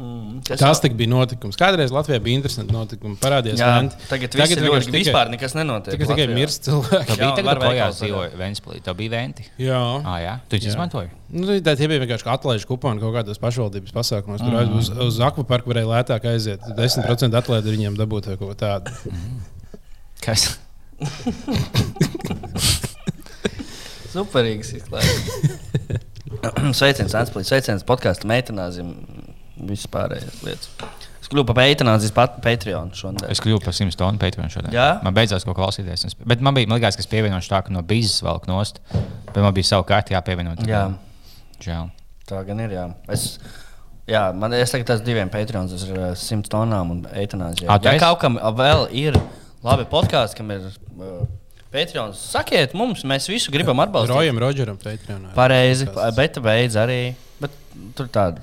Mm, 0.01 0.39
Tas 0.47 0.81
tik 0.81 0.95
bija 0.97 1.11
notikums. 1.13 1.59
Kādreiz 1.61 1.91
Latvijā 1.93 2.17
bija 2.25 2.39
interesanti 2.39 2.73
notikumi. 2.73 3.19
Parādījās 3.21 3.61
Jā, 3.61 3.69
Venti. 3.77 3.97
tagad 4.09 4.37
viss 4.39 4.55
ir 4.55 4.63
ļoti 4.65 4.87
tikai- 4.87 5.03
vispār 5.03 5.31
nekas 5.35 5.55
nenotiek. 5.59 5.97
Tikai, 5.99 6.07
tikai 6.17 6.27
mirst 6.39 6.65
cilvēki. 6.69 7.09
Tā 7.11 7.17
bija 7.21 7.33
tagad, 7.37 7.61
veikals 7.67 8.01
dzīvoja 8.01 8.39
Ventspilī. 8.41 8.81
Tā 8.87 8.95
bija 8.97 9.11
Venti. 9.13 9.45
Jā. 9.61 9.81
Ah, 10.01 10.17
jā, 10.23 10.35
tu 10.49 10.57
Jā. 10.57 10.73
izmantoji. 10.73 11.11
Nu, 11.31 11.47
tā 11.61 11.77
bija 11.77 12.01
vienkārši 12.01 12.27
atlaižu 12.33 12.67
kuponi 12.71 13.03
kaut 13.03 13.15
kādos 13.19 13.39
pašvaldības 13.43 13.93
pasākumos. 13.93 14.41
Tur 14.41 14.51
Mm. 14.57 14.73
mm. 14.73 14.79
uz, 14.79 14.89
uz 14.91 15.21
akvaparku 15.21 15.71
varēja 15.75 15.91
lētāk 15.93 16.25
aiziet. 16.33 16.61
10% 16.79 17.35
atlaidi 17.37 17.77
viņiem 17.77 17.97
dabūt 18.01 18.27
vai 18.33 18.37
kaut 18.41 18.49
ko 18.49 18.55
tādu. 18.55 18.91
Kas? 20.25 20.57
Superīgs 24.11 24.73
izklaides. 24.75 25.21
Sveiciens, 26.79 27.13
Anspēlī. 27.19 27.45
Sveiciens 27.47 27.85
podkāstu 27.87 28.29
meitenāzim. 28.31 28.95
Vispārējās 29.69 30.41
lietas. 30.47 30.71
Es 31.21 31.29
kļuvu 31.29 31.45
par 31.53 31.61
eitanāzijas 31.67 32.15
pat 32.17 32.39
Patreon 32.43 32.91
šodien. 32.97 33.27
Es 33.31 33.43
kļuvu 33.45 33.61
par 33.65 33.75
100 33.77 33.97
tonu 34.01 34.19
pētījumu 34.23 34.51
šodien. 34.51 34.73
Jā? 34.75 34.87
Man 35.05 35.15
beidzās 35.15 35.45
ko 35.47 35.53
klausīties. 35.55 36.07
Es- 36.09 36.17
Bet 36.27 36.41
man 36.41 36.55
bija, 36.57 36.67
man 36.71 36.81
liekas, 36.81 36.97
ka 36.97 37.05
es 37.05 37.11
pievienošu 37.11 37.51
tā, 37.53 37.63
ka 37.67 37.71
no 37.75 37.83
bīzes 37.83 38.23
vēl 38.25 38.41
knost. 38.47 38.81
Bet 39.31 39.37
man 39.45 39.53
bija 39.55 39.69
savu 39.69 39.85
kārtu 39.85 40.15
jāpievienot. 40.17 40.65
Jā, 40.67 40.87
Žēl. 41.61 41.91
tā 42.31 42.45
gan 42.47 42.61
ir. 42.65 42.71
Jā. 42.71 42.87
Es, 43.09 43.39
jā, 44.09 44.23
man 44.35 44.53
es 44.55 44.71
tagad 44.73 44.95
esmu 44.97 45.05
diviem 45.07 45.29
Patreoniem, 45.31 45.69
tas 45.71 45.85
ir 45.87 45.99
uh, 45.99 46.15
100 46.17 46.49
tonām 46.51 46.91
un 46.97 47.03
eitanāzijā. 47.13 47.69
Tu 47.69 47.85
Ja 47.91 47.93
esi? 47.95 48.01
kaut 48.05 48.19
kam 48.25 48.39
vēl 48.39 48.89
ir 48.97 49.21
labi 49.63 49.85
podkāsti, 49.85 50.37
kam 50.41 50.51
ir 50.57 50.65
uh, 50.99 51.27
Patreons, 51.71 52.17
sakiet 52.33 52.73
mums, 52.75 53.05
mēs 53.07 53.29
visu 53.31 53.53
gribam 53.55 53.79
atbalstīt. 53.85 54.11
Rojam, 54.17 54.39
Rodžeram, 54.43 54.79
Patreonā. 54.83 55.35
Pareizi, 55.37 55.87
bet 56.17 56.41
beidz 56.43 56.75
arī. 56.81 57.15
Bet 57.41 57.51
tur 57.95 58.09
tāda 58.11 58.41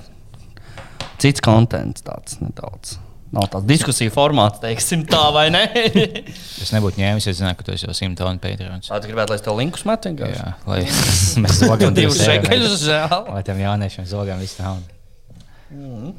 cits 1.21 1.43
kontents, 1.43 2.05
tāds 2.05 2.39
nedaudz. 2.43 2.97
Nav 3.35 3.49
tāds 3.51 3.67
diskusiju 3.67 4.11
formāts, 4.15 4.61
teiksim, 4.63 5.01
tā 5.09 5.25
vai 5.35 5.49
ne. 5.51 5.65
Es 6.63 6.71
nebūtu 6.71 7.01
ņēmis, 7.01 7.27
ja 7.27 7.33
zinātu, 7.35 7.59
ka 7.59 7.67
tu 7.67 7.73
esi 7.75 7.87
jau 7.87 7.95
100 7.95 8.15
tonu. 8.15 8.39
Vai 8.39 8.99
tu 9.03 9.09
gribētu, 9.09 9.33
lai 9.33 9.39
es 9.39 9.43
tev 9.43 9.57
linkus 9.59 9.83
metu? 9.87 10.13
vienkārši? 10.13 10.39
Jā, 10.39 10.53
lai 10.69 10.79
mēs 11.43 11.59
zogam 11.59 11.97
Divus 11.97 12.21
šekeļus, 12.23 12.77
žēl. 12.85 13.17
Lai 13.33 13.43
tam 13.47 13.59
jauniešiem 13.59 14.07
zogam 14.07 14.39
visu 14.39 14.63
naudu. 14.63 16.13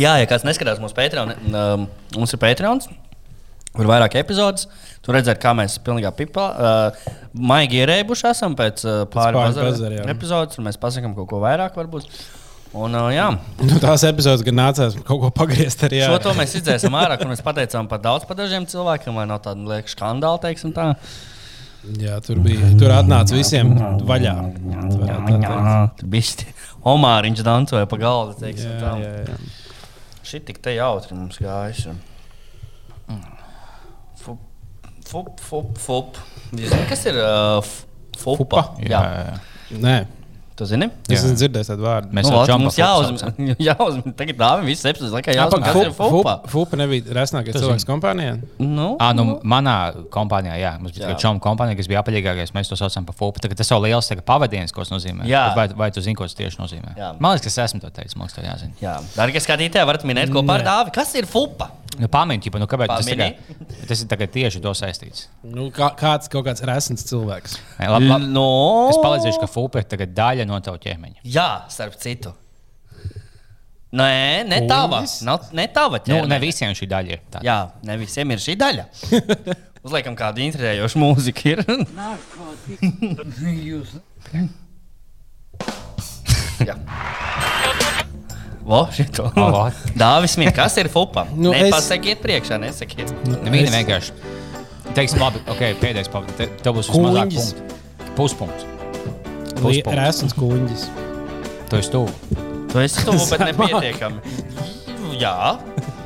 Jā, 0.00 0.16
ja 0.18 0.28
kāds 0.30 0.46
neskatās 0.48 0.80
mūsu 0.82 0.96
Patreon, 0.96 1.34
um, 1.52 1.84
mums 2.16 2.32
ir 2.34 2.40
Patreons. 2.42 2.88
Ir 3.74 3.90
vairāk 3.90 4.14
epizodes. 4.20 4.68
Tur 5.04 5.16
redzēt, 5.18 5.40
kā 5.42 5.52
mēs 5.58 5.76
pilnībā 5.84 6.14
pipā, 6.16 6.46
uh, 6.54 7.12
maigi 7.34 7.82
ierēbuši 7.82 8.28
esam 8.30 8.54
pēc 8.56 8.84
uh, 8.86 9.02
pāri 9.10 9.36
pāri 9.36 9.50
bazara 9.50 9.68
bazara, 9.68 9.98
jā. 9.98 10.06
epizodes. 10.14 10.58
un 10.58 10.68
Mēs 10.70 10.78
pasakām 10.80 11.16
kaut 11.18 11.28
ko 11.34 11.42
vairāk, 11.42 11.76
varbūt. 11.76 12.06
Un, 12.74 12.94
uh, 12.98 13.08
jā, 13.14 13.28
Nu, 13.62 13.76
tās 13.78 14.02
epizodes 14.08 14.42
gan 14.46 14.56
nācās 14.58 14.96
kaut 15.06 15.20
ko 15.22 15.28
pagriezt 15.34 15.84
arī. 15.86 16.00
Šo 16.02 16.16
to 16.24 16.32
mēs 16.34 16.56
izdzēsim 16.58 16.94
ārā, 16.98 17.14
kur 17.20 17.30
mēs 17.30 17.42
pateicām 17.46 17.86
par 17.90 18.00
daudz 18.02 18.26
par 18.26 18.38
dažiem 18.40 18.66
cilvēkiem, 18.66 19.14
lai 19.20 19.28
nav 19.30 19.44
tāda 19.44 19.62
lieka 19.76 19.92
skandāla, 19.92 20.40
teiksim 20.42 20.72
tā. 20.74 20.88
Jā, 22.00 22.16
tur 22.24 22.40
bija. 22.42 22.72
Tur 22.80 22.94
atnāca 22.96 23.36
visiem 23.36 23.74
vaļā. 24.08 24.32
teikt. 25.28 25.44
tur 26.00 26.08
bija 26.10 26.24
šī 26.30 26.46
omāriņš 26.94 27.42
dancoja 27.46 27.86
pa 27.90 27.98
galdu, 28.00 28.34
teiksim 28.40 28.72
Jā, 28.72 28.80
tā. 28.80 28.92
jā, 29.04 29.12
jā. 29.28 29.38
Šī 30.24 30.40
tik 30.48 30.58
te 30.64 30.72
jautri 30.74 31.14
mums 31.14 31.36
gājuši. 31.44 31.94
Fup, 34.24 34.40
fup, 35.06 35.30
fup, 35.44 35.78
fup. 35.78 36.18
Kas 36.88 37.04
ir 37.10 37.18
uh, 37.20 37.74
fupa? 38.18 38.64
Jā, 38.80 38.88
Jā. 38.88 39.02
jā, 39.04 39.24
jā. 39.28 39.78
Nē, 39.84 39.96
Tu 40.54 40.66
zini? 40.70 40.86
es 41.10 41.18
esmu 41.24 41.34
dzirdējis 41.34 41.68
tādu 41.72 41.82
vārdu. 41.82 42.12
Mēs 42.14 42.28
Nu, 42.28 42.36
jau 42.46 42.58
fupu 42.60 42.78
jāuzmina. 42.78 43.18
saucam. 43.24 43.48
Jāuzmina. 43.68 44.12
Tagad 44.20 44.36
dāvim 44.38 44.68
visas 44.70 44.86
epizodes 44.92 45.14
laikā 45.16 45.34
Jā, 45.34 45.40
jāuzmina, 45.42 45.66
kas 45.66 45.78
ir 45.82 45.92
fupa. 45.98 46.34
Fupa 46.52 46.78
nebija 46.78 47.16
resnākais 47.18 47.58
cilvēks 47.58 47.86
kompānijā. 47.88 48.36
Nu, 48.62 48.86
Ah, 49.02 49.10
nu, 49.18 49.40
manā 49.42 49.74
kompānijā, 50.14 50.54
jā, 50.62 50.72
mums 50.78 50.94
bija 50.94 51.16
čoma 51.18 51.42
kompānija, 51.42 51.74
kas 51.82 51.90
bija 51.90 52.04
apaļīgākais. 52.04 52.54
Mēs 52.54 52.70
to 52.70 52.78
saucam 52.78 53.02
par 53.10 53.18
FUP. 53.18 53.42
Tagad 53.42 53.58
tas 53.58 53.74
jau 53.74 53.80
liels 53.82 54.06
tagad 54.12 54.22
pavadījums, 54.30 54.70
ko 54.70 54.86
tas 54.86 54.94
nozīmē. 54.94 55.26
Jā. 55.26 55.48
Vai, 55.58 55.66
vai 55.74 55.90
tu 55.90 55.98
zini, 56.06 56.14
ko 56.14 56.28
tas 56.30 56.38
tieši 56.38 56.62
nozīmē? 56.62 56.94
Jā. 57.02 57.10
Man 57.18 57.34
liekas, 57.34 57.50
ka 57.50 57.54
es 57.56 57.62
esmu 57.72 57.82
to 57.82 57.90
teicis. 57.90 58.14
Man 58.14 58.30
liekas, 58.30 58.38
to 58.38 58.46
jāzina. 58.46 58.78
jā. 58.78 58.94
Darbie 59.18 59.42
skatītāji, 59.42 59.90
varat 59.90 60.06
minēt 60.06 60.30
kopā 60.30 60.60
ar 60.60 60.68
dāvi. 60.70 60.94
Kas 60.94 61.10
ir 61.18 61.26
fupa? 61.26 61.72
Nu, 61.94 62.08
Pamēģini, 62.10 62.58
nu, 62.58 62.66
kāpēc 62.66 62.88
tas, 62.90 63.06
Pamini. 63.06 63.26
tagad, 63.38 63.74
tas 63.86 64.00
ir 64.02 64.08
tagad 64.10 64.30
tieši 64.34 64.58
to 64.64 64.70
saistīts. 64.74 65.28
Nu, 65.46 65.68
kā, 65.70 65.92
kāds 65.94 66.26
kaut 66.32 66.42
kāds 66.48 66.64
resns 66.66 67.04
cilvēks. 67.06 67.52
Labi, 67.78 68.08
labi. 68.10 68.26
No. 68.34 68.88
Es 68.90 68.98
palīdzēšu, 68.98 69.38
ka 69.44 69.46
FUP 69.52 69.78
ir 69.78 69.86
tagad 69.92 70.10
daļa 70.16 70.43
no 70.48 70.58
tava 70.64 70.78
ķermeņa. 70.82 71.20
Jā, 71.24 71.48
starp 71.72 71.94
citu. 72.00 72.32
Nē, 73.94 74.42
ne 74.50 74.58
tava. 74.66 75.04
Nav, 75.22 75.44
ne 75.54 75.68
tava. 75.70 76.00
Nu, 76.02 76.08
ķermene. 76.08 76.32
ne 76.34 76.38
visiem 76.42 76.72
šī 76.74 76.88
daļa 76.90 77.12
ir. 77.14 77.20
tāda. 77.30 77.44
Jā, 77.46 77.58
ne 77.86 77.94
visiem 78.00 78.32
ir 78.34 78.40
šī 78.42 78.56
daļa. 78.58 78.84
Uzliekam, 79.84 80.16
kāda 80.18 80.40
intrigējoša 80.42 80.98
mūzika 80.98 81.44
ir. 81.52 81.62
Jā. 86.64 86.74
Vo, 88.64 88.80
šito. 88.96 89.26
Dāvis 89.98 90.38
Mīk, 90.40 90.54
kas 90.56 90.78
ir 90.80 90.88
fupa? 90.92 91.26
Nu, 91.34 91.36
Nu, 91.50 91.52
es- 91.52 91.66
Nepasakiet 91.68 92.22
priekšā, 92.24 92.56
nesakiet. 92.62 93.12
Neviena 93.44 93.76
vienkārši. 93.82 94.10
Teiksim, 94.94 95.18
labi, 95.20 95.38
ok, 95.50 95.60
pēdējais 95.82 96.08
pavadījums. 96.12 96.38
Te, 96.38 96.46
tev 96.64 96.72
būs 96.78 96.88
vismazāk 96.92 97.28
punktu. 97.34 97.60
Puspunkts. 98.14 98.62
Puspunkts. 99.64 99.98
Resns 100.00 100.36
kuņģis. 100.38 100.84
Tu 101.70 101.80
esi 101.80 101.90
tuvu. 101.94 102.40
Tu 102.72 102.82
esi 102.84 103.04
tuvu, 103.06 103.24
bet 103.32 103.44
nepietiekami. 103.50 104.36
Jā, 105.20 105.36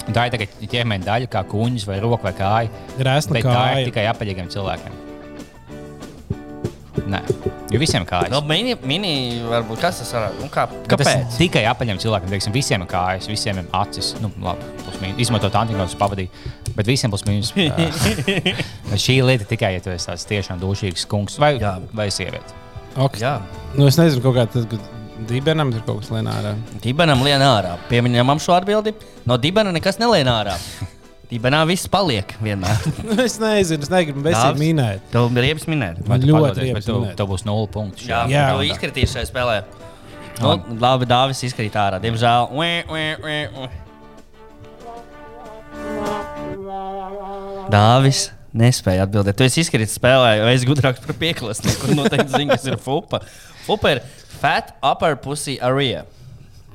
Tā 0.09 0.23
ir 0.25 0.33
tagad 0.33 0.53
ķermeņa 0.73 1.05
daļa, 1.05 1.27
kā 1.29 1.43
kuņģis 1.51 1.85
vai 1.85 1.99
roka 2.01 2.25
vai 2.31 2.33
kāja. 2.33 2.71
Resna 3.05 3.35
Bet 3.37 3.45
tā 3.45 3.51
ir 3.53 3.59
kāja. 3.59 3.89
tikai 3.91 4.05
apaļīgiem 4.09 4.47
cilvēkiem. 4.55 4.95
Nē, 7.09 7.21
jo 7.73 7.79
visiem 7.81 8.03
ir 8.05 8.09
kājas. 8.09 8.31
no 8.33 8.41
mini, 8.45 8.75
mini 8.89 9.11
varbūt 9.49 9.81
kas 9.81 10.01
tas 10.03 10.11
varētu 10.17 10.43
nu, 10.43 10.49
kā, 10.53 10.65
Bet 10.69 10.89
Tas 10.91 11.01
ir 11.01 11.07
kāpēc? 11.23 11.37
tikai 11.41 11.63
apaļiem 11.71 12.01
cilvēkiem. 12.03 12.33
Teiksim, 12.35 12.53
visiem 12.57 12.85
ir 12.85 12.89
kājas, 12.91 13.29
visiem 13.31 13.61
ir 13.63 13.69
acis. 13.81 14.11
Nu, 14.21 14.31
labi, 14.45 14.65
mīnus. 15.01 15.21
Izmantot 15.25 15.55
antikonus 15.61 15.95
pavadīt. 16.01 16.41
Bet 16.77 16.89
visiem 16.89 17.13
būs 17.13 17.25
mīnus. 17.29 17.53
Šī 19.05 19.19
lieta 19.25 19.45
tikai, 19.49 19.75
ja 19.77 19.85
tu 19.85 19.93
esi 19.95 20.09
tāds 20.11 20.25
tiešām 20.29 20.61
dušīgs 20.61 21.07
kungs 21.09 21.39
vai, 21.41 21.55
Jā. 21.61 21.77
vai 21.97 22.09
sieviete. 22.13 22.57
Ok. 22.99 23.19
Jā, 23.23 23.39
Nu, 23.77 23.85
es 23.87 23.99
nezinu, 24.01 24.23
kaut 24.25 24.35
kā 24.39 24.47
tad, 24.51 24.65
kad 24.71 24.81
Dībenam 25.29 25.69
tur 25.75 25.83
kaut 25.85 25.99
kas 26.01 26.09
lēnā 26.15 26.33
ārā. 26.41 26.53
Dibenam 26.83 27.21
lien 27.27 27.43
ārā. 27.45 27.75
Pieminējām 27.91 28.39
šo 28.41 28.55
atbildi. 28.57 28.95
No 29.29 29.37
Dibena 29.41 29.73
nekas 29.75 29.99
nelien 30.01 30.31
ārā. 30.31 30.55
Dibenā 31.29 31.61
viss 31.69 31.85
paliek 31.93 32.31
vienmēr. 32.41 32.79
Nu, 33.05 33.19
es 33.27 33.37
nezinu, 33.43 33.85
es 33.85 33.91
negribu 33.93 34.23
besīt 34.25 34.57
minēt. 34.63 35.03
Tev 35.13 35.29
ir 35.37 35.45
riebs 35.51 35.67
minēt. 35.69 36.01
Man 36.09 36.23
tu 36.23 36.31
ļoti 36.31 36.65
riebs 36.65 36.89
minēt. 36.89 37.13
tev 37.19 37.29
būs 37.35 37.45
nulle 37.45 37.69
punkti. 37.75 38.09
Jā, 38.09 38.23
Jā. 38.31 38.47
jā. 38.47 38.55
tu 38.57 38.65
izkritīsi 38.71 39.19
šajā 39.19 39.29
spēlē. 39.29 39.59
Nu, 40.39 40.55
labi, 40.81 41.05
Dāvis 41.11 41.43
izkrīt 41.45 41.77
ārā. 41.77 41.99
Diemžēl. 42.01 42.49
Ue, 42.57 42.71
ue, 42.89 43.05
ue, 43.27 43.39
ue. 43.59 43.69
Dāvis 47.69 48.31
nespēja 48.57 49.07
atbildēt. 49.07 49.37
Tu 49.39 49.47
esi 49.47 49.63
izkritis 49.65 49.97
spēlē, 49.99 50.39
vai 50.45 50.55
es 50.57 50.67
gudrāks 50.69 51.03
par 51.05 51.17
pieklāstību, 51.21 51.77
kur 51.83 51.97
noteikti 51.99 52.33
zinu, 52.35 52.55
kas 52.55 52.67
ir 52.69 52.79
fupa. 52.83 53.21
Fupa 53.67 53.97
ir 53.97 54.03
fat 54.41 54.75
upper 54.83 55.19
pussy 55.21 55.59
area. 55.61 56.05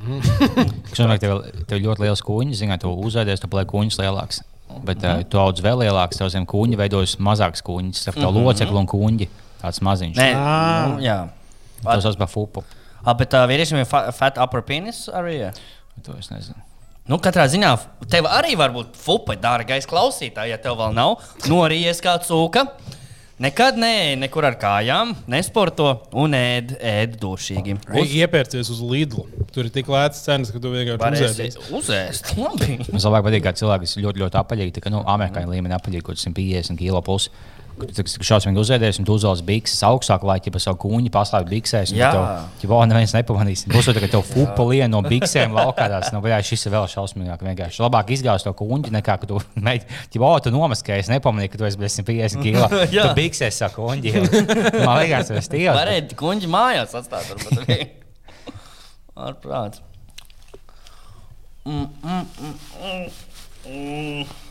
Kas 0.04 1.00
nozīmē, 1.00 1.16
ka 1.16 1.24
tev, 1.24 1.44
tev 1.70 1.80
ļoti 1.86 2.04
liels 2.04 2.24
kuņģis, 2.26 2.64
zināt, 2.66 2.84
tu 2.84 2.92
uzvedies, 2.92 3.42
tu 3.42 3.50
paliek 3.52 3.70
kuņģis 3.72 4.02
lielāks. 4.02 4.42
Bet 4.84 4.98
mm 4.98 5.08
-hmm. 5.08 5.22
uh, 5.22 5.30
tu 5.30 5.40
audz 5.40 5.62
vēl 5.62 5.84
lielāks, 5.86 6.18
tev 6.20 6.30
zem 6.34 6.46
kuņģa 6.50 6.78
veidojas 6.78 7.16
mazāks 7.20 7.64
kuņģis, 7.64 8.02
starp 8.02 8.18
to 8.20 8.32
mm 8.32 8.38
-hmm. 8.38 8.44
locekli 8.44 8.78
un 8.78 8.88
kuņģi. 8.88 9.30
Tāds 9.62 9.80
maziņš. 9.82 10.18
Nē, 10.18 10.30
nu, 10.90 11.00
jā. 11.00 11.28
To 11.84 12.02
sauc 12.02 12.18
par 12.18 12.28
fupu. 12.28 12.64
Ah, 13.06 13.16
bet 13.16 13.34
uh, 13.34 13.48
vīriešiem 13.48 13.80
ir 13.80 13.86
fa 13.86 14.12
fat 14.12 14.38
upper 14.38 14.62
penis 14.62 15.10
area. 15.10 15.54
To 16.04 16.16
es 16.20 16.30
nezinu. 16.32 16.60
Nu, 17.04 17.18
katrā 17.20 17.50
ziņā 17.52 17.70
tev 18.08 18.30
arī 18.32 18.54
var 18.56 18.72
būt 18.72 18.96
fupa, 18.96 19.36
dārgais 19.36 19.84
klausītāj, 19.90 20.54
ja 20.54 20.60
tev 20.64 20.78
vēl 20.80 20.94
nav 20.96 21.18
norījies 21.52 22.00
kā 22.04 22.14
cūka. 22.24 22.64
Nekad 23.44 23.76
nē, 23.82 24.14
nekur 24.22 24.46
ar 24.48 24.56
kājām, 24.62 25.12
nesporto 25.28 25.90
un 26.22 26.36
ēd, 26.38 26.78
ēd 26.80 27.18
dušīgi. 27.20 27.76
Uz... 28.00 28.14
Iepērcies 28.22 28.70
uz 28.72 28.80
Lidlu. 28.88 29.26
Tur 29.52 29.68
ir 29.68 29.74
tik 29.74 29.90
lētas 29.92 30.22
cenas, 30.24 30.54
ka 30.54 30.62
tu 30.64 30.72
vienkārši 30.72 31.28
uzēdies. 31.28 31.58
uzēst. 31.76 32.32
Labi. 32.40 32.78
Man 32.86 33.04
labāk 33.04 33.28
patīk, 33.28 33.44
kā 33.50 33.56
cilvēki 33.60 33.90
kas 33.90 33.98
ļoti, 34.00 34.24
ļoti 34.24 34.40
apaļīgi, 34.40 34.76
tā 34.78 34.86
kā 34.86 34.94
nu, 34.94 35.04
amerikāņu 35.18 35.58
līmenī 35.58 35.76
apaļīgi, 35.76 36.06
kaut 36.06 36.16
kāds 36.16 36.30
150 36.30 36.80
kilo 36.80 37.04
plus. 37.04 37.28
Tu 37.74 37.88
tik 37.98 38.10
šausmīgi 38.22 38.60
uzēdies, 38.62 39.00
un 39.02 39.08
tu 39.08 39.16
uzvelc 39.18 39.42
bikses 39.48 39.80
augstāk, 39.88 40.22
lai 40.28 40.36
ķipa 40.46 40.60
savu 40.62 40.78
kūņu 40.84 41.10
pastāvi 41.14 41.50
biksēs. 41.56 41.94
Jā. 41.98 42.12
Jau 42.62 42.82
neviens 42.90 43.16
nepamanīs. 43.16 43.66
Būs 43.72 43.90
tā, 43.90 43.96
ka 43.98 44.10
tev 44.14 44.22
fupa 44.28 44.66
lien 44.70 44.94
no 44.94 45.02
biksēm 45.06 45.56
laukā. 45.58 45.88
tās, 45.90 46.12
Nu, 46.14 46.22
jā, 46.30 46.38
šis 46.46 46.68
ir 46.68 46.76
vēl 46.76 46.86
šausmīgāk. 46.92 47.42
Vienkārši 47.48 47.82
labāk 47.82 48.14
izgāzt 48.14 48.46
to 48.46 48.54
kūņu, 48.60 48.94
nekā 48.94 49.18
ka 49.24 49.30
tu 49.30 49.42
mēģināji, 49.68 50.22
ja 50.22 50.44
tu 50.46 50.54
nomaskējies, 50.54 51.10
nepamanīji, 51.16 51.54
ka 51.56 51.64
tu 51.64 51.70
esi 51.70 51.82
150 51.82 52.46
kilo. 52.46 52.70
Tu 52.94 53.08
biksēs 53.18 53.58
savu 53.64 53.88
kūņu. 53.90 54.22
Man 54.86 55.02
liekas, 55.02 55.32
tas 55.32 55.42
ir 55.42 55.48
stils. 55.48 55.74
Varētu 55.74 56.20
kuņģi 56.20 56.54
mājās 56.54 56.94
atstāt. 57.02 57.34
arī. 57.58 57.80
Ārprāt. 59.18 59.82
Mm, 61.66 61.90
mm, 62.04 62.26
mm, 62.38 62.56
mm, 62.84 63.12
mm. 63.66 64.43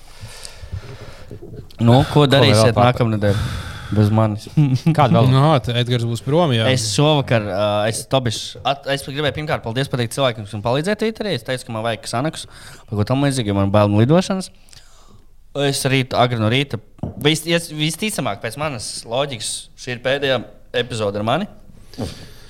Nu, 1.83 2.01
ko 2.13 2.27
darīsiet 2.31 2.77
nedēļa? 2.77 3.45
Bez 3.93 4.09
manis. 4.15 4.47
Kāda 4.97 5.21
vēl? 5.21 5.27
No, 5.33 5.51
tad 5.61 5.77
Edgars 5.83 6.07
būs 6.09 6.23
prom. 6.25 6.53
Jā. 6.57 6.65
Es 6.73 6.87
šovakar, 6.95 7.45
uh, 7.45 7.89
es, 7.91 8.05
Tobiš, 8.09 8.39
at, 8.65 8.87
es 8.95 9.05
gribēju 9.05 9.37
pirmkārt 9.37 9.65
paldies 9.65 9.91
pateikt 9.93 10.15
cilvēkiem, 10.17 10.47
kas 10.47 10.55
man 10.57 10.65
palīdzēja 10.65 11.01
Twitterī. 11.03 11.35
Es 11.37 11.45
teicu, 11.45 11.67
ka 11.69 11.75
man 11.77 11.85
vajag 11.85 12.09
sanaks, 12.09 12.47
kaut 12.89 12.95
ko 13.03 13.07
tam 13.09 13.25
līdzīgu, 13.27 13.53
jo 13.53 13.57
man 13.59 13.73
bail 13.75 13.93
no 13.93 14.01
lidošanas. 14.01 14.49
Es 15.69 15.83
rīt, 15.93 16.17
agri 16.17 16.41
no 16.41 16.49
rīta, 16.49 16.79
vis, 17.21 17.43
vis- 17.45 17.69
visticamāk, 17.77 18.41
pēc 18.41 18.57
manas 18.61 18.87
loģikas, 19.05 19.51
šī 19.77 19.99
ir 19.99 20.01
pēdējā 20.07 20.39
epizode 20.81 21.21
ar 21.21 21.27
mani. 21.29 21.49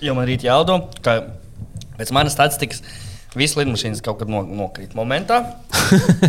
Jo 0.02 0.14
man 0.14 0.28
rīt 0.30 0.46
jālido, 0.46 0.76
ka 1.02 1.16
pēc 1.98 2.14
manas 2.14 2.36
statistikas 2.38 2.84
visas 3.38 3.56
lidmašīnas 3.60 4.02
kaut 4.04 4.18
kad 4.22 4.30
no, 4.32 4.42
nokrīt 4.46 4.94
momentā. 4.98 5.40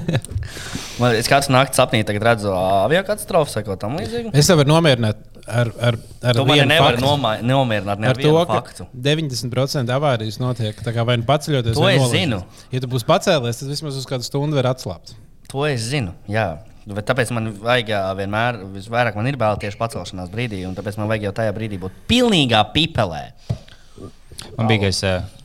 Man- 1.02 1.16
es 1.18 1.28
katru 1.30 1.54
nakti 1.56 1.80
sapnī 1.80 2.04
tagad 2.08 2.26
redzu 2.30 2.52
aviokatastrofas 2.54 3.56
vai 3.60 3.64
ko 3.68 3.78
tamlīdzīgu. 3.82 4.34
Es 4.38 4.50
tev 4.50 4.60
varu 4.62 4.70
nomierināt 4.74 5.22
ar, 5.44 5.72
ar, 5.84 5.98
ar 6.24 6.40
vienu 6.48 6.68
nevari 6.70 7.00
faktu. 7.00 7.06
nomā- 7.06 7.36
nomierināt 7.44 8.00
ne 8.04 8.08
Ar 8.12 8.16
ar 8.16 8.20
to, 8.22 8.28
vienu 8.28 8.44
ka 8.48 8.60
faktu. 8.60 8.88
90% 9.10 9.96
avārijas 9.98 10.40
notiek 10.42 10.84
vai 11.06 11.18
nu 11.20 11.26
paceļoties, 11.28 11.74
To 11.80 11.90
es 11.90 12.06
zinu. 12.14 12.44
Ja 12.72 12.84
tu 12.84 12.88
būsi 12.92 13.08
pacēlies, 13.10 13.60
tad 13.64 13.74
vismaz 13.74 13.98
uz 14.00 14.06
kādu 14.10 14.24
stundu 14.28 14.60
var 14.62 14.72
atslābt. 14.76 15.16
To 15.52 15.66
es 15.70 15.82
zinu. 15.90 16.14
Jā. 16.30 16.60
Bet 16.86 17.06
tāpēc 17.08 17.30
man 17.32 17.54
vajag 17.64 17.92
vienmēr, 18.20 18.58
visvairāk 18.76 19.16
man 19.16 19.28
ir 19.30 19.38
bail 19.40 19.56
tieši 19.62 19.78
pacelšanās 19.80 20.32
brīdī, 20.34 20.66
un 20.68 20.76
tāpēc 20.76 20.98
man 21.00 21.08
vajag 21.08 21.30
jau 21.30 21.36
tajā 21.38 21.54
brīdī 21.56 21.78
būt 21.80 21.92
pilnīgā 22.12 22.60
pipelē. 22.74 23.22
Man 24.58 24.68
bija 24.68 24.80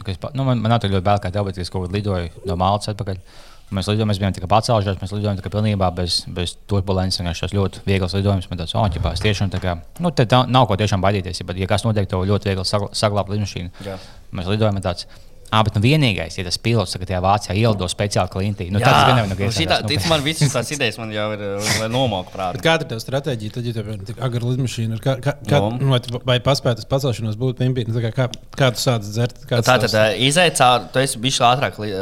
kas 0.04 0.16
pa- 0.22 0.30
nu, 0.34 0.44
man, 0.44 0.60
man 0.62 0.72
ļoti 0.94 1.04
bail, 1.04 1.18
kā 1.22 1.30
tev, 1.32 1.44
bet 1.48 1.58
es 1.58 1.70
kaut 1.70 1.86
kur 1.86 1.94
lidoju 1.94 2.30
no 2.46 2.56
Maltas 2.56 2.88
atpakaļ. 2.94 3.20
Mēs 3.68 3.84
lidojām, 3.90 4.08
mēs 4.08 4.16
bijām 4.16 4.32
tikai 4.32 4.48
pacēlušies, 4.48 4.96
mēs 5.02 5.10
lidojām 5.12 5.36
tikai 5.36 5.50
pilnībā 5.52 5.90
bez, 5.94 6.22
bez 6.32 6.54
turbulences. 6.70 7.20
Tas 7.42 7.52
ļoti 7.52 7.82
viegls 7.84 8.14
lidojums. 8.16 8.48
Man 8.48 8.58
tāds, 8.62 8.72
oh, 8.74 8.86
ķipās, 8.88 9.20
tiešām 9.20 9.50
tā 9.52 9.60
kā, 9.60 9.74
nu, 10.00 10.10
te 10.10 10.24
nav 10.48 10.66
ko 10.70 10.76
tiešām 10.80 11.04
baidīties. 11.04 11.42
Ja, 11.42 11.46
pat, 11.50 11.56
ja 11.60 11.66
kas 11.68 11.84
notiek, 11.84 12.08
tev 12.08 12.24
ļoti 12.24 12.48
viegli 12.48 12.64
sagl- 12.64 12.88
saglabāt 12.96 13.28
lidmašīnu. 13.34 13.70
Jā. 13.84 13.98
Mēs 14.32 14.48
lidojām 14.48 14.80
tāds. 14.80 15.04
Ah, 15.50 15.62
bet 15.64 15.74
nu 15.78 15.80
vienīgais, 15.80 16.34
ja 16.36 16.42
tas 16.44 16.58
pilots 16.60 16.92
tagad 16.92 17.08
tajā 17.08 17.18
Vācijā 17.24 17.54
ielido 17.56 17.86
speciāli 17.88 18.28
klintī, 18.28 18.66
nu, 18.68 18.80
tad 18.82 18.90
tas 18.92 19.06
gan 19.08 19.16
nevar 19.16 19.30
nu, 19.32 19.36
šitā, 19.48 19.78
iestrādāt. 19.78 19.86
tic 19.88 20.08
man, 20.10 20.20
visas 20.26 20.52
tās 20.52 20.72
idejas 20.74 20.98
man 21.00 21.14
jau 21.14 21.28
ir 21.32 21.44
nomoku 21.88 22.28
Bet 22.28 22.36
prātā. 22.36 22.60
kāda 22.66 22.84
ir 22.84 22.90
tā 22.90 22.98
stratēģija? 23.00 23.54
Tad, 23.54 23.68
ja 23.70 23.72
tev 23.78 23.88
ir 23.94 24.02
tik 24.10 24.20
agra 24.28 24.42
lidmašīna, 24.50 24.98
ir 24.98 25.00
kā, 25.06 25.14
kā, 25.24 25.34
kā, 25.48 25.60
Nu. 25.64 25.70
nu, 25.94 26.20
vai 26.28 26.36
paspēt 26.44 26.82
uz 26.82 26.88
pacelšanos 26.90 27.38
būt 27.40 27.62
pimpīgi? 27.62 27.96
Kā, 27.96 28.12
kā, 28.12 28.28
kā 28.60 28.68
tu 28.76 28.82
sāc 28.84 29.00
dzert? 29.08 29.40
Tātad 29.48 29.88
tavs- 29.88 29.96
izaicinājums 30.28 30.58
cauri, 30.60 30.92
tu 30.92 30.98
esi 31.06 31.18
bijis 31.24 31.40
ātrāk 31.48 31.78
li, 31.80 31.94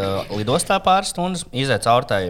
lidostā 0.42 0.80
pāris 0.82 1.14
stundas, 1.14 1.46
izaicinājums 1.52 1.86
cauri 1.86 2.10
tai, 2.10 2.22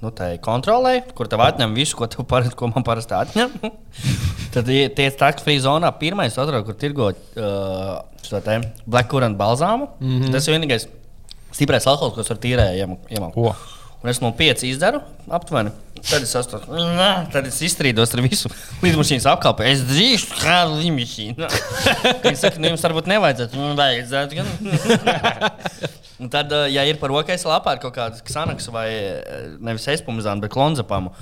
nu, 0.00 0.10
tai 0.16 0.38
kontrolē, 0.38 1.02
kur 1.14 1.28
tev 1.28 1.44
atņem 1.44 1.74
visu, 1.76 1.96
ko, 2.00 2.06
tev 2.08 2.24
parasti, 2.24 2.56
ko 2.56 2.72
man 2.72 2.82
parasti 2.88 3.12
atņem. 3.20 3.52
Tad 4.54 4.68
ie- 4.70 4.88
tie 4.94 5.10
tax 5.18 5.42
free 5.42 5.60
zonā 5.62 5.90
pirmais, 5.98 6.36
otrais, 6.38 6.64
kur 6.66 6.76
tirgot 6.78 7.18
uh, 7.36 8.00
šo 8.24 8.40
te 8.44 8.60
black 8.86 9.10
currant 9.10 9.38
balzāmu. 9.38 9.90
Mm. 10.00 10.20
-hmm. 10.20 10.32
Tas 10.32 10.46
ir 10.48 10.54
vienīgais 10.54 10.88
stiprais 11.54 11.86
alkohols, 11.86 12.14
ko 12.14 12.20
es 12.20 12.30
ar 12.30 12.38
tīrēju 12.42 12.98
iemāku. 13.10 13.34
Ko? 13.34 13.54
Un 14.04 14.10
es 14.12 14.20
no 14.20 14.28
pieci 14.36 14.68
izdaru 14.68 14.98
aptuveni. 15.32 15.70
Tad 16.04 16.20
es 16.26 16.32
saprotu, 16.34 16.66
tad 17.32 17.46
es 17.48 17.56
izstrīdos 17.64 18.10
ar 18.12 18.20
visu 18.20 18.50
lidmašīnas 18.82 19.24
apkalpi. 19.30 19.64
Es 19.70 19.80
drīkstu 19.88 20.36
kādu 20.42 20.76
lidmašīnu. 20.82 21.48
Viņi 22.26 22.36
saka, 22.36 22.60
nu 22.60 22.68
jums 22.68 22.84
varbūt 22.84 23.08
nevajadzētu. 23.08 23.56
Nu, 23.56 23.70
vajadzētu 23.78 24.36
gan. 24.36 24.50
Un 26.20 26.28
tad, 26.30 26.52
eh, 26.52 26.68
ja 26.76 26.84
ir 26.86 27.00
par 27.00 27.10
rokai 27.10 27.38
lapā 27.40 27.72
ar 27.74 27.80
kaut 27.82 27.96
kādu 27.96 28.20
ksanaksu 28.28 28.74
vai 28.74 28.86
eh, 28.92 29.48
nevis 29.58 29.88
espumizānu, 29.96 30.44
bet 30.44 30.52
klonzapamu. 30.52 31.14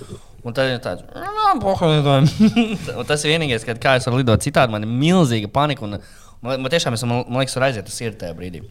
Un 0.43 0.55
tad 0.57 0.72
ir 0.72 0.80
tāds, 0.82 1.05
"Nā, 1.14 1.53
pohalidojam." 1.62 2.26
Un 2.99 3.07
tas 3.07 3.22
ir 3.24 3.30
vienīgais, 3.36 3.62
kad 3.68 3.78
kā 3.82 3.97
es 4.01 4.07
varu 4.09 4.18
lidot 4.22 4.43
citādi, 4.43 4.74
man 4.74 4.82
ir 4.82 4.90
milzīga 4.90 5.47
panika. 5.55 5.84
Un, 5.86 5.99
man, 6.43 6.62
man 6.64 6.70
tiešām, 6.72 6.97
es, 6.99 7.05
man, 7.07 7.22
man 7.28 7.45
liekas, 7.45 7.55
var 7.59 7.68
aiziet 7.68 7.86
tas 7.86 8.01
ir 8.03 8.16
tajā 8.18 8.34
brīdī. 8.38 8.64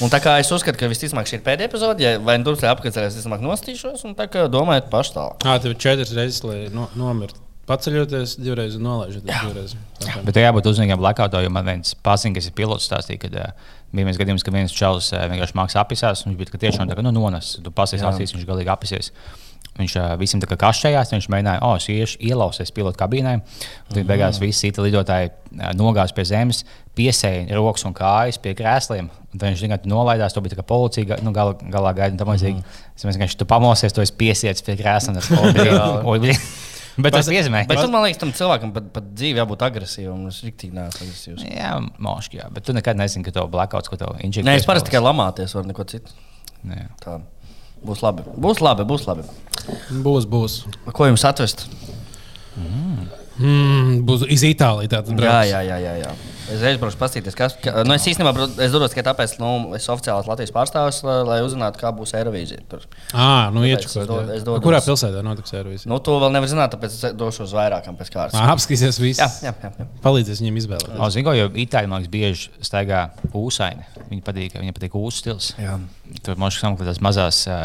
Un 0.00 0.08
tā 0.12 0.20
kā 0.22 0.36
es 0.40 0.48
uzskatu, 0.54 0.78
ka 0.80 0.88
visticamāk 0.88 1.26
šī 1.28 1.38
ir 1.40 1.44
pēdējā 1.44 1.68
epizode, 1.68 2.04
ja 2.04 2.18
vai 2.24 2.36
nu 2.40 2.46
tur 2.46 2.56
apgādājos, 2.70 3.10
es 3.10 3.16
visticamāk 3.18 3.42
nostīšos, 3.44 4.04
un 4.08 4.14
tā 4.16 4.28
kā 4.32 4.46
domājiet 4.52 4.86
paši 4.92 5.16
tālāk. 5.16 5.44
Ā, 5.44 5.56
tev 5.60 5.74
ir 5.74 5.80
četras 5.82 6.12
reizes, 6.16 6.44
lai 6.46 6.60
no, 6.72 6.86
nomirtu. 6.96 7.40
Paceļoties 7.68 8.32
divreiz 8.42 8.74
un 8.78 8.82
nolaižoties 8.88 9.42
divreiz. 9.44 9.74
Kā- 10.02 10.22
Bet 10.24 10.34
tajā 10.34 10.48
jābūt 10.48 10.66
uzmanīgam 10.72 10.98
blackoutam, 11.02 11.44
jo 11.44 11.50
man 11.54 11.68
viens 11.68 11.92
paziņš, 12.06 12.34
kas 12.38 12.48
ir 12.48 12.54
pilots, 12.58 12.88
stāstīja, 12.88 13.20
ka 13.22 13.28
uh, 13.30 13.68
bija 13.94 14.08
viens 14.08 14.18
gadījums, 14.18 14.42
ka 14.46 14.54
viens 14.54 14.72
čels 14.74 15.12
uh, 15.12 15.20
vienkārši 15.30 15.54
mākslinieks 15.60 15.78
apisās. 15.84 16.24
Viņš 16.26 16.38
bija 16.40 16.62
tiešām 16.64 16.90
tā 16.90 16.96
kā 16.98 17.04
nu, 17.06 17.12
nonas. 17.14 17.52
Tu 17.62 17.70
pasies 17.70 18.02
acīs, 18.02 18.32
viņš 18.34 18.48
galīgi 18.48 18.72
apisies. 18.72 19.12
Viņš 19.80 19.94
visam 20.20 20.42
tā 20.42 20.48
kā 20.50 20.58
kašķējās, 20.60 21.12
viņš 21.14 21.26
mēģināja, 21.32 21.60
oh, 21.64 21.76
es 21.78 21.86
iešu, 21.88 22.18
ielausies 22.26 22.72
pilotu 22.76 23.00
kabīnē. 23.00 23.36
Tad 23.88 24.00
beigās 24.08 24.40
visi 24.42 24.66
citi 24.66 24.82
lidotāji 24.84 25.30
uh, 25.30 25.70
nogāz 25.78 26.12
pie 26.16 26.26
zemes, 26.28 26.64
piesēja 26.98 27.56
rokas 27.56 27.86
un 27.88 27.94
kājas 27.96 28.40
pie 28.42 28.52
krēsliem. 28.58 29.08
Tad 29.32 29.46
viņš 29.46 29.64
vienkārši 29.64 29.92
nolaidās, 29.92 30.34
to 30.36 30.42
bija 30.44 30.56
tā 30.56 30.60
kā 30.60 30.66
policija, 30.68 31.20
nu, 31.24 31.32
gal, 31.36 31.54
galā 31.72 31.94
gaida 31.96 32.12
un 32.12 32.20
tam 32.20 32.32
līdzīgi. 32.34 32.64
Es 32.98 33.06
vienkārši 33.06 33.40
tu 33.40 33.48
pamosies, 33.48 33.94
tu 33.96 34.04
esi 34.04 34.16
piesiets 34.20 34.66
pie 34.66 34.76
krēsliem. 34.80 35.16
Bet 37.00 37.14
tas 37.14 37.28
iezīmē. 37.32 37.62
Bet 37.70 37.78
tur, 37.80 37.88
man 37.92 38.04
liekas, 38.04 38.18
tam 38.20 38.32
cilvēkam 38.36 38.72
pat, 38.74 38.88
pat 38.92 39.06
dzīve 39.16 39.40
jābūt 39.40 39.62
agresīvam. 39.64 40.26
Es 40.28 40.40
rīktīgi 40.44 40.76
neesmu 40.76 41.06
agresīvs. 41.06 41.44
Jā, 41.46 41.70
moški, 42.02 42.40
jā, 42.42 42.48
bet 42.52 42.66
tu 42.66 42.74
nekad 42.76 42.98
nezini, 42.98 43.24
ka 43.24 43.32
tev 43.36 43.46
blackouts, 43.52 43.88
ko 43.88 43.96
tev 44.00 44.18
injicē. 44.18 44.44
Nē, 44.44 44.58
es 44.60 44.68
parasti 44.68 44.90
tikai 44.90 45.00
lamāties, 45.06 45.54
var 45.56 45.68
neko 45.70 45.86
citu. 45.88 46.12
Jā. 46.66 46.88
Tā. 47.00 47.16
Būs 47.86 48.02
labi. 48.04 48.26
Būs 48.36 48.60
labi, 48.64 48.84
būs 48.88 49.06
labi. 49.08 49.24
Būs, 50.04 50.26
būs. 50.28 50.60
Ko 50.96 51.08
jums 51.08 51.24
atvest? 51.28 51.64
Mm, 53.40 54.02
būs 54.04 54.26
iz 54.28 54.44
Itālijas. 54.44 55.08
Jā, 55.16 55.40
jā, 55.48 55.62
jā. 55.64 55.78
jā, 55.80 55.94
jā. 56.02 56.12
Es 56.50 56.60
reiz 56.64 56.78
braucu 56.80 56.98
paskatīties, 56.98 57.36
kas. 57.38 57.54
Ka, 57.62 57.82
nu, 57.86 57.94
es 57.94 58.04
īstenībā 58.10 58.32
es 58.64 58.72
dodos 58.74 58.90
tikai 58.92 59.04
tāpēc, 59.06 59.36
ka 59.36 59.42
nu, 59.44 59.74
es 59.78 59.86
oficiāli 59.92 60.24
esmu 60.24 60.32
Latvijas 60.32 60.52
pārstāvis, 60.56 61.00
lai, 61.06 61.16
lai 61.28 61.38
uzzinātu, 61.46 61.78
kā 61.82 61.92
būs 61.94 62.12
Eirovīzija. 62.18 62.64
Tur. 62.70 62.86
Ā, 63.14 63.28
nu 63.54 63.62
iečukot. 63.68 64.02
jā. 64.02 64.40
dodos- 64.44 64.64
Kurā 64.64 64.80
pilsētā 64.84 65.22
notiks 65.26 65.52
servis? 65.54 65.86
Nu, 65.90 65.98
to 66.02 66.16
vēl 66.22 66.32
nevar 66.34 66.50
zināt, 66.50 66.74
tāpēc 66.74 66.96
es 66.96 67.14
došu 67.18 67.44
uz 67.46 67.54
vairākām 67.56 67.96
pēc 68.00 68.10
kārtas. 68.14 68.40
Apskatīsies 68.54 68.98
visu. 69.02 69.22
Jā, 69.22 69.30
jā, 69.48 69.54
jā. 69.62 69.72
jā. 69.78 69.86
Palīdzēs 70.04 70.42
viņiem 70.42 70.58
izvēlēties. 70.64 70.98
O, 70.98 71.10
zini, 71.14 71.26
ko, 71.28 71.36
jo 71.38 71.48
itāļi 71.64 71.90
man 71.92 72.02
liekas, 72.02 72.12
bieži 72.16 72.50
staigā 72.66 73.04
ūsaini. 73.32 73.86
Viņi 74.10 74.24
patīk, 74.26 74.58
viņiem 74.58 74.76
patīk 74.76 74.96
ūsu 74.98 75.22
stils. 75.24 75.52
Jā. 75.60 75.78
Tur 76.26 76.36
man 76.40 76.50
liekas, 76.50 76.66
ka 76.80 76.90
tās 76.90 77.00
mazās, 77.04 77.44
ā, 77.50 77.60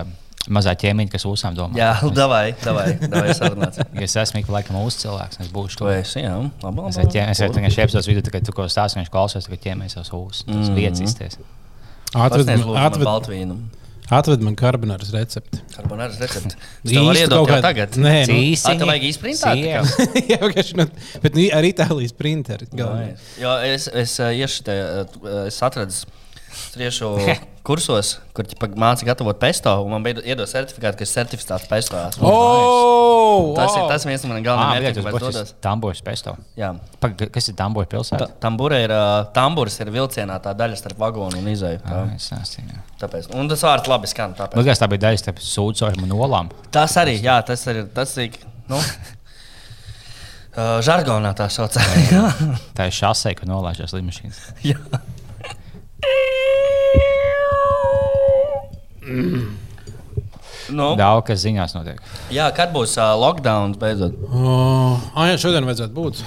mazā 0.50 0.74
ķēmiņa, 0.78 1.10
kas 1.16 1.26
ūsām 1.26 1.56
domā. 1.58 1.78
Jā, 1.80 1.94
davai, 2.20 2.54
davai, 2.64 2.98
davai 3.02 3.34
sarunāts. 3.38 3.80
Ja 3.82 4.02
es 4.08 4.16
esmu 4.22 4.44
ik 4.44 4.50
laikam 4.54 4.78
ūsu 4.84 5.06
cilvēks, 5.08 5.40
es 5.42 5.50
būšu 5.54 5.80
To 5.82 5.90
esi, 5.94 6.22
jā. 6.26 6.36
Labi, 6.64 6.86
Es 6.90 7.00
labi. 7.00 7.08
esmu 7.16 7.32
es 7.32 7.42
esmu 7.48 7.72
šeit 7.74 7.96
vidū, 8.12 8.30
kad 8.32 8.46
tu 8.46 8.52
ko 8.56 8.68
stāsti, 8.70 9.00
viņš 9.02 9.10
klausās, 9.14 9.48
ka 9.50 9.58
ķēmēs 9.58 9.98
savus 9.98 10.12
ūsus. 10.14 10.46
Tas 10.46 10.70
Mhm. 10.70 10.76
vietas 10.78 11.02
izties. 11.02 11.40
Atved, 12.16 12.46
Pasniedz, 12.46 12.62
atved, 12.80 13.04
Baltvīnu. 13.10 13.56
atved 14.14 14.42
man 14.46 14.56
karbonāras 14.56 15.10
recepti. 15.12 15.58
Karbonāras 15.74 16.20
recepti. 16.22 16.54
Es 16.86 16.94
varu 16.94 17.10
Īsti 17.10 17.24
iedot 17.26 17.34
kaut 17.34 17.50
jau 17.50 17.56
kādu- 17.56 17.66
tagad. 17.66 17.98
Nē, 17.98 18.14
nu, 18.30 18.34
Cīsiņi, 18.36 18.76
Ā, 18.76 18.78
tev 18.80 18.88
vajag 18.92 19.08
tikai? 19.66 20.24
jā, 20.30 20.38
vienkārši 20.46 20.78
no- 20.78 21.20
bet 21.26 21.36
nu, 21.36 21.48
ar 21.58 21.64
Itālijas 21.64 22.14
printeri. 22.16 22.68
galvenais. 22.72 23.26
Jo 23.42 23.58
es, 23.66 23.90
es 23.92 24.14
iešu 24.22 24.64
te, 24.70 24.78
ā, 24.78 25.48
es 25.50 25.58
atradu 25.66 25.92
striešu 26.54 27.10
kursos, 27.66 28.12
kur 28.38 28.46
mācīja 28.80 29.10
gatavot 29.12 29.38
pesto, 29.42 29.72
un 29.84 29.92
man 29.96 30.04
bija 30.06 30.22
iedod 30.24 30.48
certifikātu, 30.50 31.00
ka 31.00 31.06
es 31.08 31.14
certificēts 31.16 31.66
pesto. 31.72 31.98
esmu. 32.12 32.30
Oh, 32.30 33.52
Tas 33.58 33.74
ir 33.76 33.82
wow! 33.84 33.90
tas 33.90 34.06
viens 34.08 34.24
no 34.24 34.30
maniem 34.32 34.44
Ah, 34.44 34.48
galvenajiem 34.48 34.84
jā, 34.86 34.92
mērķiem, 34.94 35.08
būs 35.16 35.26
dodos. 35.26 35.54
Tambojas 35.66 36.02
pesto. 36.06 36.36
Jā. 36.60 36.70
Pag- 37.04 37.26
Kas 37.36 37.50
ir 37.52 37.56
Tambojas 37.60 37.90
pilsēta? 37.92 38.28
Ta- 38.30 38.40
Tambura 38.48 38.80
ir, 38.84 38.94
ā, 38.96 39.02
tamburs 39.36 39.76
ir 39.84 39.92
vilcienā 39.96 40.38
tā 40.46 40.54
daļa 40.56 40.78
starp 40.80 41.02
vagonu 41.02 41.42
un 41.42 41.50
izēju. 41.52 41.82
Ah, 41.86 42.06
tā. 42.06 42.20
nestīju, 42.40 42.70
jā. 42.72 42.80
Tāpēc. 43.02 43.32
Un 43.36 43.50
tas 43.52 43.66
vārds 43.68 43.90
labi 43.92 44.08
skan. 44.14 44.34
tāpēc. 44.38 44.56
Likās, 44.62 44.80
tā 44.80 44.88
bija 44.94 45.04
daļa 45.10 45.24
starp 45.26 45.42
sūdzojuma 45.44 46.08
un 46.08 46.16
olām. 46.16 46.54
Tas 46.72 46.96
arī, 47.02 47.18
jā, 47.22 47.40
tas 47.46 47.66
ir. 47.68 47.86
Tas 47.94 48.16
ir 48.18 48.32
nu, 48.70 48.80
Uh, 50.56 50.80
žargonā 50.80 51.34
tā 51.36 51.50
sauc. 51.52 51.74
Tā 51.76 52.86
ir 52.88 52.94
šāsē, 53.02 53.34
ka 53.36 53.44
nolaižās 53.44 53.92
lidmašīnas. 53.92 54.38
Jā. 54.64 54.78
Nu, 59.06 60.92
Daudz 61.02 61.26
kas 61.28 61.44
ziņās 61.46 61.76
notiek. 61.78 62.00
jā, 62.34 62.50
kad 62.58 62.72
būs 62.76 62.98
uh, 62.98 63.14
lockdown 63.22 63.76
beidzot? 63.82 64.16
Oh, 64.32 65.00
ah, 65.14 65.28
jā, 65.32 65.40
šodien 65.42 65.68
vajadzētu 65.68 65.94
būt. 65.96 66.22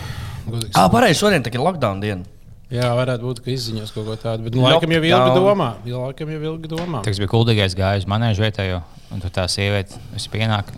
Godīgi 0.49 0.71
Ah, 0.73 0.85
sakot. 0.85 0.93
pareizi, 0.95 1.21
šodien 1.21 1.43
ir 1.49 1.63
lockdown 1.65 2.03
diena. 2.05 2.25
Jā, 2.69 2.91
varētu 2.93 3.25
būt, 3.25 3.39
ka 3.45 3.49
izziņos 3.51 3.95
kaut 3.95 4.05
ko 4.11 4.15
tādu. 4.21 4.45
Bet 4.45 4.53
nu, 4.57 4.61
laikam 4.67 4.93
jau 4.93 5.01
ilgi 5.01 5.31
domā. 5.41 5.69
Jā, 5.89 6.01
laikam 6.05 6.29
jau 6.35 6.41
ilgi 6.51 6.69
domā. 6.69 7.01
Tas 7.07 7.17
bija 7.17 7.31
kuldīgais 7.33 7.73
gājis 7.79 8.05
manēžu 8.11 8.45
vietējo, 8.45 8.83
un 9.17 9.23
tur 9.25 9.33
tā 9.33 9.47
sieviete, 9.49 9.97
es 10.19 10.29
pienāku. 10.29 10.77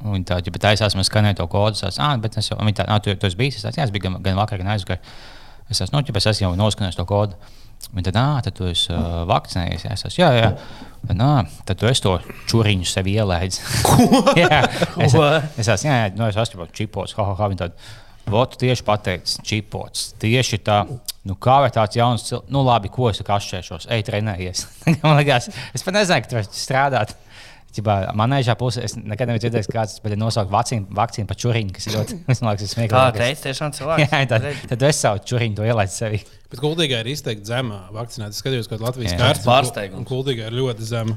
Viņa 0.00 0.26
tā 0.26 0.38
jau 0.42 0.58
taisās, 0.64 0.96
man 0.98 1.06
skanēja 1.06 1.38
to 1.38 1.46
kodu. 1.52 1.78
Teicu, 1.78 2.00
ah, 2.02 2.16
bet 2.18 2.34
es 2.40 2.48
jau, 2.50 2.58
viņa 2.58 2.80
tā, 2.80 2.86
ah, 2.90 2.98
tu, 3.04 3.14
tu 3.14 3.28
esi 3.30 3.38
bijis. 3.38 3.60
Es 3.60 3.66
teicu, 3.68 3.78
jā, 3.78 3.86
es 3.86 3.94
biju 3.94 4.08
gan, 4.08 4.16
gan 4.24 4.40
vakar, 4.42 4.58
gan 4.58 4.72
aizvakar. 4.74 4.98
Es 5.70 5.78
esmu, 5.84 6.00
nu, 6.00 6.02
ķip, 6.08 6.18
es 6.18 6.26
esmu 6.32 6.48
jau 6.48 6.52
noskanējis 6.58 6.98
to 6.98 7.06
kodu. 7.06 7.38
Viņa 7.90 8.06
tad, 8.10 8.18
ah, 8.20 8.36
tad 8.44 8.54
tu 8.54 8.68
esi 8.70 8.92
uh, 8.92 9.22
vakcinējies. 9.30 9.86
Es 9.90 10.04
esmu, 10.06 10.20
jā, 10.20 10.28
jā. 10.36 10.50
Tad, 11.00 11.16
nā, 11.16 11.30
tad 11.66 11.80
tu 11.80 11.88
esi 11.88 12.04
to 12.04 12.12
čūriņu 12.50 12.86
sev 12.86 13.08
ielaidis. 13.10 13.62
jā, 14.42 14.60
es, 15.00 15.16
es 15.16 15.66
esmu, 15.66 15.88
jā, 15.88 15.96
jā, 16.04 16.12
nu, 16.14 16.28
es 16.28 16.38
esmu 16.38 16.62
jau 16.62 16.70
čipos. 16.76 17.16
Ha, 17.16 17.26
ha, 17.30 17.36
ha, 17.40 17.50
viņa 17.50 17.64
tad, 17.64 17.82
Votu 18.30 18.60
tieši 18.60 18.84
pateicis, 18.86 19.38
čipots. 19.46 20.10
Tieši 20.20 20.60
tā, 20.62 20.82
nu, 21.26 21.36
kā 21.40 21.56
vai 21.64 21.70
tāds 21.74 21.98
jauns 21.98 22.26
cilvēks, 22.28 22.52
nu, 22.54 22.62
labi, 22.66 22.90
ko 22.92 23.08
es 23.10 23.22
kašķēšos, 23.26 23.88
ej, 23.90 24.04
trenējies. 24.06 24.66
Man 25.02 25.18
liekas, 25.18 25.50
es 25.74 25.86
pat 25.86 25.96
nezinu, 25.96 26.22
ka 26.22 26.32
tur 26.34 26.46
strādāt. 26.46 27.16
Ķipā, 27.70 27.96
manēžā 28.18 28.56
pusē 28.58 28.82
es 28.82 28.96
nekad 28.98 29.30
neesmu 29.30 29.44
dzirdējis, 29.44 29.68
ka 29.70 29.76
kāds 29.76 30.00
ir 30.02 30.16
nosaukt 30.18 30.50
vakcīnu, 30.50 30.88
vakcīnu 30.98 31.28
par 31.30 31.38
čūriņu, 31.38 31.74
kas 31.76 31.86
ir 31.86 31.94
ļoti 31.94 32.16
smieklīgs. 32.66 32.94
Tā 32.96 33.12
teica 33.14 33.44
tiešām 33.44 33.74
cilvēks. 33.76 34.10
Jā, 34.10 34.22
tad, 34.32 34.48
tad 34.72 34.86
es 34.88 35.02
savu 35.04 35.22
čūriņu 35.30 35.60
to 35.60 35.68
ielaidu 35.68 35.94
sevi. 35.94 36.18
Bet 36.50 36.58
kuldīgā 36.58 36.98
ir 37.04 37.08
izteikti 37.12 37.46
zemā 37.46 37.76
vakcinācija. 37.94 38.34
Es 38.34 38.42
skatījos, 38.42 38.66
ka 38.66 38.78
Latvijas 38.82 39.12
kārtas 39.14 39.44
Pārsteigums. 39.46 40.00
un 40.02 40.06
kuldīgā 40.08 40.48
ir 40.50 40.56
ļoti 40.58 40.82
zema 40.88 41.14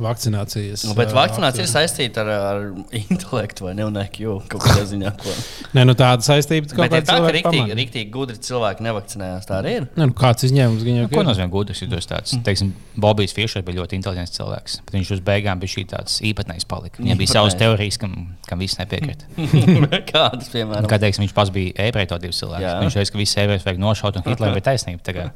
vakcinācijas. 0.00 0.84
Nu, 0.86 0.94
bet 0.98 1.10
vakcinācija 1.14 1.64
ir 1.64 1.70
saistīta 1.70 2.22
ar, 2.22 2.30
ar 2.30 2.60
intelektu 2.96 3.66
vai 3.66 3.74
ne? 3.76 3.84
Un 3.88 3.98
IQ 4.00 4.20
kaut 4.52 4.62
kādā 4.64 4.84
ziņā. 4.88 5.10
Ko. 5.20 5.34
Nē, 5.76 5.84
nu 5.88 5.94
tāda 5.98 6.24
saistība 6.24 6.70
kaut 6.70 6.84
Bet 6.84 6.94
ir 6.94 7.02
kāda 7.02 7.02
tā, 7.02 7.10
ka 7.10 7.18
cilvēka 7.18 7.34
riktīgi, 7.36 7.76
riktīgi 7.80 8.12
gudri 8.14 8.38
cilvēki 8.46 8.86
nevakcinējās. 8.86 9.48
Tā 9.50 9.58
arī 9.58 9.74
ir. 9.80 9.88
Nē, 9.98 10.06
nu, 10.08 10.14
kāds 10.22 10.46
izņēmums 10.48 10.86
gan 10.86 11.00
jau 11.00 11.06
Nu, 11.08 11.10
ko 11.16 11.24
ir? 11.24 11.28
nozīmē 11.30 11.50
gudrs? 11.52 11.80
Esi 11.80 12.08
tāds, 12.10 12.36
teiksim, 12.46 12.70
Bobijs 13.00 13.34
Fišers 13.36 13.66
bija 13.66 13.80
ļoti 13.82 13.98
inteliģents 13.98 14.34
cilvēks, 14.38 14.78
bet 14.86 14.96
viņš 15.00 15.12
uz 15.16 15.22
beigām 15.26 15.60
bija 15.62 15.74
šī 15.74 15.84
tāds 15.90 16.16
īpatnējs 16.30 16.66
palika. 16.70 17.02
Viņam 17.02 17.20
bija 17.20 17.34
savas 17.34 17.56
teorijas, 17.58 17.98
kam, 18.00 18.14
kam 18.46 18.62
viss 18.62 18.78
nepiekrīt. 18.80 19.26
Kādas, 20.12 20.50
piemēram, 20.52 20.88
Kā 20.90 20.98
teiksim, 21.02 21.24
viņš 21.26 21.34
pats 21.36 21.52
bija 21.54 21.74
ebreju 21.88 22.10
tautību 22.14 22.36
cilvēks. 22.36 22.64
Jā. 22.66 22.74
Viņš 22.84 22.98
teica, 23.00 23.14
ka 23.14 23.20
visi 23.22 23.40
ebreji 23.44 23.64
vajag 23.66 23.80
nošaut 23.82 24.18
un 24.20 24.26
Hitlera 24.26 24.56
bija 24.60 24.68
taisnība. 24.70 25.02
Tā 25.06 25.16
kā- 25.16 25.28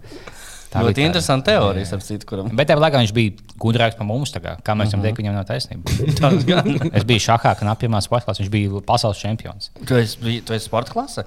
tā 0.75 0.83
ļoti 0.83 0.95
bija 0.95 1.01
tā. 1.01 1.09
interesanta 1.11 1.53
teorija, 1.53 1.93
ap 1.95 2.03
citu, 2.03 2.27
kuram. 2.27 2.49
Bet 2.57 2.69
tajā 2.69 2.81
laikā 2.83 3.01
viņš 3.05 3.13
bija 3.15 3.37
gudrāks 3.63 3.97
par 3.99 4.07
mums. 4.07 4.33
Kā, 4.35 4.57
kā 4.63 4.75
mēs 4.79 4.91
viņam 4.93 5.05
teiktu, 5.07 5.17
ka 5.17 5.23
viņam 5.23 5.39
nav 5.39 5.47
taisnība. 5.51 6.91
Es 6.99 7.05
biju 7.07 7.23
šahā, 7.29 7.55
kad 7.59 7.71
apjomā 7.75 8.03
sporta 8.05 8.27
klasē. 8.29 8.43
Viņš 8.45 8.51
bija 8.51 8.83
pasaules 8.87 9.19
čempions. 9.23 9.71
Tu 9.87 9.95
esi, 10.03 10.41
tu 10.45 10.53
esi 10.57 10.67
sporta 10.67 10.93
klase? 10.93 11.25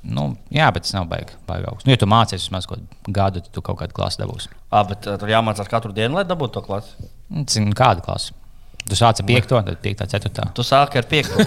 Nu, 0.00 0.30
jā, 0.48 0.64
bet 0.72 0.86
tas 0.86 0.94
nav 0.96 1.04
baigi. 1.10 1.34
baigi 1.46 1.68
nu, 1.84 1.92
ja 1.92 1.96
tu 2.00 2.06
mācies 2.08 2.40
vismaz 2.40 2.64
kaut 2.64 2.80
kādu 2.80 3.12
gadu, 3.12 3.40
tad 3.44 3.52
tu 3.52 3.60
kaut 3.60 3.76
kādu 3.82 3.92
klasi 3.92 4.22
dabūsi. 4.22 4.48
Ah, 4.72 4.80
bet 4.88 5.04
uh, 5.04 5.18
tur 5.20 5.28
jāmācās 5.28 5.68
katru 5.68 5.92
dienu, 5.92 6.16
lai 6.16 6.24
dabūtu 6.24 6.54
to 6.56 6.62
klasi. 6.64 6.94
Nu, 7.28 7.44
Cik, 7.44 7.66
kādu 7.76 8.00
klasi? 8.06 8.32
Tu 8.90 8.98
sāci 8.98 9.22
ar 9.22 9.28
5, 9.28 9.46
tad 9.50 9.76
5, 9.84 10.00
4. 10.10 10.46
Tu 10.56 10.66
sāki 10.66 10.98
ar 10.98 11.06
piekto? 11.10 11.34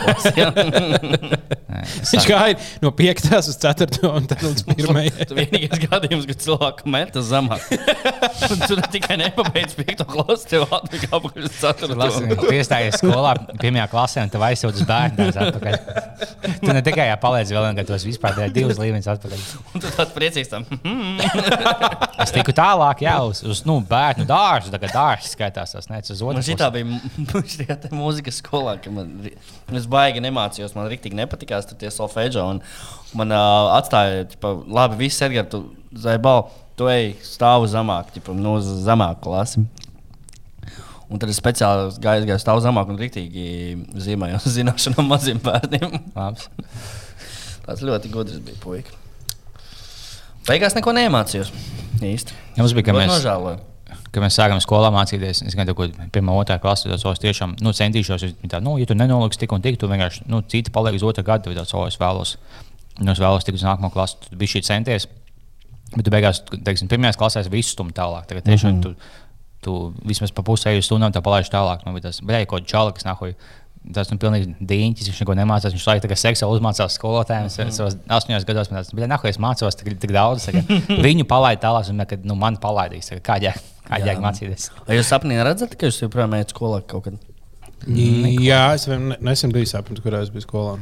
Viņš 2.13 2.27
gāja 2.29 2.55
no 2.83 2.93
5. 2.95 3.25
uz 3.41 3.57
4. 3.59 3.99
un 4.07 4.27
tad 4.29 4.43
līdz 4.45 4.63
1. 4.71 5.09
Tas 5.19 5.33
vienīgais 5.35 5.81
gadījums, 5.83 6.27
kad 6.29 6.43
cilvēku 6.45 6.93
metas 6.93 7.27
zemāk. 7.27 7.65
Tu 8.63 8.77
tikai 8.93 9.17
nepabeidz 9.19 9.75
piekto 9.75 10.07
klasi, 10.07 10.47
tev 10.53 10.67
atpakaļ 10.69 11.17
apakaļ 11.17 11.47
uz 11.49 11.57
ceturto. 11.59 12.07
Tu 12.43 12.55
iestājies 12.55 12.99
skolā, 13.01 13.33
pirmajā 13.59 13.87
klasē, 13.91 14.23
un 14.23 14.31
tev 14.33 14.45
aizsūta 14.47 14.79
uz 14.79 14.87
bērnu 14.87 15.27
dārza. 15.35 15.41
Tu 16.63 16.71
ne 16.71 16.81
tikai 16.85 17.07
palīdzi 17.21 17.57
vēl, 17.57 17.69
ka 17.77 17.85
tu 17.87 17.95
esi 17.97 18.09
vispār 18.09 18.37
tajā 18.37 18.49
divas 18.55 18.79
līmenis 18.81 19.09
atpakaļ. 19.13 19.43
Un 19.73 19.83
tu 19.83 19.91
tāds 19.97 20.15
priecīgs 20.15 20.51
tam. 20.51 20.67
Es 22.23 22.33
tiku 22.35 22.55
tālāk, 22.55 23.03
jā, 23.05 23.17
uz, 23.27 23.43
uz 23.47 23.63
nu, 23.67 23.79
bērnu 23.89 24.27
dārzu. 24.29 24.71
Tagad 24.73 24.95
dārzs 24.95 25.33
skaitās, 25.35 25.75
tas 25.75 25.89
nec 25.91 26.09
uz 26.13 26.21
otru. 26.23 26.39
tā 27.83 27.91
mūzikas 27.93 28.41
skolā, 28.41 28.75
ka 28.83 28.91
man, 28.93 29.11
es 29.73 29.87
baigi 29.89 30.23
nemācījos. 30.23 30.75
Man 30.77 30.89
rīktīgi 30.91 31.17
nepatikās 31.19 31.67
tur 31.69 31.79
tie 31.81 31.91
solfeģi. 31.93 32.43
Man 33.17 33.33
uh, 33.35 33.73
atstāja, 33.77 34.27
ķipa, 34.33 34.53
labi, 34.79 34.99
viss 35.05 35.23
Edgars, 35.25 35.51
tu 35.53 35.63
zaibal, 36.05 36.47
tu 36.79 36.89
ej 36.91 37.13
stāvu 37.25 37.69
zemāk, 37.69 38.13
ķipa, 38.15 38.35
no 38.37 38.57
zemāku 38.61 39.27
klasi. 39.27 39.65
Un 41.13 41.21
tad 41.21 41.29
es 41.29 41.37
speciāli 41.37 41.91
gāju, 42.01 42.25
gāju 42.29 42.41
stāvu 42.41 42.63
zemāk 42.63 42.89
un 42.89 42.97
rīktīgi 43.01 43.45
zīmēju 44.01 44.41
zināšanu 44.57 45.05
maziem 45.05 45.41
bērniem. 45.43 45.99
Tas 47.63 47.83
ļoti 47.85 48.11
gudrs 48.13 48.41
bija 48.43 48.57
puika. 48.63 48.97
Beigās 50.47 50.73
neko 50.75 50.91
nemācījos. 50.95 51.53
Īsti. 52.03 52.35
Ja 52.57 52.63
mums 52.65 52.73
bija, 52.75 52.89
ka 52.89 52.95
Ļoti 52.95 53.03
mēs, 53.05 53.13
nožēloju. 53.13 53.72
Kad 54.13 54.21
mēs 54.21 54.37
sākām 54.37 54.61
skolā 54.61 54.91
mācīties, 54.93 55.41
es 55.47 55.55
gadu, 55.57 55.73
kad 55.77 55.95
pirmā, 56.13 56.35
otrā 56.37 56.59
klasē, 56.61 56.91
tad 56.91 57.01
es 57.01 57.23
tiešām 57.23 57.55
nu, 57.65 57.73
centīšos, 57.73 58.27
tā, 58.51 58.61
nu, 58.61 58.75
ja 58.81 58.85
tu 58.89 58.97
nenoliks 58.97 59.41
tik 59.41 59.55
un 59.55 59.63
tik, 59.63 59.79
tu 59.81 59.89
vienkārši, 59.89 60.27
nu, 60.29 60.43
citi 60.49 60.73
paliek 60.73 60.99
uz 60.99 61.05
otru 61.09 61.25
gadu, 61.25 61.53
tad 61.55 61.73
es 61.87 61.97
vēlos, 62.01 62.35
nu, 62.99 63.09
es 63.15 63.21
vēlos 63.23 63.47
tikt 63.47 63.57
uz 63.57 63.65
nākamo 63.65 63.89
klasi, 63.93 64.19
tu 64.27 64.37
biji 64.37 64.57
šī 64.57 64.65
centies. 64.69 65.09
Bet 65.93 66.07
tu 66.07 66.13
beigās, 66.13 66.41
teiksim, 66.51 66.89
pirmajās 66.89 67.19
klasēs 67.19 67.49
visu 67.53 67.75
stum 67.75 67.91
tālāk. 67.93 68.25
Tagad 68.29 68.47
tiešām 68.47 68.71
mm 68.71 68.79
-hmm. 68.79 68.95
tu, 69.61 69.65
tu 69.65 70.07
vismaz 70.09 70.31
pa 70.33 70.41
pusēju 70.45 70.81
stundām 70.81 71.13
tā 71.13 71.21
palaiž 71.21 71.51
tālāk. 71.53 71.85
Bija 71.85 72.07
tas, 72.07 72.21
bet, 72.21 72.47
kaut 72.47 72.63
kāds 72.63 72.71
čalis, 72.71 72.93
kas 72.97 73.05
nahoja. 73.05 73.33
Tas 73.93 74.09
ir 74.09 74.17
pilnīgi 74.17 74.55
dīņķis. 74.63 75.09
Viņš 75.11 75.19
neko 75.19 75.33
nemācās. 75.35 75.73
Viņš 75.75 75.87
laikam 75.87 76.15
seksuāli 76.15 76.57
uzmācās 76.57 76.95
skolotājiem. 76.97 77.43
Mm 77.43 77.49
-hmm. 77.49 77.71
Savos 77.71 77.97
astoņos 78.07 78.45
gados 78.45 78.71
man 78.71 78.85
bija. 78.93 79.07
Nahoja, 79.07 79.29
es 79.29 79.39
mācos 79.39 79.75
tik, 79.75 79.99
tik 79.99 80.11
daudz. 80.11 80.45
Tagad. 80.45 80.63
Viņu 81.07 81.27
palaid 81.27 81.59
tālāk, 81.59 81.89
un 81.89 82.05
nu, 82.23 82.35
man 82.35 82.57
palaidīs. 82.57 83.11
Tagad 83.21 83.53
Jāk 83.89 84.19
mācīties? 84.23 84.63
Vai 84.87 84.93
jūs 84.97 85.09
sapnī 85.11 85.33
redzat, 85.43 85.71
ka 85.77 85.83
jūs 85.89 86.03
joprojām 86.05 86.33
ejat 86.37 86.49
skolā 86.55 86.77
kaut 86.87 87.03
kad? 87.07 87.15
Jā, 87.83 88.61
es 88.77 88.83
nesen 88.87 89.51
biju 89.51 89.67
sapnis, 89.67 89.99
kurā 90.03 90.21
es 90.23 90.31
biju 90.31 90.45
skolā. 90.45 90.73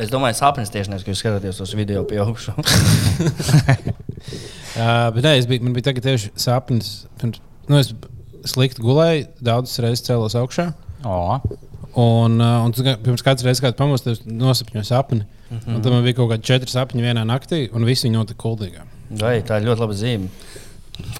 Es 0.00 0.08
domāju, 0.12 0.38
sapnis 0.38 0.72
tieši 0.72 0.90
nevis, 0.92 1.04
ka 1.04 1.10
jūs 1.12 1.20
skatāties 1.20 1.60
uz 1.60 1.70
video 1.76 2.00
pieaugšu. 2.08 2.52
Uh, 2.56 2.62
bet 5.14 5.20
nē, 5.20 5.32
es 5.36 5.46
biju, 5.50 5.60
man 5.66 5.72
bija 5.76 5.88
tagad 5.90 6.02
tieši 6.08 6.26
sapnis. 6.40 6.88
Pirms, 7.20 7.38
nu, 7.68 7.74
es 7.82 7.88
slikti 8.48 8.80
gulēju, 8.84 9.22
daudzas 9.44 9.82
reizes 9.84 10.06
cēlos 10.08 10.34
augšā. 10.40 10.66
O, 11.04 11.40
Un, 11.96 12.34
uh, 12.44 12.58
un 12.60 12.74
tas, 12.76 12.84
pirms 13.00 13.22
katras 13.24 13.46
reizes, 13.46 13.62
kad 13.64 13.76
pamostos, 13.78 14.18
nosapņoju 14.28 14.84
sapni. 14.84 15.24
Mm. 15.24 15.58
-hmm. 15.58 15.76
Un 15.76 15.82
tad 15.82 15.92
man 15.92 16.02
bija 16.04 16.18
kaut 16.18 16.30
kādi 16.32 16.44
četri 16.44 16.68
sapņi 16.68 17.00
vienā 17.00 17.22
naktī, 17.24 17.60
un 17.72 17.88
visi 17.88 18.06
viņi 18.06 18.18
notika 18.18 18.42
kuldīgā. 18.42 18.84
Vai 19.10 19.40
tā 19.40 19.60
ir 19.60 19.68
ļoti 19.68 19.80
laba 19.80 19.96
zīme. 19.96 20.28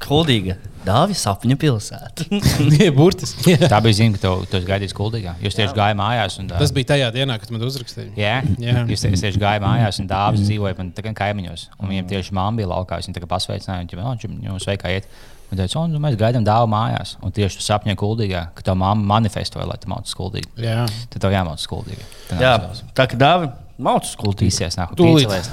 Kuldīga. 0.07 0.57
Dāvis 0.87 1.19
sapņu 1.27 1.57
pilsēta. 1.59 2.27
Tie 2.77 2.89
burtiski. 2.99 3.57
jā. 3.57 3.67
tā 3.71 3.81
bija 3.83 3.97
zīme, 3.99 4.15
ka 4.15 4.23
tu, 4.23 4.35
tu 4.51 4.59
esi 4.61 4.69
gaidījis 4.69 4.95
kuldīgā. 4.95 5.33
Jūs 5.43 5.57
tieši 5.59 5.75
gājāt 5.75 5.99
mājās. 5.99 6.37
Un, 6.39 6.51
Tas 6.53 6.71
bija 6.77 6.93
tajā 6.93 7.09
dienā, 7.17 7.41
kad 7.43 7.51
man 7.51 7.65
uzrakstīja. 7.67 8.13
Jā, 8.19 8.37
Jā. 8.63 8.85
jūs 8.87 9.03
te- 9.03 9.11
es 9.17 9.25
tieši 9.25 9.43
gāju 9.43 9.65
mājās, 9.67 9.99
un 10.03 10.07
dāvis 10.13 10.45
dzīvoja 10.47 10.79
man 10.79 10.93
tagad 10.95 11.17
kaimiņos. 11.19 11.67
Un 11.81 11.91
viņiem 11.91 12.07
tieši 12.15 12.37
māte 12.39 12.61
bija 12.61 12.71
laukā. 12.71 13.01
Viņa 13.03 13.19
tagad 13.19 13.33
pasveicināja, 13.35 13.83
un 13.83 14.23
viņa 14.23 14.47
jau 14.53 14.61
sveikā 14.69 14.95
iet. 14.95 15.11
Un 15.51 15.59
teica, 15.59 15.79
un 15.79 15.93
nu, 15.95 15.99
mēs 16.03 16.17
gaidām 16.19 16.43
dāvu 16.47 16.67
mājās. 16.71 17.17
Un 17.23 17.31
tieši 17.35 17.59
tu 17.61 17.67
sapņoji 17.67 17.99
kuldīgā, 17.99 18.41
ka 18.55 18.65
tā 18.67 18.75
mamma 18.79 19.07
manifestoja, 19.15 19.67
lai 19.67 19.77
tu 19.83 19.91
mācītu 19.91 20.15
skuldīgi. 20.15 20.49
Jā, 20.63 20.87
Tad 21.11 21.23
tev 21.23 21.35
jāmācās 21.35 21.67
skuldīgi. 21.69 22.03
Tad 22.31 22.43
Jā, 22.43 22.55
tā 22.99 23.07
kā 23.13 23.19
dāvi 23.21 23.51
maucu 23.79 24.17
kuldīga. 24.21 24.47
Tīsies, 24.47 24.79
nāk, 24.79 24.95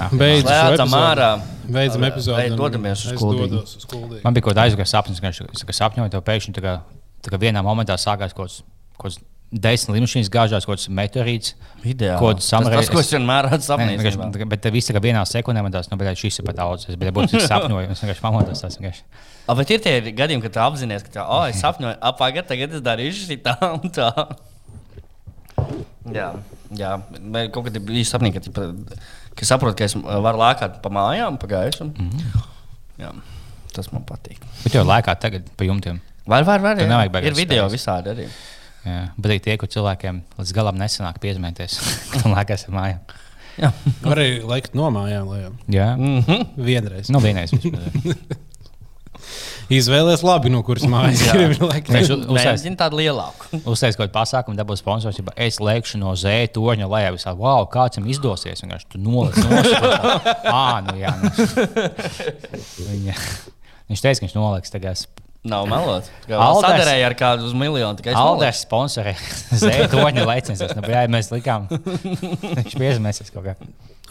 nāk. 0.00 0.16
beidzam 0.20 0.96
ārā. 0.98 1.28
Beidzam 1.76 2.06
epizodi. 2.08 2.56
dodamies 2.56 3.04
uz 3.04 3.12
es 3.12 3.20
Kuldīgu. 3.20 4.22
Man 4.24 4.34
bija 4.36 4.46
kaut 4.46 4.54
kāda 4.54 4.66
aizgājuma 4.68 4.90
sapnis, 4.90 5.20
ka 5.20 5.30
es 5.74 5.80
sapņoju, 5.80 6.10
to 6.12 6.20
pēkšņi 6.24 6.56
tā 6.58 6.64
kā, 6.64 6.74
tā 7.24 7.34
kā 7.34 7.40
vienā 7.40 7.62
momentā 7.64 7.96
sākās 8.00 8.36
kaut. 8.36 8.62
Kaut 8.96 9.10
kāds 9.10 9.22
Desmit 9.54 9.94
lidmašīnas 9.94 10.30
gāžās 10.34 10.64
kaut 10.66 10.80
kāds 10.80 10.88
meteorīts. 10.90 11.52
Tas, 11.84 12.46
samarēji- 12.48 12.80
tas, 12.80 12.88
ko 12.90 12.98
es 12.98 13.10
vienmēr 13.12 13.46
esmu 13.54 13.76
vienkārši- 13.78 14.48
Bet 14.50 14.64
viss 14.74 14.90
tikai 14.90 15.02
vienā 15.04 15.22
sekundē 15.22 15.62
man 15.62 15.70
tās, 15.70 15.88
nu, 15.90 15.96
bet 15.96 16.16
šis 16.18 16.40
ir 16.40 16.44
pat 16.48 16.56
daudz. 16.56 16.88
Es 16.88 16.96
būtiski 16.96 17.46
sapņoju, 17.46 17.90
es 17.90 18.00
vienkārši 18.00 18.24
pamodos. 18.24 18.60
Tas 18.60 18.78
vienkārši. 18.78 19.02
A, 19.46 19.54
bet 19.54 19.70
ir 19.70 19.78
tie 19.78 20.00
gadījumi, 20.00 20.42
kad 20.42 20.52
tu 20.54 20.58
apzinājies, 20.58 21.06
ka 21.12 21.28
oh, 21.28 21.44
es 21.46 21.62
sapņoju, 21.62 21.98
apgāju, 22.00 22.46
tagad 22.48 22.74
es 22.74 22.80
darīšu 22.80 23.28
šī 23.28 23.42
tā 23.44 23.54
un 23.76 23.90
tā. 23.94 24.10
Jā, 26.18 26.32
jā. 26.78 26.94
Bet 27.34 27.52
kaut 27.54 27.68
kad 27.68 27.78
bija 27.86 28.04
sapnī, 28.08 28.32
ka, 28.34 28.40
tipa, 28.44 28.66
ka 29.36 29.46
saprotu, 29.48 29.76
ka 29.80 29.84
es 29.88 29.94
uh, 29.96 30.02
varu 30.24 30.38
lēkāt 30.42 30.80
pa 30.84 30.90
mājām, 30.94 31.38
pa 31.40 31.46
gaisu. 31.50 31.84
Mm. 31.90 32.10
-hmm. 32.10 32.42
Jā, 32.98 33.12
tas 33.74 33.92
man 33.92 34.04
patīk. 34.06 34.38
Bet 34.64 34.74
jau 34.74 34.84
laikā 34.86 35.16
tagad 35.18 35.42
pa 35.56 35.64
jumtiem. 35.64 36.00
Var, 36.26 36.44
var, 36.44 36.60
var. 36.60 36.76
Tev 36.76 36.86
jā. 36.86 36.90
nevajag 36.90 37.12
baigās 37.12 37.30
Ir 37.30 37.34
video 37.34 37.68
spēles. 37.68 37.72
visādi 37.80 38.08
arī. 38.14 38.28
Jā, 38.84 39.08
bet 39.16 39.30
arī 39.30 39.40
tie, 39.40 39.56
kur 39.56 39.68
cilvēkiem 39.68 40.22
līdz 40.38 40.52
galam 40.54 40.76
nesanāk 40.76 41.18
piezīmēties, 41.20 41.78
ka 42.12 42.20
tam 42.22 42.34
liekas, 42.36 42.66
ir 42.68 42.74
mājā. 42.74 42.98
Jā. 43.58 43.70
Var 44.02 44.18
arī 44.18 44.42
likt 44.54 44.74
no 44.74 44.90
mājām, 44.90 45.26
lai 45.30 45.40
Jā, 45.70 45.96
Mhm. 45.96 46.42
vienreiz. 46.64 47.10
nu 47.10 47.18
vienreiz. 47.20 47.50
Izvēlēties 49.72 50.22
labi, 50.26 50.50
no 50.52 50.60
kuras 50.66 50.84
mājas 50.90 51.22
gribi 51.32 51.56
likt. 51.62 51.88
Viņš 51.94 52.10
Mēģina 52.28 52.76
tādu 52.82 52.98
lielāku. 53.00 53.48
uzsāks 53.64 53.96
kaut 53.96 54.04
kādu 54.10 54.14
pasākumu, 54.18 54.58
dabūs 54.58 54.82
sponsors. 54.84 55.18
Ja 55.20 55.34
es 55.46 55.56
lēkšu 55.62 56.00
no 56.02 56.12
zēta 56.18 56.52
torņa 56.58 56.88
lejā. 56.90 57.14
Visā, 57.16 57.32
wow, 57.38 57.64
kāds 57.72 57.96
viņam 58.00 58.10
izdosies. 58.12 58.60
Vienkārši 58.64 58.90
tu 58.92 59.00
noliec 59.00 59.38
no 59.40 59.48
Ah, 60.52 60.80
nu 60.84 60.98
jā. 61.00 61.14
Nu. 61.22 61.32
Viņa, 62.90 63.16
viņš 63.90 64.04
teica, 64.04 64.18
ka 64.20 64.26
viņš 64.28 64.36
noliks 64.36 64.74
tagad. 64.74 65.06
Nav 65.44 65.66
melot. 65.68 66.06
Alders- 66.24 66.64
Sadarēja 66.64 67.08
ar 67.10 67.14
kādu 67.20 67.44
uz 67.44 67.52
miljonu. 67.52 67.98
tikai 67.98 68.14
es 68.14 68.20
Alders 68.20 68.62
sponsorē 68.64 69.12
zēta 69.64 69.90
torņa 69.92 70.24
licences. 70.28 70.72
Nu, 70.76 70.84
jā, 70.88 71.02
mēs 71.12 71.28
likām. 71.34 71.66
Viņš 71.68 72.76
piezemēsies 72.80 73.28
kaut 73.34 73.50
kā. 73.50 73.56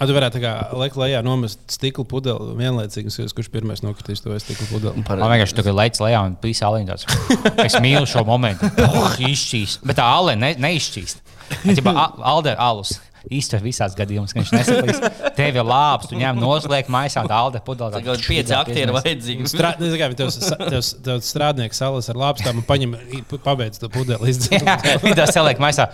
A, 0.01 0.07
tu 0.09 0.13
varētu 0.15 0.41
likt 0.81 0.95
lejā, 0.97 1.19
nomest 1.25 1.61
stikla 1.69 2.05
pudeli 2.09 2.55
vienlaicīgi, 2.57 3.13
skaties, 3.13 3.35
kurš 3.37 3.51
pirmais 3.53 3.83
nokritīs 3.85 4.23
to 4.23 4.33
stikla 4.41 4.65
pudeli. 4.71 5.03
Man 5.05 5.29
vienkārši 5.35 5.57
tur 5.59 5.67
bija 5.67 5.77
leits 5.83 6.01
lejā 6.01 6.23
un 6.25 6.37
bija 6.41 6.63
sāliņš. 6.63 7.05
Es 7.67 7.77
mīlu 7.83 8.09
šo 8.09 8.25
momentu. 8.25 8.71
Oh, 8.87 9.13
izšķīst. 9.21 9.85
Bet 9.85 10.01
tā 10.01 10.09
ale 10.17 10.33
ne, 10.39 10.55
neizšķīst. 10.57 11.21
Ja 11.69 12.07
Alde 12.25 12.55
alus. 12.57 12.97
Īstenībā 13.23 13.63
visās 13.69 13.93
gadījumos, 13.95 14.33
kad 14.35 14.41
viņš 14.41 14.49
nesaplīs, 14.51 14.97
tev 15.37 15.59
ir 15.61 15.63
lāps, 15.63 16.09
tu 16.11 16.17
ņem 16.19 16.41
noslēgt 16.41 16.89
maisā, 16.91 17.21
tā 17.29 17.37
alde 17.39 17.61
pudelē. 17.63 17.93
Tagad 17.95 18.25
pieci 18.25 18.55
aktieri 18.57 18.95
vajadzīgi. 18.97 19.47
Strā, 19.47 19.71
nezinu, 19.79 19.99
kā, 20.01 20.09
tev, 20.19 20.33
tev, 20.73 20.89
tev 21.05 21.21
strādnieks 21.23 21.79
salas 21.79 22.11
ar 22.11 22.19
lāpstām 22.19 22.59
un 22.59 22.67
paņem, 22.67 22.97
pabeidz 23.45 23.79
to 23.79 23.87
pudeli. 23.93 24.35
Jā, 24.51 24.75
tā 25.21 25.29
saliek 25.31 25.63
maisā, 25.63 25.87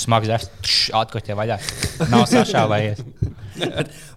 smags 0.00 0.32
zērs, 0.32 0.48
atkoķē 1.02 1.36
vaļā. 1.36 1.60
Nav 2.08 2.24
sašāvējies. 2.32 3.04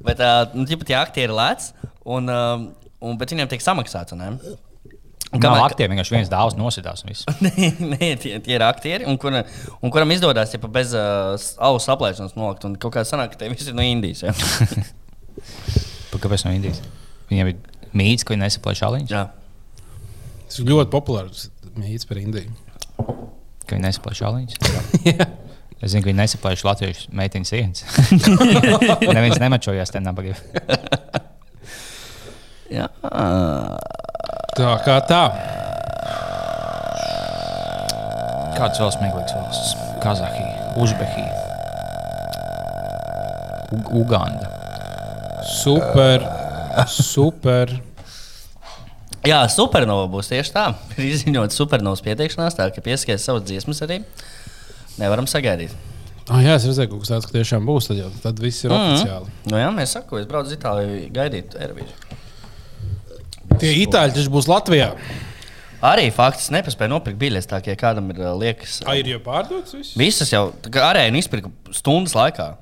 Bet 0.04 0.22
uh, 0.24 0.44
nu, 0.58 0.68
tie 0.68 0.98
aktieri 1.00 1.34
lēc, 1.36 1.72
un, 2.06 2.30
uh, 2.32 2.68
un, 3.04 3.18
bet 3.20 3.34
viņiem 3.34 3.52
tiek 3.52 3.64
samaksāts. 3.64 4.16
Ne? 4.20 4.32
Un 5.34 5.42
Nav 5.42 5.56
kamēr- 5.56 5.66
aktieri, 5.72 5.90
vienkārši 5.96 6.14
viens 6.14 6.30
dāvs 6.30 6.54
nosidās 6.60 7.02
un 7.04 7.10
viss. 7.10 7.26
Nē, 7.46 7.70
nē, 7.96 8.10
tie, 8.22 8.36
tie 8.44 8.58
ir 8.58 8.66
aktieri, 8.66 9.08
un, 9.10 9.18
kura, 9.22 9.42
un 9.82 9.94
kuram 9.94 10.14
izdodas 10.14 10.54
ja 10.54 10.60
bez 10.62 10.94
uh, 10.94 11.34
auss 11.58 11.90
aplēšanas 11.90 12.36
nolikt. 12.38 12.68
Un 12.70 12.78
kaut 12.78 12.94
kā 12.94 13.06
sanāk, 13.08 13.34
ka 13.34 13.42
tie 13.42 13.50
visi 13.54 13.72
ir 13.72 13.78
no 13.78 13.86
Indijas. 13.86 14.22
Ja? 14.28 14.36
Kāpēc 16.24 16.46
no 16.46 16.54
Indijas? 16.56 16.84
Viņiem 17.32 17.50
ir 17.50 17.58
mīts, 17.98 18.24
ka 18.24 18.36
viņi 18.36 18.46
nesaplēš 18.46 18.84
šāliņus. 18.84 19.16
Jā. 19.16 19.26
Tas 20.46 20.60
ir 20.62 20.70
ļoti 20.70 20.94
populārs 20.94 21.48
mīts 21.82 22.06
par 22.08 22.22
Indiju. 22.22 22.54
Ka 23.66 23.74
viņi 23.74 23.88
nesaplēš 23.88 24.22
šāliņus. 24.22 24.62
Es 25.84 25.92
zinu, 25.92 26.06
ka 26.06 26.12
viņi 26.12 26.20
nesaplēš 26.22 26.64
latviešu 26.64 27.10
meiteņu 27.20 27.48
sienas. 27.50 27.84
Neviens 29.18 29.42
nemačojās 29.42 29.92
te 29.92 30.00
nabaga. 30.00 30.38
Jā. 32.72 32.88
Tā 34.56 34.74
kā 34.86 34.96
tā. 35.10 35.24
Kāds 38.54 38.80
vēl 38.80 38.94
smieklīgs 38.96 39.36
valsts? 39.36 39.74
Kazahija, 40.04 40.74
Uzbekija, 40.80 41.32
U 43.74 44.04
Uganda. 44.04 44.48
Super, 45.64 46.24
super. 46.88 47.72
Jā, 49.24 49.42
supernova 49.52 50.08
būs 50.12 50.32
tieši 50.32 50.52
tā. 50.56 50.66
Ir 50.98 51.10
izziņota 51.10 51.56
supernovas 51.56 52.04
pieteikšanās, 52.06 52.56
tā 52.60 52.70
ka 52.76 52.84
pieskaties 52.84 53.24
savas 53.28 53.46
dziesmas 53.48 53.84
arī. 53.86 54.02
Nevaram 55.02 55.28
sagaidīt. 55.30 55.74
Oh, 56.32 56.40
jā, 56.40 56.56
es 56.56 56.64
redzēju, 56.70 57.02
ka 57.04 57.20
ka 57.26 57.34
tiešām 57.34 57.66
būs. 57.68 57.90
Tad, 57.90 58.00
jau, 58.00 58.10
tad 58.24 58.40
viss 58.40 58.64
ir 58.64 58.72
mm 58.72 58.78
-hmm. 58.78 58.94
oficiāli. 58.94 59.32
Nu, 59.52 59.58
jā, 59.60 59.70
mēs 59.76 59.96
sakām, 59.98 60.20
es 60.22 60.28
braucu 60.28 60.48
uz 60.48 60.56
Itāliju 60.56 61.12
gaidīt 61.12 61.58
Eirovīziju. 61.60 62.22
Tie 63.60 63.74
itāļi 63.84 64.16
taču 64.16 64.32
būs 64.32 64.48
Latvijā. 64.48 64.94
Arī 65.84 66.08
faktiski 66.16 66.54
nepaspēja 66.56 66.90
nopirkt 66.94 67.20
biļetes, 67.20 67.50
tā 67.52 67.60
kā 67.60 67.74
ja 67.74 67.76
kādam 67.76 68.10
ir 68.14 68.22
liekas. 68.40 68.80
Ai, 68.88 69.02
ir 69.02 69.08
jau 69.08 69.20
pārdots 69.20 69.76
viss? 69.76 69.98
Visas 70.00 70.32
jau 70.32 70.54
arēna 70.64 71.20
izpirka 71.20 71.52
stundas 71.76 72.16
laikā. 72.16 72.54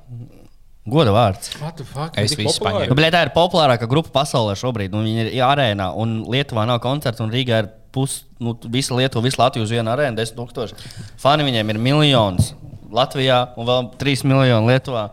Goda 0.89 1.13
vārds. 1.13 1.51
What 1.61 1.77
the 1.77 1.85
fuck? 1.85 2.17
Es 2.17 2.33
visu 2.33 2.57
populāri? 2.57 2.89
Nu, 2.89 2.97
tā 3.13 3.21
ir 3.27 3.31
populārākā 3.35 3.85
grupa 3.87 4.09
pasaulē 4.09 4.55
šobrīd. 4.57 4.89
Nu, 4.89 5.03
viņi 5.05 5.27
ir 5.29 5.43
arēnā, 5.45 5.91
un 5.93 6.23
Lietuvā 6.25 6.65
nav 6.65 6.81
koncerta, 6.81 7.21
un 7.21 7.29
Rīgā 7.29 7.61
ir 7.61 7.69
pus, 7.91 8.21
nu, 8.39 8.53
visa 8.71 8.95
Lietuva, 8.97 9.23
visa 9.25 9.41
Latvija 9.43 9.65
uz 9.65 9.71
vienu 9.73 9.91
arēnu, 9.91 10.15
10 10.19 10.37
tūkstoši. 10.37 10.91
Fani 11.21 11.45
viņiem 11.47 11.73
ir 11.73 11.79
miljons 11.81 12.53
Latvijā 12.91 13.41
un 13.59 13.67
vēl 13.69 13.91
3 14.01 14.25
miljoni 14.27 14.67
Lietuvā. 14.71 15.09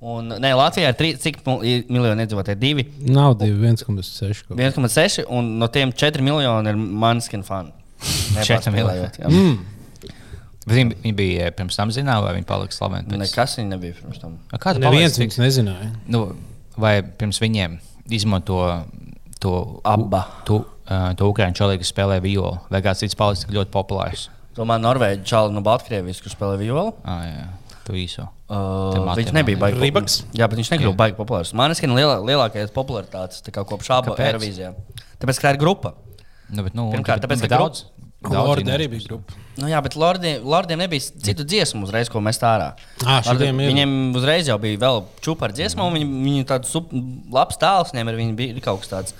Un, 0.00 0.30
nē, 0.40 0.54
Latvijā 0.56 0.94
ir 0.94 0.96
3, 0.96 1.18
cik 1.20 1.42
miljoni 1.44 2.24
iedzīvotāji? 2.24 2.56
2, 2.62 2.86
Nav 3.12 3.34
1,6. 3.44 4.46
1,6, 4.56 5.26
un 5.28 5.50
no 5.60 5.68
tiem 5.68 5.92
4 5.92 6.24
miljoni 6.24 6.72
ir 6.72 6.78
manskin 6.78 7.42
fani. 7.44 7.74
Četri 8.46 8.72
Nepārspēlējot, 8.72 9.18
jā. 9.20 9.28
Mm. 9.28 9.58
Bet 10.60 10.76
Viņi, 10.76 10.96
viņi 11.02 11.16
bija 11.16 11.50
pirms 11.56 11.76
tam 11.76 11.90
zināmi, 11.92 12.24
vai 12.24 12.32
viņi 12.36 12.46
palika 12.48 12.76
slaveni? 12.76 13.08
pēc- 13.10 13.20
Nekas 13.26 13.56
viņa 13.58 13.70
nebija 13.74 13.96
pirms 13.98 14.20
tam. 14.22 14.38
Kāda 14.60 14.80
Neviens 14.84 15.16
viņus 15.20 15.38
nezināja. 15.40 15.90
Nu, 16.08 16.20
vai 16.80 17.00
pirms 17.02 17.40
viņiem 17.42 17.78
izmanto 18.12 18.58
to 19.40 19.80
Abba. 19.84 20.24
To, 20.90 20.98
uh, 20.98 21.14
to 21.14 21.30
ukrāņu 21.30 21.54
čalī, 21.54 21.78
kas 21.78 21.92
spēlē 21.94 22.18
violu, 22.24 22.58
vai 22.72 22.82
kāds 22.82 23.04
cits 23.04 23.14
palicis 23.18 23.46
tik 23.46 23.54
ļoti 23.54 23.70
populārs? 23.74 24.26
Domāju, 24.58 24.82
Norvēģi 24.82 25.22
čāli 25.30 25.54
no 25.54 25.62
Baltkrievijas, 25.62 26.18
kurš 26.24 26.34
spēlē 26.34 26.58
violu. 26.58 26.90
Ah, 27.06 27.22
jā, 27.28 27.44
īso. 27.94 28.26
Uh, 28.50 28.98
matiem 29.06 29.22
viņš 29.22 29.34
nebija 29.38 29.60
baigts. 29.60 29.80
Ribaks? 29.82 30.18
Jā, 30.34 30.48
bet 30.50 30.58
viņš 30.58 30.72
nekļuva 30.74 30.98
baigts 30.98 31.18
populārs. 31.18 31.54
Man 31.54 31.70
ir 31.70 31.94
lielā, 31.94 32.18
lielākais 32.26 32.74
popularitātes 32.74 33.44
tā 33.46 33.54
kā 33.54 33.64
kopš 33.66 33.90
šāda? 33.90 34.18
Eirovīzijā. 34.26 34.74
Tāpēc, 35.22 35.38
ka 35.38 35.48
tā 35.48 35.54
ir 35.54 35.60
grupa. 35.62 35.94
Nu, 36.50 36.66
bet, 36.66 36.74
nu, 36.74 36.88
Pirmkārt, 36.90 37.22
tāpēc, 37.22 37.44
bet 37.44 37.52
ka 37.52 37.60
daudz. 37.62 37.84
daudz 38.26 38.50
Lordi 38.50 38.72
arī 38.74 38.88
bija 38.90 39.06
grupa. 39.06 39.36
Nu, 39.60 39.68
jā, 39.70 39.78
bet 39.84 39.94
Lordiem, 39.98 40.42
Lordiem 40.44 40.82
nebija 40.82 41.06
citu 41.22 41.46
dziesmu 41.46 41.86
uzreiz, 41.86 42.10
ko 42.10 42.20
mēs 42.24 42.40
tā 42.42 42.50
ārā. 42.56 42.70
Ā, 43.04 43.20
šitiem 43.26 43.54
Lordi-. 43.54 43.70
Viņiem 43.70 43.94
uzreiz 44.18 44.50
jau 44.50 44.58
bija 44.60 44.80
vēl 44.82 45.04
čūpa 45.24 45.48
ar 45.48 45.54
dziesmu, 45.56 45.86
un 45.86 45.96
viņi, 45.98 46.10
viņi 46.26 46.48
tādu 46.50 46.68
sup, 46.68 46.90
labs 47.32 47.60
tēls, 47.60 47.94
viņiem 47.94 48.10
ir, 48.12 48.18
viņi 48.24 48.36
bija 48.40 48.56
ir 48.56 48.64
kaut 48.64 48.82
kas 48.82 48.92
tāds. 48.92 49.16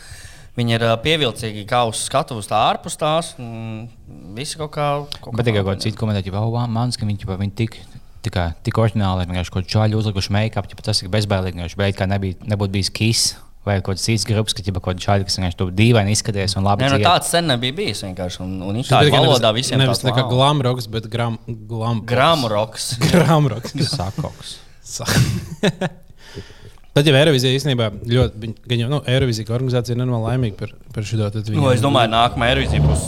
Viņi 0.59 0.77
ir 0.77 0.85
pievilcīgi 1.05 1.63
kā 1.71 1.85
uz 1.89 2.03
skatuves, 2.09 2.49
tā 2.51 2.59
ārpus 2.73 2.99
tās. 3.01 3.35
un 3.39 3.87
Visi 4.35 4.59
kaut 4.59 4.73
kā. 4.75 4.89
Kaut 5.23 5.37
Bet 5.37 5.47
tikai 5.47 5.63
kaut 5.63 5.73
kāda 5.75 5.85
cita 5.87 6.01
komentēja, 6.01 6.33
ka 6.33 6.43
oh, 6.43 6.67
mans, 6.71 6.99
ka 6.99 7.09
viņi, 7.09 7.29
viņi 7.31 7.57
tik. 7.63 7.81
Tikai 8.21 8.51
tik 8.67 8.77
oriģināli, 8.77 9.25
vienkārši 9.31 9.53
kaut 9.55 9.71
kāda 9.71 9.97
uzlikuši 9.97 10.35
make-up, 10.37 10.67
ja 10.69 10.83
tas 10.85 10.99
ir 11.01 11.09
bezbailīgi. 11.13 11.63
Viņš 11.63 11.77
beigās 11.81 11.97
kā 11.97 12.09
nebija, 12.11 12.37
nebūtu 12.53 12.75
bijis 12.75 12.91
kis 12.93 13.23
vai 13.65 13.77
kaut 13.81 13.95
kāds 13.95 14.05
cits 14.07 14.25
grupas, 14.29 14.55
ka 14.57 14.65
kaut 14.65 14.85
kāda 14.87 15.05
čāļa, 15.05 15.27
kas 15.29 15.37
vienkārši 15.39 15.59
tur 15.61 15.73
dīvaini 15.77 16.15
izskaties 16.17 16.57
un 16.57 16.67
labi. 16.69 16.85
Nē, 16.85 16.93
no 16.95 16.99
dzied. 17.01 17.09
tāds 17.09 17.33
sen 17.33 17.49
nebija 17.51 17.77
bijis 17.77 18.03
vienkārši. 18.07 18.43
Un, 18.45 18.55
un 18.65 18.81
itāļu 18.81 19.13
bija 19.13 19.23
valodā 19.27 19.53
visiem 19.57 19.83
nevis 19.83 20.01
tā 20.01 20.15
kā 20.15 20.25
wow. 20.25 20.33
glamroks, 20.33 20.89
bet 20.93 21.09
gram, 21.13 21.37
glam, 21.47 22.05
Gramu 22.09 22.53
roks. 22.53 22.95
gramroks. 23.11 23.77
Sakoks. 23.97 24.57
Tad 26.91 27.07
jau 27.07 27.15
Eirovizija 27.15 27.55
īstenībā 27.55 27.87
ļoti, 28.11 28.49
gan 28.67 28.81
jau, 28.83 28.89
nu, 28.91 28.99
Eirovizija 29.07 29.47
kā 29.47 29.55
organizācija 29.55 29.95
nenormāli 29.95 30.33
laimīga 30.33 30.57
par, 30.59 30.73
par 30.95 31.07
šo 31.07 31.21
tādu. 31.21 31.45
Nu, 31.55 31.69
es 31.71 31.85
domāju, 31.85 32.11
nākamā 32.11 32.49
Eirovīzija 32.51 32.83
būs 32.83 33.05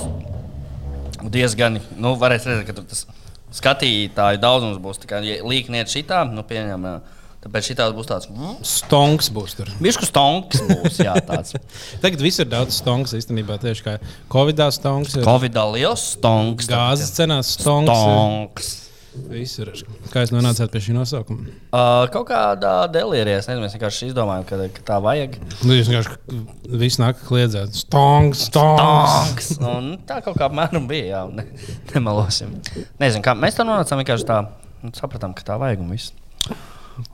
diezgan. 1.35 1.81
Nu, 1.99 2.15
varēs 2.21 2.47
redzēt, 2.47 2.69
ka 2.71 2.85
tas 2.87 3.07
skatītāju 3.53 4.41
daudzums 4.43 4.79
būs 4.83 5.03
tikai 5.03 5.23
līkniet 5.43 5.91
šitā. 5.93 6.23
Nu, 6.31 6.45
pieņem, 6.47 6.87
jā. 6.89 6.95
tāpēc 7.43 7.73
šitā 7.73 7.89
būs 7.97 8.11
tāds. 8.11 8.31
Mm, 8.31 8.61
Stonks 8.67 9.33
būs 9.35 9.57
tur. 9.59 9.73
Bišku 9.83 10.07
stonks 10.09 10.63
būs. 10.69 11.01
Jā, 11.03 11.17
tāds. 11.27 11.59
Tagad 12.05 12.23
viss 12.23 12.39
ir 12.43 12.49
daudz 12.53 12.79
stonks 12.79 13.17
īstenībā 13.19 13.59
tieši 13.63 13.87
kā 13.89 13.97
Covid-19 14.33 14.79
stonks. 14.79 15.19
ir 15.19 15.27
Covidā 15.27 15.67
liels 15.75 16.07
stonks. 16.15 16.71
Gāzes 16.71 17.13
cenās 17.19 17.57
stonks. 17.59 17.91
Stonks. 17.91 18.73
Viss 19.13 19.59
ir. 19.61 19.69
Kā 20.09 20.23
jūs 20.23 20.31
nonācāt 20.33 20.73
pie 20.73 20.81
šī 20.87 20.95
nosaukuma? 20.97 21.51
Uh, 21.69 22.07
kaut 22.13 22.25
kādā 22.31 22.73
delīrijā, 22.93 23.43
es 23.43 23.49
nezinu, 23.51 23.67
mēs 23.67 23.75
vienkārši 23.77 24.09
izdomājām, 24.09 24.47
ka, 24.49 24.59
ka 24.73 24.85
tā 24.89 24.97
vajag. 25.05 25.37
Nu, 25.67 25.75
jūs 25.77 25.91
vienkārši 25.91 26.39
visu 26.81 27.03
nakti 27.03 27.27
kliedzāt. 27.29 27.77
Stonks, 27.77 28.47
stonks. 28.49 29.51
Stonks. 29.53 29.69
Un 29.69 29.91
tā 30.09 30.23
kaut 30.25 30.39
kā 30.41 30.49
apmēram 30.49 30.89
bija, 30.89 31.11
jā, 31.11 31.23
ne, 31.37 31.45
nemelosim. 31.93 32.55
Nezinu, 33.03 33.25
kā 33.27 33.35
mēs 33.37 33.59
tam 33.59 33.69
nonācām, 33.69 34.01
vienkārši 34.01 34.29
tā 34.31 34.39
nu, 34.47 34.93
sapratām, 34.97 35.35
ka 35.37 35.45
tā 35.51 35.59
vajag 35.61 35.83
un 35.85 35.93
viss. 35.93 36.15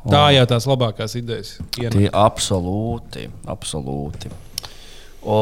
Tā 0.07 0.22
jau 0.34 0.44
tās 0.51 0.66
labākās 0.70 1.16
idejas. 1.18 1.57
Tie 1.74 2.11
absolūti, 2.14 3.26
absolūti. 3.51 4.30
O, 5.26 5.40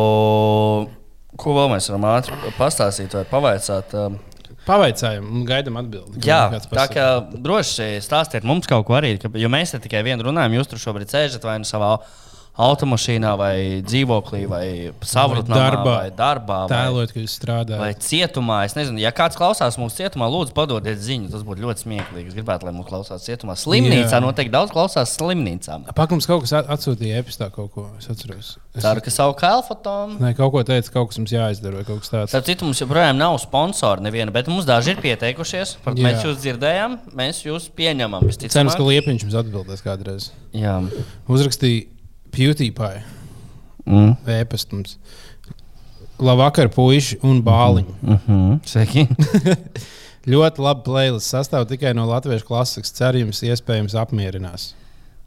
ko 1.36 1.56
vēl 1.58 1.68
mēs 1.74 1.90
varam 1.92 2.08
ātri 2.14 2.56
pastāstīt 2.56 3.16
vai 3.16 3.26
pavaicāt? 3.28 3.92
Um, 3.96 4.16
Pavaicājam, 4.66 5.26
un 5.30 5.44
gaidām 5.46 5.78
atbildi. 5.78 6.20
Jā, 6.26 6.40
tā 6.66 6.86
kā 6.90 7.06
droši 7.30 8.00
stāstiet 8.02 8.46
mums 8.46 8.66
kaut 8.70 8.88
ko 8.88 8.96
arī, 8.98 9.14
jo 9.14 9.50
mēs 9.52 9.76
te 9.76 9.82
tikai 9.84 10.02
vienu 10.06 10.26
runājam, 10.26 10.56
jūs 10.58 10.72
tur 10.72 10.82
šobrīd 10.82 11.12
sēžat 11.12 11.46
vai 11.46 11.60
nu 11.62 11.68
savā 11.68 11.92
automašīnā, 12.56 13.32
vai 13.38 13.54
dzīvoklī, 13.84 14.42
vai 14.48 14.66
savrutnā, 15.04 15.56
darbā. 15.58 15.94
vai 16.00 16.10
darbā, 16.16 16.58
vai, 16.64 16.70
Tēlot, 16.72 17.12
vai 17.16 17.24
strādājat. 17.28 18.00
cietumā. 18.06 18.64
Es 18.64 18.74
nezinu, 18.78 18.98
ja 19.02 19.12
kāds 19.12 19.36
klausās 19.36 19.76
mūsu 19.80 20.00
cietumā, 20.00 20.28
lūdzu, 20.32 20.54
padodiet 20.56 20.98
ziņu. 20.98 21.30
Tas 21.34 21.44
būtu 21.46 21.60
ļoti 21.66 21.84
smieklīgi. 21.84 22.28
Es 22.32 22.34
gribētu, 22.38 22.64
lai 22.68 22.72
mūsu 22.72 22.88
klausās 22.88 23.26
cietumā. 23.28 23.56
Slimnīcā 23.60 24.16
Jā. 24.16 24.22
noteikti 24.24 24.52
daudz 24.54 24.72
klausās 24.72 25.12
slimnīcā. 25.18 25.82
Pakums 25.94 26.26
kaut 26.26 26.42
kas 26.46 26.52
at- 26.52 26.68
atsūtīja 26.68 27.20
e-pastā 27.20 27.50
kaut 27.52 27.72
ko. 27.74 27.88
Es 27.98 28.08
atceros. 28.08 28.56
Es, 28.74 28.82
Ceru, 28.82 29.00
ka 29.00 29.10
savu 29.10 29.34
kailfotonu. 29.34 30.18
Nē, 30.20 30.34
kaut 30.36 30.52
ko 30.52 30.62
teica, 30.62 30.90
kaut 30.92 31.08
kas 31.08 31.18
mums 31.18 31.32
jāizdara 31.32 31.76
vai 31.80 31.84
kaut 31.84 32.00
kas 32.04 32.10
tāds. 32.12 32.28
Starp 32.32 32.44
citu, 32.44 32.64
mums 32.68 32.80
joprojām 32.80 33.16
nav 33.16 33.38
sponsori, 33.40 34.00
neviena, 34.04 34.32
bet 34.32 34.48
mums 34.48 34.64
daži 34.68 34.90
ir 34.92 35.00
pieteikušies. 35.00 35.76
Mēs 35.96 36.24
jūs 36.24 36.40
dzirdējām, 36.44 36.98
mēs 37.16 37.40
jūs 37.44 37.70
pieņemam. 37.72 38.20
Visticamāk. 38.28 38.76
ka 38.76 38.82
Liepiņš 38.82 39.24
mums 39.24 39.34
atbildēs 39.40 39.82
kādreiz. 39.84 40.30
Jā, 40.52 40.76
Uzrakstīja 41.28 41.86
PewDiePie 42.36 43.02
mm. 43.86 44.16
e-pastu 44.40 44.76
mums. 44.76 44.96
Labvakar, 46.16 46.70
puiši 46.72 47.18
un 47.24 47.42
bāliņi. 47.44 47.94
mm 48.02 48.18
-hmm. 48.26 48.58
sveiki. 48.64 49.08
Ļoti 50.32 50.60
labi 50.60 50.82
playlist 50.82 51.30
sastāv 51.30 51.68
tikai 51.70 51.94
no 51.94 52.06
latviešu 52.06 52.46
klasikas. 52.46 52.92
Ceru, 52.92 53.18
jums 53.18 53.42
iespējams 53.42 53.94
apmierinās. 53.94 54.74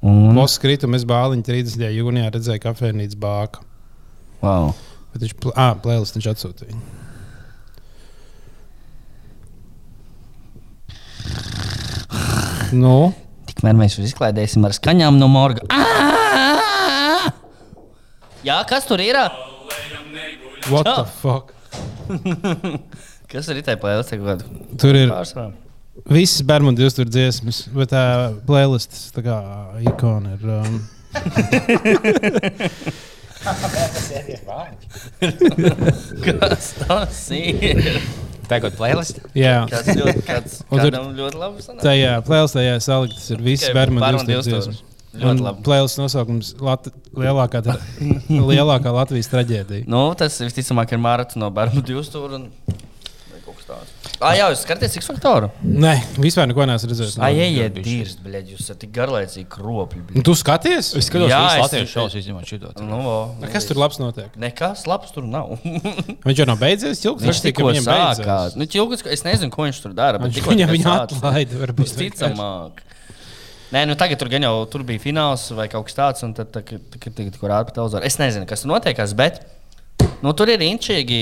Un, 0.01 0.33
Mūsu 0.35 0.59
kritumu 0.59 0.95
es 0.95 1.05
bāliņu 1.05 1.43
30. 1.43 1.89
jūnijā 1.91 2.31
redzēju 2.33 2.59
kafejnīcas 2.59 3.19
bāku. 3.19 3.63
wow. 4.41 4.73
Bet 5.13 5.21
viņš, 5.21 5.33
pl 5.41 5.51
ah, 5.55 5.75
playlist 5.81 6.15
viņš 6.15 6.27
atsūtīja. 6.33 6.75
Nu, 12.71 13.13
Tikmēr 13.49 13.73
mēs 13.73 13.97
jūs 13.97 14.11
izklaidēsim 14.11 14.65
ar 14.65 14.75
skaņām 14.77 15.17
no 15.17 15.27
morga. 15.27 15.65
Ā! 15.73 16.08
Jā, 18.45 18.57
kas 18.69 18.85
tur 18.87 18.99
ir? 19.03 19.15
what 20.69 20.85
the 20.85 21.05
fuck? 21.21 21.53
Kas 23.29 23.45
ir 23.53 23.59
itē 23.61 23.75
plēlis? 23.77 24.09
Tur 24.81 24.95
ir 24.97 25.11
Pārsvarā. 25.11 25.51
visas 26.09 26.41
Bermudas 26.49 26.81
jūs 26.87 26.95
tur 26.97 27.05
dziesmas, 27.11 27.59
bet 27.75 27.91
tā 27.93 28.03
playlists 28.47 29.11
tā 29.13 29.21
kā 29.27 29.35
ikona 29.85 30.33
ir. 30.33 30.41
Um, 30.49 30.79
Kas 36.25 36.73
tas 36.79 37.19
ir? 37.35 38.01
Tagad 38.49 38.73
playlist. 38.79 39.19
jā, 39.37 39.59
Kas 39.69 39.85
ļoti, 39.93 40.21
kāds, 40.25 40.55
tur- 40.71 40.95
ļoti 41.19 41.37
labi 41.37 41.61
sanāk. 41.61 41.83
tajā 41.85 42.13
playlistā 42.25 42.63
jāsaliktas 42.65 43.27
ir 43.35 43.43
visas 43.45 43.69
Bermudu 43.77 44.09
jūs 44.09 44.25
tur 44.25 44.41
dziesmas. 44.47 44.79
Ļoti 45.09 45.41
labi. 45.41 45.63
Playlists 45.65 45.97
nosaukums 45.97 46.51
Lat 46.61 46.91
lielākā, 47.17 47.63
tra- 47.65 47.79
lielākā 48.51 48.91
Latvijas 48.93 49.31
traģēdija. 49.31 49.87
Nu, 49.89 50.03
tas 50.19 50.37
visticamāk 50.43 50.93
ir 50.93 51.01
Mārcis 51.01 51.39
no 51.41 51.49
Bermudu 51.53 51.97
jūstūra. 51.97 52.37
un-. 52.41 52.51
Ah, 54.19 54.33
jā, 54.35 54.47
jūs 54.51 54.61
skatāties 54.65 54.95
X 54.99 55.07
faktoru? 55.11 55.47
Nē, 55.63 55.91
vispār 56.19 56.47
neko 56.49 56.65
neesmu 56.67 56.89
redzējis. 56.89 57.15
Ai, 57.23 57.31
ejiet, 57.45 57.75
dirzt, 57.85 58.19
bļaļ, 58.25 58.47
jūs 58.53 58.63
esat 58.65 58.79
tik 58.81 58.91
garlaicīgi 58.95 59.45
kropļi. 59.53 60.01
Un 60.19 60.25
Tu 60.25 60.33
skaties? 60.37 60.89
Es 60.97 61.07
skatos, 61.07 61.29
es- 61.31 61.61
Latvijas 61.63 61.91
šovus 61.93 62.15
izņemot 62.19 62.49
šito. 62.49 62.71
Nu, 62.83 62.99
A, 63.45 63.49
Kas 63.53 63.67
tur 63.69 63.77
labs 63.79 63.99
notiek? 64.01 64.33
Nekas 64.41 64.85
labs 64.89 65.13
tur 65.15 65.23
nav. 65.29 65.53
Viņš 66.25 66.41
jau 66.43 66.47
nav 66.49 66.59
beidzies. 66.61 67.03
Ilgs, 67.05 67.23
Viņš 67.29 67.41
tikko 67.45 67.69
viņam 67.69 67.85
sākās. 67.87 68.21
beidzās. 68.25 68.57
Nu, 68.59 68.67
ķilgus, 68.73 69.05
es 69.13 69.23
nezinu, 69.27 69.53
ko 69.53 69.67
viņš 69.69 69.81
tur 69.85 69.93
dara. 69.97 70.17
bet 70.19 70.31
Viņš 70.33 70.41
tikko 70.41 70.55
viņam 70.55 70.73
viņa 70.75 70.95
atlaida, 71.05 71.61
varbūt 71.63 71.93
Visticamāk. 71.93 72.83
Nē, 73.69 73.83
nu 73.85 73.93
tagad 73.93 74.17
tur 74.17 74.31
gan 74.31 74.41
jau 74.41 74.63
tur 74.71 74.81
bija 74.85 75.01
fināls 75.03 75.43
vai 75.53 75.67
kaut 75.69 75.85
kas 75.85 75.97
tāds, 75.97 76.23
un 76.25 76.33
tad 76.37 76.49
tagad 76.49 77.19
tur 77.35 77.51
rāda 77.51 77.67
pa 77.67 77.75
televizoru. 77.75 78.01
Es 78.07 78.17
nezinu, 78.17 78.47
kas 78.49 78.63
tur 78.63 78.71
notiekās, 78.71 79.13
bet 79.17 79.43
nu, 80.23 80.33
tur 80.33 80.49
ir 80.49 80.63
inčīgi 80.65 81.19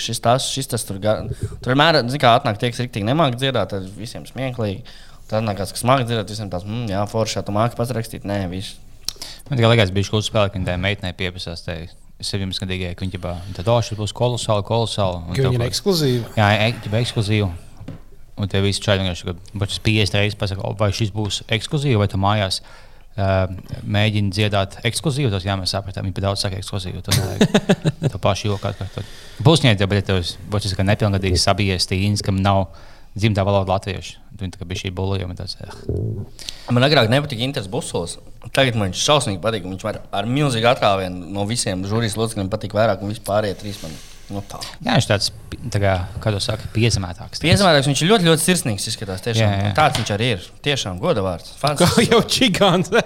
šis 0.00 0.22
tas, 0.24 0.48
šis 0.48 0.72
tas 0.72 0.86
tur. 0.88 0.96
Ga... 1.02 1.18
Tur 1.60 1.74
vienmēr, 1.74 2.00
zināmā 2.06 2.24
mērā, 2.24 2.34
atnāk 2.40 2.60
tie, 2.62 2.72
kas 2.72 2.80
rīktīgi 2.86 3.08
nemāk 3.10 3.36
dzirdēt, 3.36 3.74
tad 3.74 3.92
visiem 4.00 4.24
smieklīgi. 4.28 4.80
Tad 5.30 5.44
nāk 5.46 5.60
kāds, 5.60 5.76
kas 5.76 5.84
māca 5.86 6.08
dzirdēt, 6.08 6.32
visiem 6.32 6.48
tās, 6.50 6.64
mm, 6.66 6.88
jā, 6.90 7.04
forši, 7.10 7.44
tu 7.46 7.54
māki 7.54 7.76
pats 7.78 7.92
rakstīt. 7.94 8.24
Nē, 8.26 8.42
viss. 8.50 8.80
Man 9.50 9.60
tikai 9.60 9.74
liekas, 9.74 9.92
bija 9.94 10.08
šūts 10.08 10.32
spēle, 10.32 10.50
ka 10.50 10.64
tā 10.66 10.80
meitene 10.80 11.12
pieprasās 11.14 11.62
tai 11.68 11.82
17 12.24 12.64
gadīgajai, 12.64 12.96
ka 12.96 13.04
viņa 13.04 13.16
tad 13.60 13.68
oh, 13.70 13.84
šis 13.84 14.00
būs 14.00 14.16
Ka 15.28 15.36
tev 15.36 15.52
Viņa 15.52 15.60
ir 15.60 15.66
ekskluzīva. 15.68 16.32
Jā, 16.40 16.48
ģibā 16.86 17.04
ekskluzīvi. 17.04 17.69
Un 18.36 18.48
tie 18.48 18.60
visi 18.64 18.82
čaļi 18.84 19.04
vienkārši, 19.04 19.26
ka 19.26 19.58
viņš 19.64 19.80
50 19.86 20.20
reizes 20.20 20.38
pasaka, 20.38 20.62
"O, 20.64 20.76
vai 20.78 20.92
šis 20.92 21.10
būs 21.12 21.42
ekskluzīvi, 21.48 21.98
vai 21.98 22.08
tu 22.08 22.20
mājās 22.20 22.60
uh, 22.60 23.50
mēģini 23.84 24.32
dziedāt 24.34 24.78
ekskluzīvi. 24.86 25.30
Tas 25.32 25.46
jā, 25.46 25.56
mēs 25.58 25.74
sapratām, 25.74 26.06
viņi 26.06 26.16
pat 26.16 26.26
daudz 26.28 26.44
saka 26.44 26.60
ekskluzīvi. 26.60 27.02
Tas 27.06 27.18
vajag 27.18 28.12
to 28.12 28.20
pašu 28.22 28.52
jokāt. 28.52 28.80
Pusnieci, 29.44 29.88
bet 29.90 30.08
tas 30.10 30.36
būs 30.50 30.76
kā 30.78 30.86
nepilngadīgs 30.86 31.44
sabijies 31.48 31.88
tīns, 31.90 32.24
kam 32.24 32.40
nav 32.40 32.68
dzimtā 33.18 33.44
valoda 33.46 33.74
latviešu. 33.74 34.18
Kā 34.40 34.64
bija 34.64 34.86
šī 34.86 34.92
bulījuma. 34.96 35.34
Tas, 35.36 35.58
eh. 35.60 35.72
Man 36.72 36.86
agrāk 36.86 37.10
nepatika 37.12 37.44
Inters 37.44 37.68
Busos. 37.68 38.16
Tagad 38.56 38.78
man 38.78 38.88
viņš 38.88 39.02
šausmīgi 39.04 39.42
patīk. 39.42 39.66
Viņš 39.68 39.84
var 39.84 40.00
ar 40.16 40.28
milzīgu 40.30 40.70
atrāvienu 40.70 41.28
no 41.34 41.44
visiem 41.48 41.82
žūrijas 41.88 42.16
locekļiem 42.16 42.48
patīk 42.52 42.76
vairāk, 42.78 43.02
un 43.04 43.12
vispārējie 43.12 43.58
trīs 43.60 43.82
man. 43.82 43.92
Nu, 44.30 44.42
tā. 44.46 44.60
Jā, 44.78 44.94
viņš 44.94 45.08
tāds, 45.10 45.30
tā 45.74 45.80
kā, 45.82 45.94
kā 46.22 46.32
jūs 46.34 46.46
sakat, 46.46 46.70
piezemētāks. 46.74 47.42
Piezemētāks, 47.42 47.88
viņš 47.90 48.02
ir 48.04 48.10
ļoti, 48.12 48.28
ļoti 48.30 48.46
sirsnīgs. 48.46 48.86
Izskatās, 48.92 49.24
tiešām. 49.26 49.42
Jā, 49.42 49.64
jā. 49.66 49.72
Tāds 49.78 49.98
viņš 49.98 50.12
arī 50.14 50.28
ir. 50.36 50.46
Tiešām 50.66 51.00
godavārds. 51.02 51.56
Kā 51.60 51.90
jau 52.06 52.22
čigāns. 52.30 52.92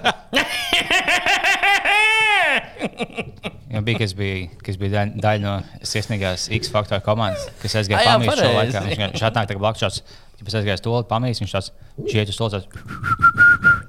Jā, 3.75 3.81
bija, 3.83 3.99
kas 3.99 4.13
bija, 4.15 4.45
kas 4.63 4.77
bija 4.79 5.01
daļa, 5.19 5.41
no 5.43 5.55
sirsnīgās 5.83 6.45
X 6.55 6.69
faktora 6.71 7.01
komandas, 7.03 7.49
kas 7.59 7.75
aizgāja 7.81 8.13
pamīst 8.13 8.39
šo 8.39 8.51
laiku. 8.53 8.83
Viņš, 8.87 9.23
atnāk 9.27 9.49
tagad 9.49 9.59
blakus 9.59 9.83
šāds, 9.83 9.97
ja 10.39 10.47
pēc 10.47 10.55
aizgāja 10.61 10.83
to 10.85 10.93
pamīst, 11.09 11.43
viņš 11.43 11.55
tāds, 11.57 11.73
viņš 11.97 12.15
iet 12.15 12.31
uz 12.31 12.39
to 12.39 12.47
tāds, 12.53 12.69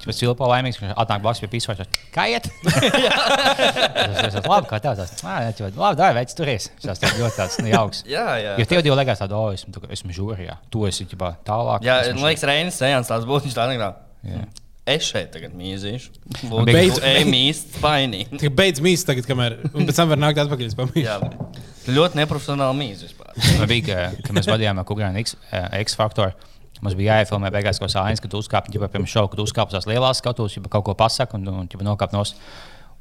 pēc 0.05 0.19
cilpo 0.21 0.49
laimīgs, 0.51 0.79
viņš 0.83 0.93
atnāk 1.01 1.23
blakus 1.25 1.41
pie 1.45 1.49
pīsvairs, 1.55 1.81
tāds, 1.81 2.03
kā 2.15 2.27
iet? 2.33 2.51
Tas 2.67 4.19
tas 4.21 4.37
ir 4.41 4.49
labi, 4.51 4.69
kā 4.71 4.81
tev 4.83 4.99
tev, 4.99 5.71
labi, 5.81 5.99
dai, 6.01 6.11
veids 6.19 6.37
turies. 6.37 6.69
Tas 6.83 7.01
tāds 7.03 7.17
ļoti 7.21 7.39
tāds, 7.41 7.59
nu, 7.63 7.71
jauks. 7.73 8.03
Jā, 8.11 8.27
jā. 8.43 8.53
Jo 8.61 8.69
tev 8.71 8.85
divi 8.87 8.99
liekas 9.01 9.23
tādu, 9.23 9.39
o, 9.39 9.49
esmu, 9.57 9.73
tu- 9.77 9.89
esmu 9.97 10.15
žūrijā, 10.17 10.59
tu 10.73 10.85
esi 10.89 11.07
ģibā 11.11 11.33
tālāk. 11.47 11.87
Jā, 11.87 12.01
esmu 12.11 12.21
man 12.23 12.31
liekas, 12.33 12.47
Reinis 12.51 12.79
Sejans 12.81 13.11
tās 13.11 13.27
būtu. 13.29 13.49
Viņš 13.49 13.57
tā 13.59 13.67
negrā. 13.73 13.93
Jā. 14.27 14.45
Es 14.87 15.03
šeit 15.11 15.33
tagad 15.35 15.55
mīzīšu. 15.59 16.13
Beidz- 16.69 17.01
mīst, 17.27 17.73
spainīgi. 17.81 18.39
Tik 18.39 18.53
beidz 18.55 18.79
mīst 18.85 19.09
tagad, 19.09 19.27
kamēr. 19.27 19.57
Un 19.75 19.89
pēc 19.89 19.97
tam 19.99 20.13
var 20.13 20.21
nākt 20.23 20.39
atpakaļ 20.45 20.77
pamīšu. 20.79 21.03
Jā. 21.03 21.17
Ļoti 21.91 22.19
neprofesionāli 22.21 22.79
mīz 22.85 23.03
vispār. 23.07 23.33
Man 23.59 23.67
bija, 23.71 23.83
ka, 23.87 24.23
ka 24.27 24.35
mēs 24.37 24.47
vadījām 24.51 24.79
Kukurānu 24.87 25.19
X, 25.23 25.35
eh, 25.51 25.67
X 25.83 25.99
faktoru. 25.99 26.35
Mums 26.85 26.97
bija 26.99 27.17
jāiefilmē 27.21 27.51
beigās 27.55 27.81
kāds 27.81 27.97
ains, 28.01 28.21
kad 28.21 28.35
uzkāpj, 28.37 28.75
ja 28.77 28.91
pirms 28.93 29.13
šova, 29.13 29.31
kad 29.33 29.43
uzkāpj 29.45 29.77
tās 29.77 29.89
lielās 29.89 30.21
skatuves, 30.21 30.59
ja 30.59 30.65
kaut 30.69 30.85
ko 30.89 30.97
pasaka 30.99 31.39
un, 31.39 31.47
un, 31.49 31.65
un 31.71 31.89
nokāp 31.89 32.13
no. 32.17 32.25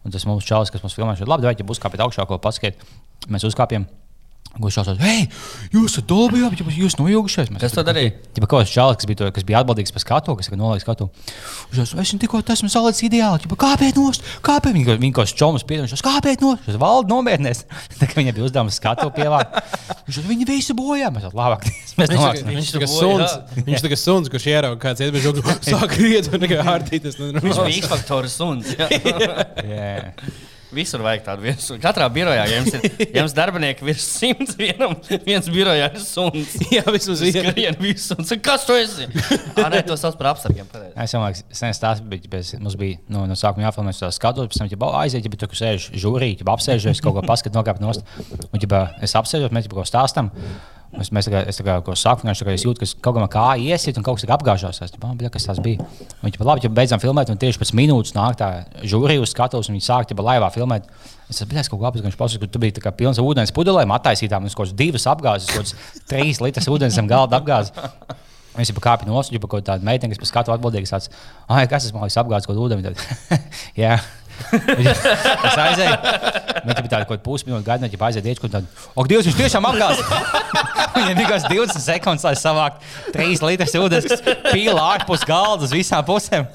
Un 0.06 0.14
tas 0.14 0.26
mums 0.30 0.46
čalis, 0.46 0.70
kas 0.70 0.84
mums 0.86 0.94
filmē, 0.94 1.16
šeit 1.18 1.30
labi, 1.32 1.48
vai 1.50 1.56
ja 1.58 1.66
uzkāpjat 1.66 2.04
augšā, 2.06 2.28
ko 2.30 2.38
paskatiet. 2.38 2.84
Mēs 3.26 3.48
uzkāpjam. 3.48 3.88
Kurš 4.56 4.78
šāds- 4.80 5.00
hei, 5.04 5.26
jūs 5.74 5.92
esat 5.98 6.06
dolbījā, 6.08 6.48
bet 6.54 6.62
jūs 6.64 6.96
noilgušies. 6.96 7.50
Mēs 7.52 7.60
Kas 7.60 7.74
to 7.76 7.84
darīja? 7.84 8.14
Ja 8.38 8.46
kaut 8.48 8.64
kāds 8.64 8.72
čalis, 8.72 8.98
kas 9.02 9.06
bija, 9.10 9.18
to, 9.20 9.32
kas 9.36 9.44
bija 9.44 9.60
atbildīgs 9.64 9.92
par 9.92 10.00
skatu, 10.04 10.36
kas 10.40 10.48
nolaiž 10.50 10.86
skatu. 10.86 11.10
Es 11.76 11.92
tikko 11.92 12.40
esmu 12.40 12.70
salicis 12.72 13.04
ideāli, 13.10 13.44
ja 13.44 13.60
kāpēc 13.60 14.00
nost, 14.00 14.24
kāpēc 14.42 14.72
viņi 14.72 14.96
viņi 14.96 15.12
kaut 15.12 15.28
kāds 15.28 15.36
čomus 15.36 15.64
piedomās, 15.68 16.00
kāpēc 16.00 16.40
nost, 16.40 16.70
es 16.72 16.80
valdu 16.80 17.12
nomierinies. 17.12 17.66
Tā 18.00 18.08
kā 18.08 18.16
viņam 18.22 18.36
bija 18.40 18.48
uzdevums 18.48 18.80
skatu 18.80 19.12
pievākt. 19.12 19.60
Viņi 20.08 20.48
visi 20.48 20.74
bojā, 20.74 21.12
mēs 21.12 21.28
labāk. 21.36 21.68
Mēs 22.00 22.10
tā- 22.12 22.34
Viņš 22.46 22.72
Viņš 22.76 22.92
suns, 22.92 23.36
viņš 23.66 23.84
kā 23.88 23.98
suns, 24.00 24.28
kurš 24.32 24.48
ierauga 24.52 24.80
kāds 24.80 25.00
žogu, 25.24 25.44
sāk 25.68 25.96
riet 26.00 26.28
un 26.32 26.44
nekā 26.44 26.60
ārtīties. 26.64 27.16
Viņš 27.20 27.60
bija 27.64 27.80
X-faktors 27.84 28.36
suns. 28.36 28.72
Visur 30.76 31.04
vajag 31.06 31.24
tādu 31.26 31.46
virsmu. 31.46 31.78
Katrā 31.84 32.08
birojā, 32.12 32.44
ja 32.50 32.60
jums 32.60 32.76
ir 32.76 33.06
jums 33.16 33.36
darbinieki 33.36 33.86
virs 33.88 34.06
simts, 34.06 34.58
vienam, 34.60 34.96
viens 35.26 35.48
birojā 35.52 35.88
ir 35.94 36.04
suns. 36.04 36.56
Jā, 36.76 36.84
vismaz 36.92 37.24
suns. 38.02 38.34
Kas 38.44 38.68
tu 38.68 38.76
esi? 38.78 39.08
Ā, 39.56 39.70
nē, 39.72 39.82
to 39.88 39.98
sauc 40.00 40.18
par 40.20 40.34
apstākļiem. 40.34 40.70
Es 41.06 41.16
domāju, 41.16 41.42
ka 41.42 41.60
senās 41.62 41.82
tās 41.82 42.04
bija. 42.04 42.28
Bez, 42.36 42.54
mums 42.60 42.76
bija 42.80 43.00
no, 43.12 43.24
no 43.30 43.38
sākuma 43.40 43.68
jāfilmē 43.68 43.94
tas 43.96 44.20
skatos, 44.20 44.50
pēc 44.52 44.62
tam 44.62 44.72
jau 44.72 44.92
aiziet, 45.00 45.28
ja 45.28 45.42
tur 45.46 45.56
sēž 45.56 45.92
žūrī, 46.02 46.34
ja 46.40 46.48
apsēžos, 46.56 47.04
kaut 47.06 47.20
ko 47.20 47.26
paskatīt, 47.28 47.56
nokāpt 47.56 47.84
nost. 47.84 48.06
Un, 48.50 48.60
ja 48.60 48.86
es 49.06 49.16
apsēžos, 49.16 49.54
mēs 49.56 49.70
jau 49.70 49.76
kaut 49.76 49.84
ko 49.86 49.90
stāstam. 49.90 50.34
Mēs, 50.96 51.10
mēs 51.12 51.28
kā, 51.28 51.42
es 51.52 51.60
kā, 51.60 51.76
ko 51.84 51.96
saku, 52.00 52.24
tā 52.28 52.46
kā 52.48 52.54
es 52.56 52.64
jūtu, 52.64 52.86
ka 52.86 53.12
kaut 53.12 53.18
kā 53.34 53.46
iesiet 53.60 53.98
un 54.00 54.06
kaut 54.06 54.20
kas 54.20 54.30
apgāžās. 54.32 54.80
Es 54.86 54.94
domāju, 54.94 55.30
kas 55.34 55.48
tas 55.50 55.60
bija. 55.64 55.84
Un, 56.22 56.32
ja 56.32 56.48
labi, 56.48 56.64
ja 56.64 56.72
beidzam 56.72 57.02
filmēt, 57.04 57.32
un 57.34 57.40
tieši 57.42 57.60
pēc 57.62 57.74
minūtes 57.76 58.16
nāk 58.16 58.38
tā 58.40 58.50
žūrija 58.88 59.24
uz 59.24 59.34
skatuves, 59.36 59.68
un 59.70 59.76
viņi 59.76 59.88
sāk 59.88 60.14
jau 60.14 60.24
laivā 60.24 60.48
filmēt. 60.56 60.88
Es 61.30 61.42
saprotu, 61.42 61.66
ka 61.68 61.76
kaut 61.76 61.98
kādā 61.98 62.16
pasakā, 62.16 62.46
ka 62.46 62.54
tu 62.54 62.62
biji 62.64 62.94
pilns 62.96 63.20
ar 63.20 63.28
ūdens 63.28 63.52
pudelēm, 63.56 63.92
attaisītām, 63.98 64.46
un 64.46 64.54
kaut 64.54 64.70
kādas 64.70 64.78
divas 64.80 65.08
apgāzes, 65.10 65.52
kaut 65.52 65.66
kādas 65.66 66.06
trīs 66.08 66.40
litras 66.44 66.70
ūdens 66.72 66.96
zem 66.96 67.10
galda 67.12 67.42
apgāzes. 67.42 67.74
Mēs 68.56 68.72
jau 68.72 68.80
kāpjam 68.80 69.10
no 69.10 69.18
ostas, 69.20 69.36
jau 69.36 69.42
kaut 69.44 69.66
kāda 69.66 69.84
meitene, 69.84 70.14
kas 70.14 70.22
par 70.22 70.30
skatu 70.30 70.54
atbildīga. 70.56 70.88
Tāds, 70.88 71.10
ah, 71.50 71.66
kas 71.68 71.90
tas 71.90 71.96
man 71.96 72.06
liekas, 72.06 72.20
apgāzts 72.22 72.48
kaut 72.48 72.62
ūdeni. 72.62 72.94
Jā, 73.84 73.98
Es 74.56 75.58
aizēju. 75.58 75.96
Viņa 76.66 76.82
bija 76.82 76.92
tāda, 76.92 77.18
pusminūte 77.26 77.66
gaidīja, 77.68 77.94
ja 77.94 78.08
aiziet 78.08 78.30
iet, 78.30 78.42
kur 78.42 78.52
tāda, 78.52 78.70
ak, 78.96 79.10
Dievs, 79.12 79.28
viņš 79.30 79.38
tiešām 79.40 79.68
apgāz. 79.70 80.02
Viņam 80.96 81.18
bija 81.20 81.30
kaut 81.32 81.50
20 81.52 81.84
sekundes, 81.86 82.26
lai 82.28 82.36
savāktu 82.40 83.14
3 83.16 83.44
litrus 83.50 83.76
ūdens, 83.80 84.26
pīlā 84.50 84.86
ārpus 84.96 85.26
galda 85.28 85.68
uz 85.68 85.76
visām 85.76 86.06
pusēm. 86.08 86.48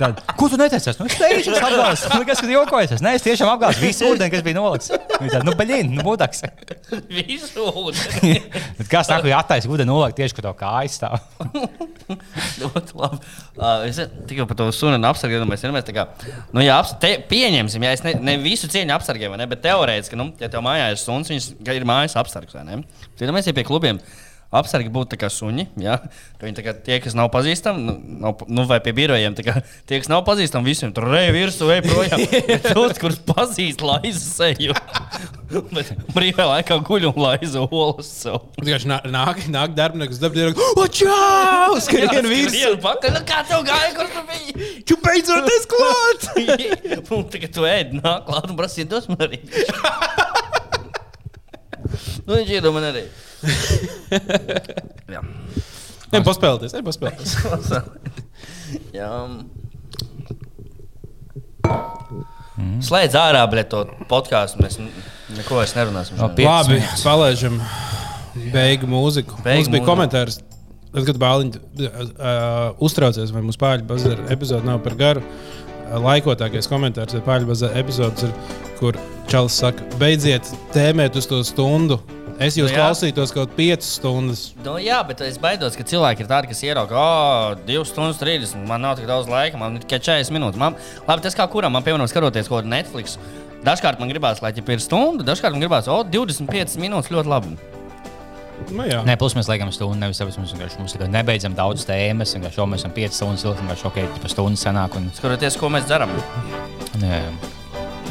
Tāda, 0.00 0.22
ko 0.38 0.48
tu 0.50 0.58
neteicies? 0.58 0.98
Nu, 1.00 1.06
es 1.08 1.16
teicu, 1.18 1.52
es 1.54 1.64
apgāzu. 1.64 2.10
Nu, 2.14 2.26
kas, 2.28 2.40
kad 2.42 2.50
jokojas? 2.52 3.02
Nē, 3.04 3.14
es 3.18 3.24
tiešām 3.24 3.50
apgāzu 3.52 3.82
visu 3.82 4.08
ūdeni, 4.10 4.32
kas 4.32 4.42
bija 4.46 4.58
nolikts. 4.58 4.90
Viņa 4.92 5.30
tāda, 5.32 5.44
nu, 5.46 5.54
beļķi, 5.58 5.78
nu, 5.92 6.04
būtaks. 6.06 6.44
Visu 7.18 7.66
ūdeni. 7.70 8.34
Kā 8.92 9.04
saka, 9.06 9.28
ja 9.30 9.40
attaisno 9.42 9.74
ūdeni 9.74 9.90
nolikt 9.90 10.18
tieši, 10.20 10.36
kur 10.36 10.48
to 10.48 10.54
kājas 10.58 10.98
stāv? 11.00 11.16
Ļoti 12.62 12.98
labi. 13.00 13.20
Uh, 13.56 13.86
es 13.88 14.02
tikai 14.30 14.48
par 14.50 14.60
to 14.60 14.68
sunu 14.74 14.98
apsargājumu. 15.10 15.50
Mēs 15.52 15.64
vienmēr 15.66 15.86
tā 15.86 15.96
kā, 15.96 16.08
nu, 16.52 16.64
jā, 16.64 16.76
aps, 16.80 16.96
te, 17.02 17.14
pieņemsim, 17.30 17.86
ja 17.86 17.94
es 17.96 18.04
ne, 18.06 18.16
ne 18.24 18.36
visu 18.42 18.70
cieņu 18.70 18.96
apsargāju, 18.98 19.38
bet 19.50 19.64
teorētiski, 19.64 20.18
nu, 20.20 20.30
ja 20.40 20.50
tev 20.52 20.64
mājā 20.66 20.92
ir 20.92 21.00
suns, 21.00 21.32
viņš 21.32 21.50
ir 21.74 21.88
mājas 21.88 22.18
apsargs, 22.20 22.56
vai 22.56 22.66
ne? 22.68 22.82
Tad 23.18 23.34
mēs 23.34 23.48
ja 23.48 23.56
pie 23.56 23.66
klubiem. 23.66 24.00
Apsargi 24.54 24.92
būtu 24.94 25.18
kā 25.18 25.30
suņi. 25.32 25.68
Ja? 25.82 25.98
Ka 26.38 26.46
Viņi 26.46 26.64
kā 26.66 26.74
tie, 26.84 26.98
kas 27.00 27.16
nav 27.16 27.30
pazīstami, 27.34 27.80
nu, 27.82 27.94
nav, 28.20 28.42
nu, 28.52 28.66
vai 28.68 28.76
pie 28.84 28.92
birojiem, 28.96 29.34
kā 29.46 29.56
tie, 29.88 29.98
kas 30.02 30.10
nav 30.12 30.24
pazīstami, 30.26 30.68
visiem 30.68 30.92
tur 30.94 31.08
reja 31.08 31.32
virsū, 31.34 31.70
ej 31.72 31.80
projām. 31.86 32.20
Tos, 32.66 33.00
kurus 33.00 33.20
pazīst, 33.24 33.84
laizu 33.84 34.22
seju. 34.22 34.76
Bet 35.74 35.92
brīvā 36.14 36.46
laikā 36.50 36.78
guļ 36.84 37.08
un 37.10 37.18
laizu 37.24 37.64
olas 37.68 38.10
sev. 38.20 38.42
Vienkārši 38.58 38.90
nā- 38.90 39.00
nāk, 39.14 39.42
nāk 39.52 39.74
darbinieks, 39.78 40.20
darbinieks, 40.22 40.60
oh, 40.76 40.86
čau! 40.90 41.78
Skrien 41.84 42.78
pakaļ, 42.84 43.16
nu, 43.16 43.24
kā 43.28 43.42
tev 43.48 43.64
gāja, 43.66 43.92
kur 43.96 44.10
tu 44.12 44.24
biji? 44.30 44.70
Tu 44.88 44.98
beidzot 45.04 45.50
esi 45.56 45.70
klāt! 45.70 46.28
Un 47.14 47.28
tagad 47.30 47.54
tu 47.54 47.66
ēd, 47.68 47.94
nāk 48.00 48.26
klāt 48.28 48.50
un 48.50 48.58
prasīt, 48.58 48.90
dos 48.90 49.06
man 49.10 49.24
arī. 49.28 49.40
nu, 52.26 52.34
viņš 52.36 52.58
iedod 52.58 52.74
man 52.74 52.90
arī. 52.92 53.04
Jā. 55.14 55.22
Nē, 56.14 56.20
paspēlēties, 56.22 56.74
ej, 56.78 56.84
paspēlēties. 56.86 57.32
Jā. 58.98 59.10
Slēdz 62.84 63.16
ārā, 63.18 63.42
bet 63.50 63.70
to 63.72 63.82
podkāstu 64.10 64.62
mēs 64.62 64.78
neko 65.34 65.58
vairs 65.58 65.74
nerunāsim. 65.74 66.18
No, 66.20 66.28
Labi, 66.30 66.78
palaižam 67.02 67.58
beigu 68.54 68.86
mūziku. 68.90 69.40
Beigu 69.42 69.64
Mums 69.64 69.72
bija 69.72 69.80
mūziku. 69.82 69.88
komentārs. 69.90 70.40
Es 70.94 71.02
gadu 71.08 71.18
bāliņu 71.18 71.58
uh, 71.58 72.76
uztraucies, 72.86 73.32
vai 73.34 73.42
mūsu 73.42 73.58
pāri 73.58 73.82
bazara 73.88 74.28
epizode 74.30 74.62
nav 74.68 74.78
par 74.84 74.94
garu. 75.00 75.24
Laikotākais 76.04 76.68
komentārs 76.70 77.16
ir 77.18 77.24
pāri 77.26 77.48
bazara 77.48 77.74
epizodes, 77.82 78.28
ir, 78.28 78.30
kur 78.78 78.94
Čalis 79.30 79.56
saka, 79.58 79.82
beidziet 79.98 80.46
tēmēt 80.74 81.18
uz 81.18 81.26
to 81.30 81.40
stundu. 81.46 81.98
Es 82.42 82.56
jūs 82.58 82.72
Nu 82.72 82.74
jā. 82.74 82.80
klausītos 82.82 83.30
kaut 83.34 83.52
5 83.54 83.84
stundas. 83.86 84.40
Nu, 84.64 84.74
jā, 84.82 84.96
bet 85.06 85.20
es 85.22 85.36
baidos, 85.38 85.76
ka 85.78 85.84
cilvēki 85.86 86.24
ir 86.24 86.30
tādi, 86.30 86.50
kas 86.50 86.62
ierauga, 86.66 86.98
oh, 86.98 87.52
2 87.68 87.84
stundas 87.86 88.18
30. 88.18 88.64
Man 88.66 88.82
nav 88.82 88.96
tik 88.98 89.06
daudz 89.06 89.30
laika, 89.30 89.60
man 89.60 89.78
ir 89.78 89.84
tikai 89.84 90.00
40 90.02 90.34
minūtes. 90.34 90.58
Man, 90.58 90.74
labi, 91.06 91.22
tas 91.22 91.36
kā 91.38 91.46
kuram, 91.50 91.76
man 91.76 91.86
piemēram, 91.86 92.10
skatoties 92.10 92.50
kaut 92.50 92.64
kādu 92.64 92.72
Netflix. 92.74 93.14
Dažkārt 93.64 94.02
man 94.02 94.10
gribās, 94.10 94.42
lai 94.44 94.50
tie 94.52 94.64
ir 94.66 94.82
stunda, 94.82 95.24
dažkārt 95.24 95.54
man 95.54 95.62
gribās, 95.62 95.86
oh, 95.88 96.02
25 96.04 96.74
minūtes 96.82 97.14
ļoti 97.14 97.30
labi. 97.30 97.54
Nu, 98.70 98.84
jā. 98.86 99.00
Nē, 99.06 99.16
plus 99.20 99.34
mēs 99.38 99.48
liekam 99.50 99.70
stundu, 99.74 99.96
nevis 99.98 100.20
tāpēc 100.20 100.36
mēs 100.40 100.52
vienkārši 100.54 100.78
mums 100.80 100.94
tagad 100.94 101.10
nebeidzam 101.14 101.56
daudz 101.58 101.86
tēmas. 101.88 102.34
Vienkārši 102.36 102.60
jau 102.60 102.66
mēs 102.70 102.82
esam 102.84 102.94
5 102.96 103.16
stundas 103.18 103.46
ilgi, 103.46 103.62
vienkārši 103.62 103.88
ok, 103.90 103.98
pa 104.22 104.30
stundu 104.30 104.60
senāk. 104.60 104.94
Un, 104.98 105.08
Skatoties, 105.16 105.58
ko 105.60 105.70
mēs 105.74 105.86
darām. 105.90 106.12
nē, 107.02 107.18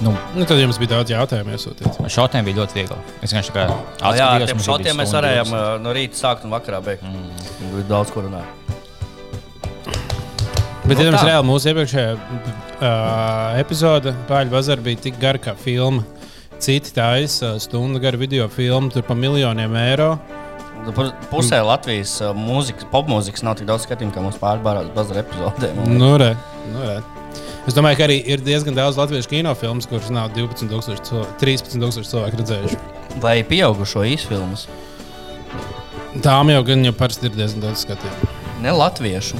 nu, 0.02 0.14
Nu, 0.36 0.46
tad 0.50 0.58
jums 0.60 0.80
bija 0.82 0.96
daudz 0.98 1.12
jautājumu. 1.14 1.54
Iesūtiet. 1.54 2.00
šautiem 2.10 2.46
bija 2.46 2.58
ļoti 2.64 2.74
viegli. 2.80 2.98
Es 3.22 3.32
vienkārši 3.34 3.52
tā 3.54 3.68
kā 3.68 4.16
Jā, 4.18 4.32
šotiem 4.58 4.90
bija 4.90 5.00
mēs 5.04 5.14
varējām 5.14 5.54
no 5.84 5.94
rīta 5.94 6.18
sākt 6.20 6.44
un 6.48 6.52
vakarā 6.56 6.82
beigt. 6.84 7.04
Mm. 7.04 7.30
Bija 7.76 7.88
daudz 7.90 8.12
ko 8.12 8.22
runāt. 8.26 8.44
Bet, 10.84 10.98
Nu, 10.98 11.04
ja 11.04 11.10
jums 11.12 11.22
tā. 11.22 11.28
reāli 11.30 11.48
mūsu 11.48 11.70
iepriekšējā 11.72 12.14
uh, 12.14 13.60
epizode 13.62 14.12
Pāļu 14.28 14.52
bazara 14.52 14.84
bija 14.84 15.00
tik 15.06 15.20
gara 15.22 15.40
kā 15.40 15.54
filma. 15.56 16.04
Citi 16.64 16.92
taisa 16.96 17.54
stundu 17.60 18.00
garu 18.04 18.18
video 18.20 18.50
filmu, 18.52 18.92
tur 18.92 19.04
pa 19.08 19.16
miljoniem 19.16 19.74
eiro. 19.80 20.18
Nu, 20.84 20.92
Pu- 20.92 21.14
Pusē 21.32 21.62
Latvijas 21.64 22.18
mūzikas, 22.36 22.84
popmūzikas 22.92 23.44
nav 23.48 23.56
tik 23.60 23.68
daudz 23.70 23.86
skatījumu, 23.88 24.12
kā 24.16 24.24
mums 24.24 24.36
pārbārās 24.42 24.90
bazara 24.96 25.24
epizodē. 25.24 25.72
Nu, 25.88 26.18
re, 26.20 26.34
nu, 26.74 26.84
re. 26.84 26.98
Es 27.68 27.74
domāju, 27.78 27.96
ka 28.02 28.08
arī 28.10 28.18
ir 28.28 28.42
diezgan 28.44 28.76
daudz 28.76 28.98
latviešu 29.00 29.30
kinofilmu, 29.32 29.86
kuras 29.88 30.10
nav 30.12 30.34
12,000, 30.36 31.00
cil- 31.08 31.28
13,000 31.40 32.04
cilvēku 32.10 32.42
redzējuši. 32.42 32.80
Vai 33.24 33.38
pieaugušo 33.48 34.04
īsfilmas? 34.10 34.66
Tām 36.24 36.52
jau 36.52 36.62
gan 36.68 36.84
jau 36.86 36.94
parasti 36.98 37.30
ir 37.30 37.36
diezgan 37.38 37.64
daudz 37.64 37.86
skatījumu. 37.86 38.28
Ne 38.62 38.74
latviešu. 38.76 39.40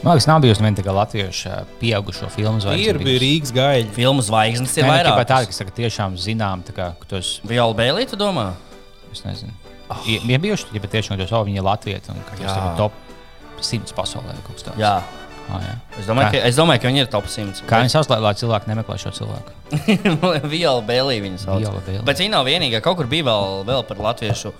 Man 0.00 0.14
liekas, 0.16 0.26
nav 0.28 0.40
bijusi 0.40 0.64
tā 0.76 0.82
kā 0.86 0.92
latviešu 0.96 1.50
ā, 1.52 1.58
pieaugušo 1.80 2.30
filmu 2.32 2.60
zvaigzne. 2.64 2.88
Ir 2.94 2.98
bija 3.04 3.20
Rīgas 3.20 3.52
gaļa. 3.52 3.90
Filmu 3.92 4.24
zvaigznes 4.24 4.72
ir 4.78 4.84
Ir 4.84 4.88
vairāk. 4.88 5.12
vairāk 5.12 5.28
tāda, 5.28 5.46
kas 5.50 5.60
saka, 5.60 5.70
tiešām 5.76 6.16
zinām, 6.16 6.64
tā 6.64 6.72
kā 6.72 6.88
tos, 7.08 7.40
Viola 7.44 7.74
Bēlī, 7.76 8.08
tu 8.08 8.16
domā? 8.16 8.54
es 9.12 9.20
nezinu. 9.26 9.52
Oh. 9.90 9.96
Ir 10.08 10.20
bijuši 10.40 10.70
tādi 10.70 10.80
patiešām, 10.80 11.18
tos, 11.20 11.32
oh, 11.36 11.44
viņi 11.44 11.60
ir 11.60 11.66
Latvijas 11.66 12.08
un 12.08 12.16
ka 12.24 12.36
tā 12.40 12.46
kā 12.48 12.76
top 12.78 12.92
100 13.60 13.92
pasaulē 13.92 14.36
kaut 14.46 14.56
kas 14.56 14.62
tāds. 14.70 14.78
Jā. 14.80 15.02
Ah, 15.50 15.64
jā. 15.66 15.74
Es 16.00 16.06
domāju, 16.08 16.32
ka, 16.34 16.42
es 16.50 16.58
domāju, 16.58 16.82
ka 16.82 16.92
viņi 16.92 17.02
ir 17.04 17.10
top 17.12 17.26
100. 17.30 17.64
Kā 17.68 17.80
viņi 17.82 17.94
sauc, 17.94 18.10
lai, 18.12 18.34
cilvēki 18.40 18.70
nemeklē 18.70 18.98
šo 19.02 19.12
cilvēku? 19.16 19.56
Viola 20.52 20.84
Bēlī 20.86 21.18
viņa 21.24 21.42
sauc. 21.46 21.58
Viola 21.64 21.82
Bēlī. 21.86 22.04
Bet 22.06 22.22
viņa 22.22 22.36
nav 22.38 22.46
vienīgā. 22.48 22.82
Kaut 22.84 23.00
kur 23.00 23.10
bija 23.10 23.26
vēl, 23.30 23.60
vēl 23.68 23.84
par 23.88 24.04
latviešu. 24.10 24.54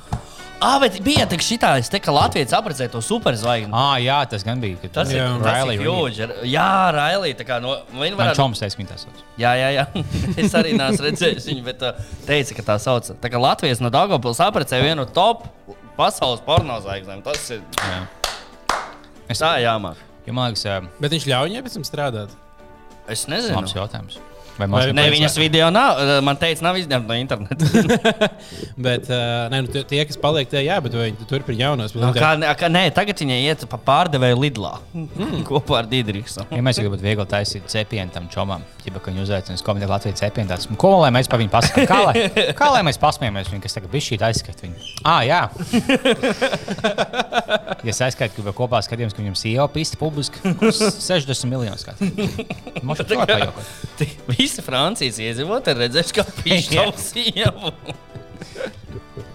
Ah, 0.60 0.76
bet 0.76 0.98
bija 1.00 1.24
tā, 1.24 1.38
šitā, 1.40 1.70
es 1.80 1.88
te 1.88 1.96
kā 2.04 2.12
Latvijas 2.12 2.52
aprecēju 2.52 2.92
to 2.92 3.00
superzvaigzni. 3.00 3.72
Ah, 3.72 3.94
jā, 3.96 4.18
tas 4.28 4.42
gan 4.44 4.60
bija. 4.60 4.76
ka 4.82 4.90
Tas 4.98 5.08
Jā. 5.08 5.30
ir 5.72 5.80
huge. 5.86 6.26
Jā, 6.44 6.66
Railī. 6.92 7.30
Tā 7.38 7.46
kā 7.48 7.56
no 7.64 7.78
viņa 7.96 8.18
varētu. 8.18 8.36
čoms 8.36 8.60
teica, 8.60 8.76
ka 8.76 8.82
viņi 8.82 8.90
tā 8.90 8.98
sauc. 9.00 9.22
Jā, 9.40 9.54
jā, 9.56 9.70
jā. 9.78 9.86
es 10.44 10.56
arī 10.60 10.74
neesmu 10.76 11.06
redzējis 11.08 11.48
viņu, 11.48 11.64
bet 11.64 11.86
uh, 11.88 12.04
teica, 12.28 12.58
ka 12.58 12.66
tā 12.74 12.76
sauc. 12.82 13.08
Tā 13.24 13.32
kā 13.32 13.40
Latvijas 13.40 13.80
no 13.80 13.88
Dārgopils 13.94 14.42
aprecēja 14.44 14.84
vienu 14.90 15.08
top 15.08 15.48
pasaules 15.96 16.44
pornozvaigznēm. 16.44 17.24
Tas 17.24 17.48
ir. 17.56 17.64
Jā. 17.80 18.04
Es- 19.32 19.40
Tā 19.40 19.56
jāmāk. 19.64 20.09
Ja 20.26 20.34
liekas, 20.36 20.64
Bet 21.00 21.14
viņš 21.14 21.26
ļauj 21.30 21.48
viņai 21.50 21.62
pēc 21.66 21.76
tam 21.78 21.86
strādāt. 21.88 22.34
Es 23.10 23.26
nezinu. 23.30 23.56
labs 23.56 23.74
jautājums. 23.74 24.18
Vai 24.60 24.68
Vai- 24.68 24.86
man 24.90 24.96
Ne, 25.00 25.06
viņas 25.12 25.38
video 25.40 25.70
nav. 25.72 25.96
uh, 25.96 26.20
Man 26.24 26.36
teica, 26.40 26.62
nav 26.66 26.76
izņemta 26.76 27.08
no 27.08 27.16
interneta. 27.16 27.64
Bet 28.86 29.08
uh, 29.08 29.48
ne, 29.52 29.62
nu, 29.64 29.84
tie- 29.88 30.04
kas 30.08 30.18
paliek, 30.20 30.48
tie 30.50 30.62
jā, 30.66 30.76
bet 30.84 30.94
viņi 30.96 31.26
turpina 31.30 31.64
jaunos? 31.66 31.94
Nu, 31.96 32.10
kā, 32.16 32.32
kā, 32.58 32.68
nē, 32.72 32.84
tagad 32.96 33.20
viņa 33.20 33.38
iet 33.40 33.64
pa 33.70 33.78
pārdevēju 33.80 34.38
Lidlā 34.40 34.72
mm. 34.94 35.42
kopā 35.48 35.80
ar 35.82 35.88
Dīdriksu. 35.90 36.46
Ja 36.52 36.62
mēs 36.64 36.80
gribam 36.80 37.00
viegli 37.02 37.26
taisīt 37.30 37.68
cepienu 37.72 38.12
tam 38.14 38.28
čomam, 38.32 38.64
ja 38.84 38.92
viņi 38.94 39.24
uzaicina 39.24 39.56
uz 39.58 39.64
komiteju 39.66 39.90
Latvijas 39.90 40.20
cepienu, 40.22 40.50
tad 40.52 40.66
ko 40.80 40.92
lai 41.02 41.10
mēs 41.14 41.28
par 41.30 41.40
viņu 41.42 41.52
pasakām? 41.52 41.88
Kā 41.90 42.00
lai, 42.08 42.26
kā 42.60 42.70
lai 42.74 42.82
mēs 42.86 43.00
pasmējamies 43.02 43.50
viņu, 43.52 43.64
kas 43.64 43.76
tagad 43.78 43.92
bija 43.94 44.06
šī 44.08 44.20
aizskata 44.30 44.66
viņu? 44.66 44.76
Ah, 45.04 45.20
jā. 45.26 45.40
ja 47.80 47.92
es 47.94 48.00
aizskaitu, 48.04 48.44
ka 48.46 48.54
kopā 48.56 48.80
skatījums, 48.84 49.14
ka 49.16 49.22
viņam 49.22 49.36
sieva 49.38 49.66
pista 49.72 49.98
publiski, 50.00 50.40
60 50.42 51.50
miljonus 51.50 51.84
skatījumu. 51.86 52.46
Mums 52.86 53.02
ir 53.04 53.10
pajokot. 53.16 53.74
Visi 54.50 54.64
Francijas 54.66 55.18
iedzīvotāji 55.22 55.78
redzēs, 55.78 56.08
kā 56.10 56.24
viņš 56.42 56.70
Jā. 56.74 56.88
to 56.90 56.98
sievu. 56.98 57.70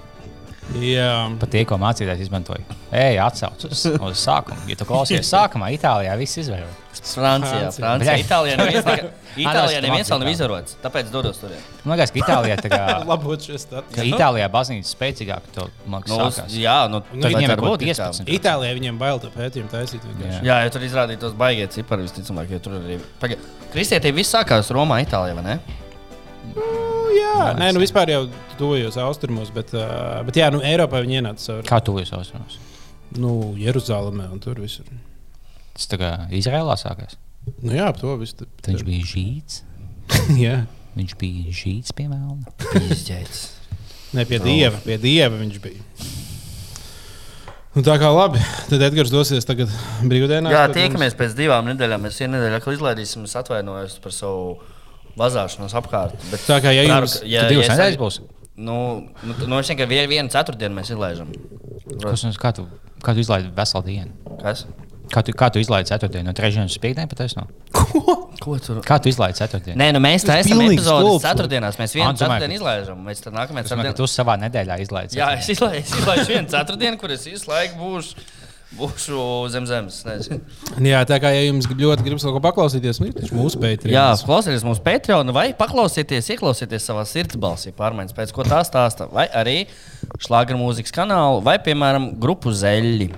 Jā, 0.75 1.11
Pat 1.39 1.51
tie, 1.53 1.61
ko 1.67 1.77
mācītājs 1.79 2.25
izmantoja. 2.25 2.63
Ej, 2.95 3.19
atsauc 3.23 3.63
uz, 3.69 3.83
sākumu. 4.19 4.65
Ja 4.69 4.75
tu 4.79 4.87
klausies 4.87 5.29
sākumā, 5.31 5.69
Itālijā 5.75 6.15
viss 6.19 6.39
izvēro. 6.41 6.67
Francijā, 6.95 7.69
Francija. 7.75 7.83
Francijā. 7.85 8.15
Itālijā 8.23 8.57
neviens, 8.59 8.87
Itālijā 9.35 9.81
neviens 9.83 10.09
vēl 10.11 10.21
nav 10.23 10.29
izvarots. 10.31 10.77
Tāpēc 10.83 11.11
dodos 11.13 11.39
tur. 11.41 11.53
Man 11.83 11.95
liekas, 11.99 12.11
ka 12.15 12.21
Itālijā, 12.23 12.57
tā 12.63 12.71
kā, 12.71 12.81
labot 13.11 13.43
šis 13.45 13.67
ka 13.67 13.81
stāsts. 13.83 14.01
Itālijā 14.09 14.47
baznīca 14.51 14.91
spēcīgāk 14.91 15.49
to 15.55 15.67
man 15.91 16.03
Nu, 16.07 16.17
liekas, 16.21 16.39
sākās. 16.41 16.57
jā, 16.59 16.77
nu, 16.91 17.03
Nu, 17.13 17.21
tad 17.21 17.35
viņiem 17.35 17.55
ir 17.55 17.63
kaut 17.63 17.83
ir 17.85 17.91
tā. 17.95 18.09
15. 18.15 18.33
Itālijā 18.39 18.75
viņiem 18.79 18.99
bail 19.01 19.21
to 19.23 19.31
pētījumu 19.35 19.71
taisīt. 19.71 20.03
vienkārši. 20.07 20.39
Jā. 20.39 20.43
Jā, 20.49 20.59
ja 20.65 20.75
tur 20.75 20.87
izrādītos 20.87 21.35
baigie 21.39 21.67
cipari, 21.75 22.07
visticamāk, 22.07 22.51
ja 22.55 22.59
tur 22.63 22.79
arī. 22.79 22.99
Kristietība 23.75 24.21
viss 24.23 24.31
sākās 24.35 24.71
Romā, 24.75 25.01
Itālijā, 25.03 25.35
vai 25.39 25.45
ne? 25.51 25.59
Nu, 26.53 26.69
jā, 27.15 27.49
nē, 27.57 27.71
nu 27.75 27.81
vispār 27.83 28.13
jau 28.13 28.21
tuvojos 28.59 28.99
austrumos, 29.01 29.51
bet, 29.55 29.73
uh, 29.75 30.21
bet 30.27 30.39
jā, 30.39 30.51
nu, 30.53 30.61
Eiropā 30.65 31.01
viņi 31.03 31.19
ienāca 31.21 31.45
caur 31.49 31.67
Kā 31.67 31.81
tu 31.83 31.97
jūs 31.99 32.13
austrumos? 32.15 32.59
nu, 33.19 33.53
Jeruzalemē 33.59 34.29
un 34.33 34.41
tur 34.43 34.59
visur. 34.59 34.87
Tas 35.75 35.87
tā 35.91 35.99
kā 35.99 36.11
Izrēlā 36.35 36.75
sākās. 36.79 37.17
Nu, 37.61 37.75
jā, 37.75 37.89
ap 37.91 37.99
to 37.99 38.15
viss. 38.19 38.35
viņš 38.65 38.85
bija 38.87 39.07
žīts. 39.07 39.61
jā. 40.45 40.63
Viņš 40.95 41.15
bija 41.19 41.51
žīts, 41.51 41.91
piemēram. 41.95 42.45
Pīzdēts. 42.71 43.41
Ne 44.15 44.23
pie 44.27 44.39
dieva, 44.39 44.79
pie 44.85 44.95
dieva 45.01 45.35
viņš 45.35 45.57
bija. 45.63 45.81
Nu, 47.75 47.81
tā 47.83 47.97
kā 47.99 48.07
labi, 48.07 48.39
tad 48.69 48.85
Edgars 48.87 49.11
dosies 49.11 49.43
tagad 49.43 49.71
brīvdienās. 50.07 50.53
Jā, 50.53 50.61
tiekamies 50.71 51.17
pēc 51.19 51.35
divām 51.35 51.67
nedēļām. 51.67 52.05
Mēs 52.07 52.21
vienu 52.21 52.37
nedēļu 52.37 52.61
atkal 52.61 52.77
izlaidīsim. 52.77 53.25
Es 53.27 53.35
atvainojos 53.35 53.97
par 53.99 54.15
savu 54.15 54.53
vazāšanos 55.19 55.75
apkārt. 55.79 56.15
Bet 56.31 56.39
Tā 56.47 56.59
kā, 56.63 56.71
ja 56.75 56.83
ceru, 56.87 57.05
jums- 57.07 57.21
Ja, 57.25 57.47
divas 57.49 57.67
es- 57.69 57.73
nedēļas 57.75 57.99
būs. 58.01 58.19
Nu, 58.57 58.75
nu, 59.23 59.33
nu, 59.47 59.59
es 59.59 59.67
vienkārši 59.67 59.89
vienu, 59.91 60.07
vienu 60.07 60.29
ceturtdienu 60.31 60.75
mēs 60.79 60.91
izlaižam. 60.95 61.31
Kas, 62.01 62.23
kā, 62.39 62.53
tu, 62.55 62.67
kā 63.03 63.13
tu 63.13 63.19
izlaidi 63.19 63.49
veselu 63.55 63.83
dienu? 63.83 64.11
Kas? 64.41 64.65
Kā 65.11 65.21
tu, 65.21 65.33
kā 65.37 65.51
tu 65.53 65.59
izlaidi 65.61 65.85
ceturtdienu? 65.91 66.25
No 66.25 66.33
trešdienas 66.33 66.71
uz 66.73 66.79
piekdienu 66.81 67.07
patiesībā? 67.11 67.43
Ko 68.41 68.55
tur? 68.59 68.79
Kā 68.85 68.97
tu 69.01 69.11
izlaidi 69.11 69.37
ceturtdienu? 69.37 69.77
Nē, 69.77 69.91
nu 69.93 69.99
mēs 70.01 70.25
tā 70.25 70.39
esam 70.41 70.57
stulbs. 70.79 71.21
ceturtdienās. 71.27 71.77
Mēs 71.77 71.93
vienu 71.93 72.15
ceturtdienu 72.17 72.57
izlaižam. 72.57 73.03
Mēs 73.05 73.21
tad 73.21 73.35
nākamajā 73.37 73.67
ceturtdienā. 73.69 73.93
tu 73.99 74.07
savā 74.09 74.35
nedēļā 74.41 74.79
izlaidi. 74.81 75.19
Jā, 75.19 75.27
es 75.37 75.49
izlaižu, 75.53 75.83
es 75.83 75.93
izlaižu 75.99 76.25
vienu 76.33 76.47
ceturtdienu, 76.55 76.97
kur 76.97 77.13
es 77.13 77.27
visu 77.29 77.51
laiku 77.51 77.77
būšu, 77.83 78.15
būšu 78.75 79.17
zem 79.53 79.67
zemes. 79.69 80.01
nezinu. 80.07 80.39
Jā, 80.83 81.03
tā 81.07 81.19
kā 81.21 81.31
ja 81.33 81.45
jums 81.45 81.67
ļoti 81.69 82.05
gribas 82.05 82.25
kaut 82.25 82.37
ko 82.37 82.41
paklausīties, 82.43 82.99
nu, 83.01 83.11
taču 83.15 83.37
mūsu 83.37 83.61
pētījums. 83.61 83.93
Jā, 83.93 84.07
klausieties 84.25 84.65
mūsu 84.67 84.83
Patreon, 84.85 85.31
vai 85.35 85.47
paklausieties, 85.57 86.31
ieklausieties 86.35 86.87
savā 86.89 87.05
sirdsbalsī, 87.09 87.73
pārmaiņas 87.77 88.17
pēc 88.17 88.33
ko 88.35 88.47
tā 88.47 88.63
stāsta, 88.67 89.07
vai 89.11 89.27
arī 89.31 89.57
šlāgra 90.21 90.59
mūzikas 90.59 90.95
kanālu, 90.95 91.43
vai, 91.45 91.57
piemēram, 91.63 92.11
grupu 92.21 92.53
zeļi. 92.55 93.11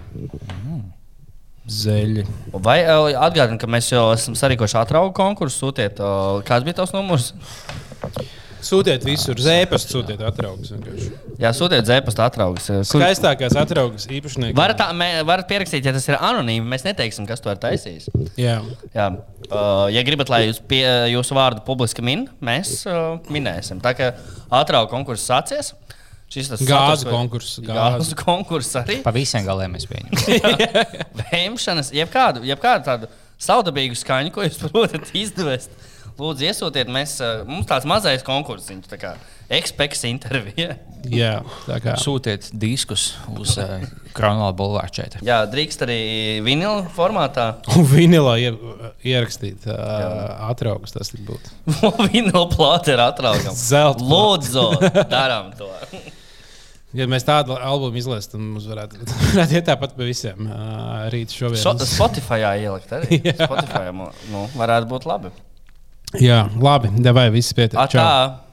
zeļi. 1.68 2.28
Vai 2.54 2.80
atgādini, 2.88 3.60
ka 3.62 3.72
mēs 3.72 3.92
jau 3.94 4.10
esam 4.14 4.38
sarīkojuši 4.40 4.82
atraugu 4.84 5.16
konkursu, 5.18 5.66
sūtiet, 5.66 6.04
kāds 6.48 6.68
bija 6.68 6.82
tavs 6.84 6.94
numurs? 6.96 7.34
Sūtiet 8.66 9.04
visur, 9.06 9.38
zēpas 9.42 9.84
sūtiet 9.88 10.22
atraugus. 10.26 10.72
Jā, 11.40 11.52
sūtiet 11.56 11.86
zēpastu 11.88 12.24
atraugus. 12.26 12.66
Kur... 12.90 13.02
Skaistākās 13.04 13.56
atraugas 13.60 14.08
īpašnieki. 14.10 14.56
Varat, 14.58 14.80
tā- 14.82 14.90
mē- 14.98 15.22
varat 15.28 15.48
pierakstīt, 15.50 15.86
ja 15.86 15.94
tas 15.96 16.08
ir 16.10 16.18
anonīmi. 16.18 16.66
Mēs 16.74 16.86
neteiksim, 16.88 17.28
kas 17.30 17.44
to 17.44 17.54
ir 17.54 17.60
taisījis. 17.62 18.10
Jā. 18.40 18.58
Jā. 18.98 19.08
Uh, 19.48 19.86
ja 19.94 20.02
gribat, 20.08 20.32
lai 20.34 20.48
jūs 20.48 20.60
pie, 20.68 20.82
jūsu 21.14 21.38
vārdu 21.38 21.62
publiski 21.68 22.02
min, 22.04 22.26
mēs 22.44 22.80
uh, 22.90 23.20
minēsim. 23.32 23.80
Tā 23.84 23.94
kā 23.98 24.10
atraugu 24.58 24.90
konkurss 24.96 25.30
sācies. 25.30 25.74
Šis 26.34 26.50
tas 26.52 26.66
vai- 26.68 27.14
konkurss. 27.14 27.60
Gāzu 27.64 28.18
konkurss 28.20 28.74
arī. 28.82 28.98
Pa 29.06 29.14
visiem 29.16 29.46
galiem 29.48 29.78
es 29.80 29.86
pieņemu. 29.88 30.66
Vēmšanas, 31.22 31.94
jebkādu, 31.96 32.44
jebkādu 32.50 32.84
tādu 32.90 33.12
saudabīgu 33.40 33.96
skaņu, 33.96 34.34
ko 34.36 34.44
jūs 34.44 34.60
varat 34.74 35.14
izdevest. 35.16 35.72
Lūdzu, 36.18 36.48
iesūtiet, 36.50 36.90
mēs, 36.90 37.20
uh, 37.22 37.44
mums 37.46 37.68
tāds 37.70 37.86
mazais 37.86 38.24
konkurss, 38.26 38.72
tā 38.90 38.98
kā 38.98 39.12
ekspekts 39.54 40.02
intervija. 40.10 40.80
Jā, 41.14 41.44
tā 41.68 41.78
kā. 41.84 41.94
Sūtiet 42.02 42.50
diskus 42.58 43.12
uz 43.38 43.54
uh, 43.62 43.86
Kronāla 44.18 44.56
Bulvāra 44.58 44.90
4. 44.92 45.22
Jā, 45.28 45.44
drīkst 45.52 45.86
arī 45.86 46.00
vinila 46.44 46.82
formātā. 46.96 47.48
Un 47.78 47.86
vinilā 47.88 48.34
ie, 48.42 48.52
ierakstīt 49.08 49.70
uh, 49.70 50.50
atraugus, 50.50 50.96
tas 50.98 51.14
tik 51.14 51.22
būtu. 51.28 51.54
vinila 52.10 52.48
plāte 52.52 52.96
ir 52.98 53.04
atraugama. 53.06 53.56
Zelta. 53.56 54.04
Lūdzu, 54.04 54.68
darām 55.14 55.54
to. 55.60 55.70
Ja 56.98 57.06
mēs 57.06 57.28
tādu 57.28 57.54
albumu 57.60 58.00
izlaistu, 58.00 58.34
tad 58.40 58.42
mums 58.42 58.66
varētu, 58.66 59.04
varētu 59.36 59.58
iet 59.60 59.68
tāpat 59.70 59.94
pa 59.94 60.08
visiem 60.08 60.48
uh, 60.50 61.06
rīt 61.14 61.36
šovien. 61.36 61.62
So, 61.62 61.76
Spotify 61.86 62.42
ielikt 62.64 62.96
arī. 62.96 63.22
Spotify 63.38 63.92
nu, 63.94 64.48
varētu 64.58 64.90
būt 64.90 65.06
labi. 65.06 65.36
Jā, 66.16 66.46
labi, 66.64 66.94
devai, 67.04 67.28
viss 67.34 67.52
pietiek. 67.58 67.80
Atā! 67.84 68.47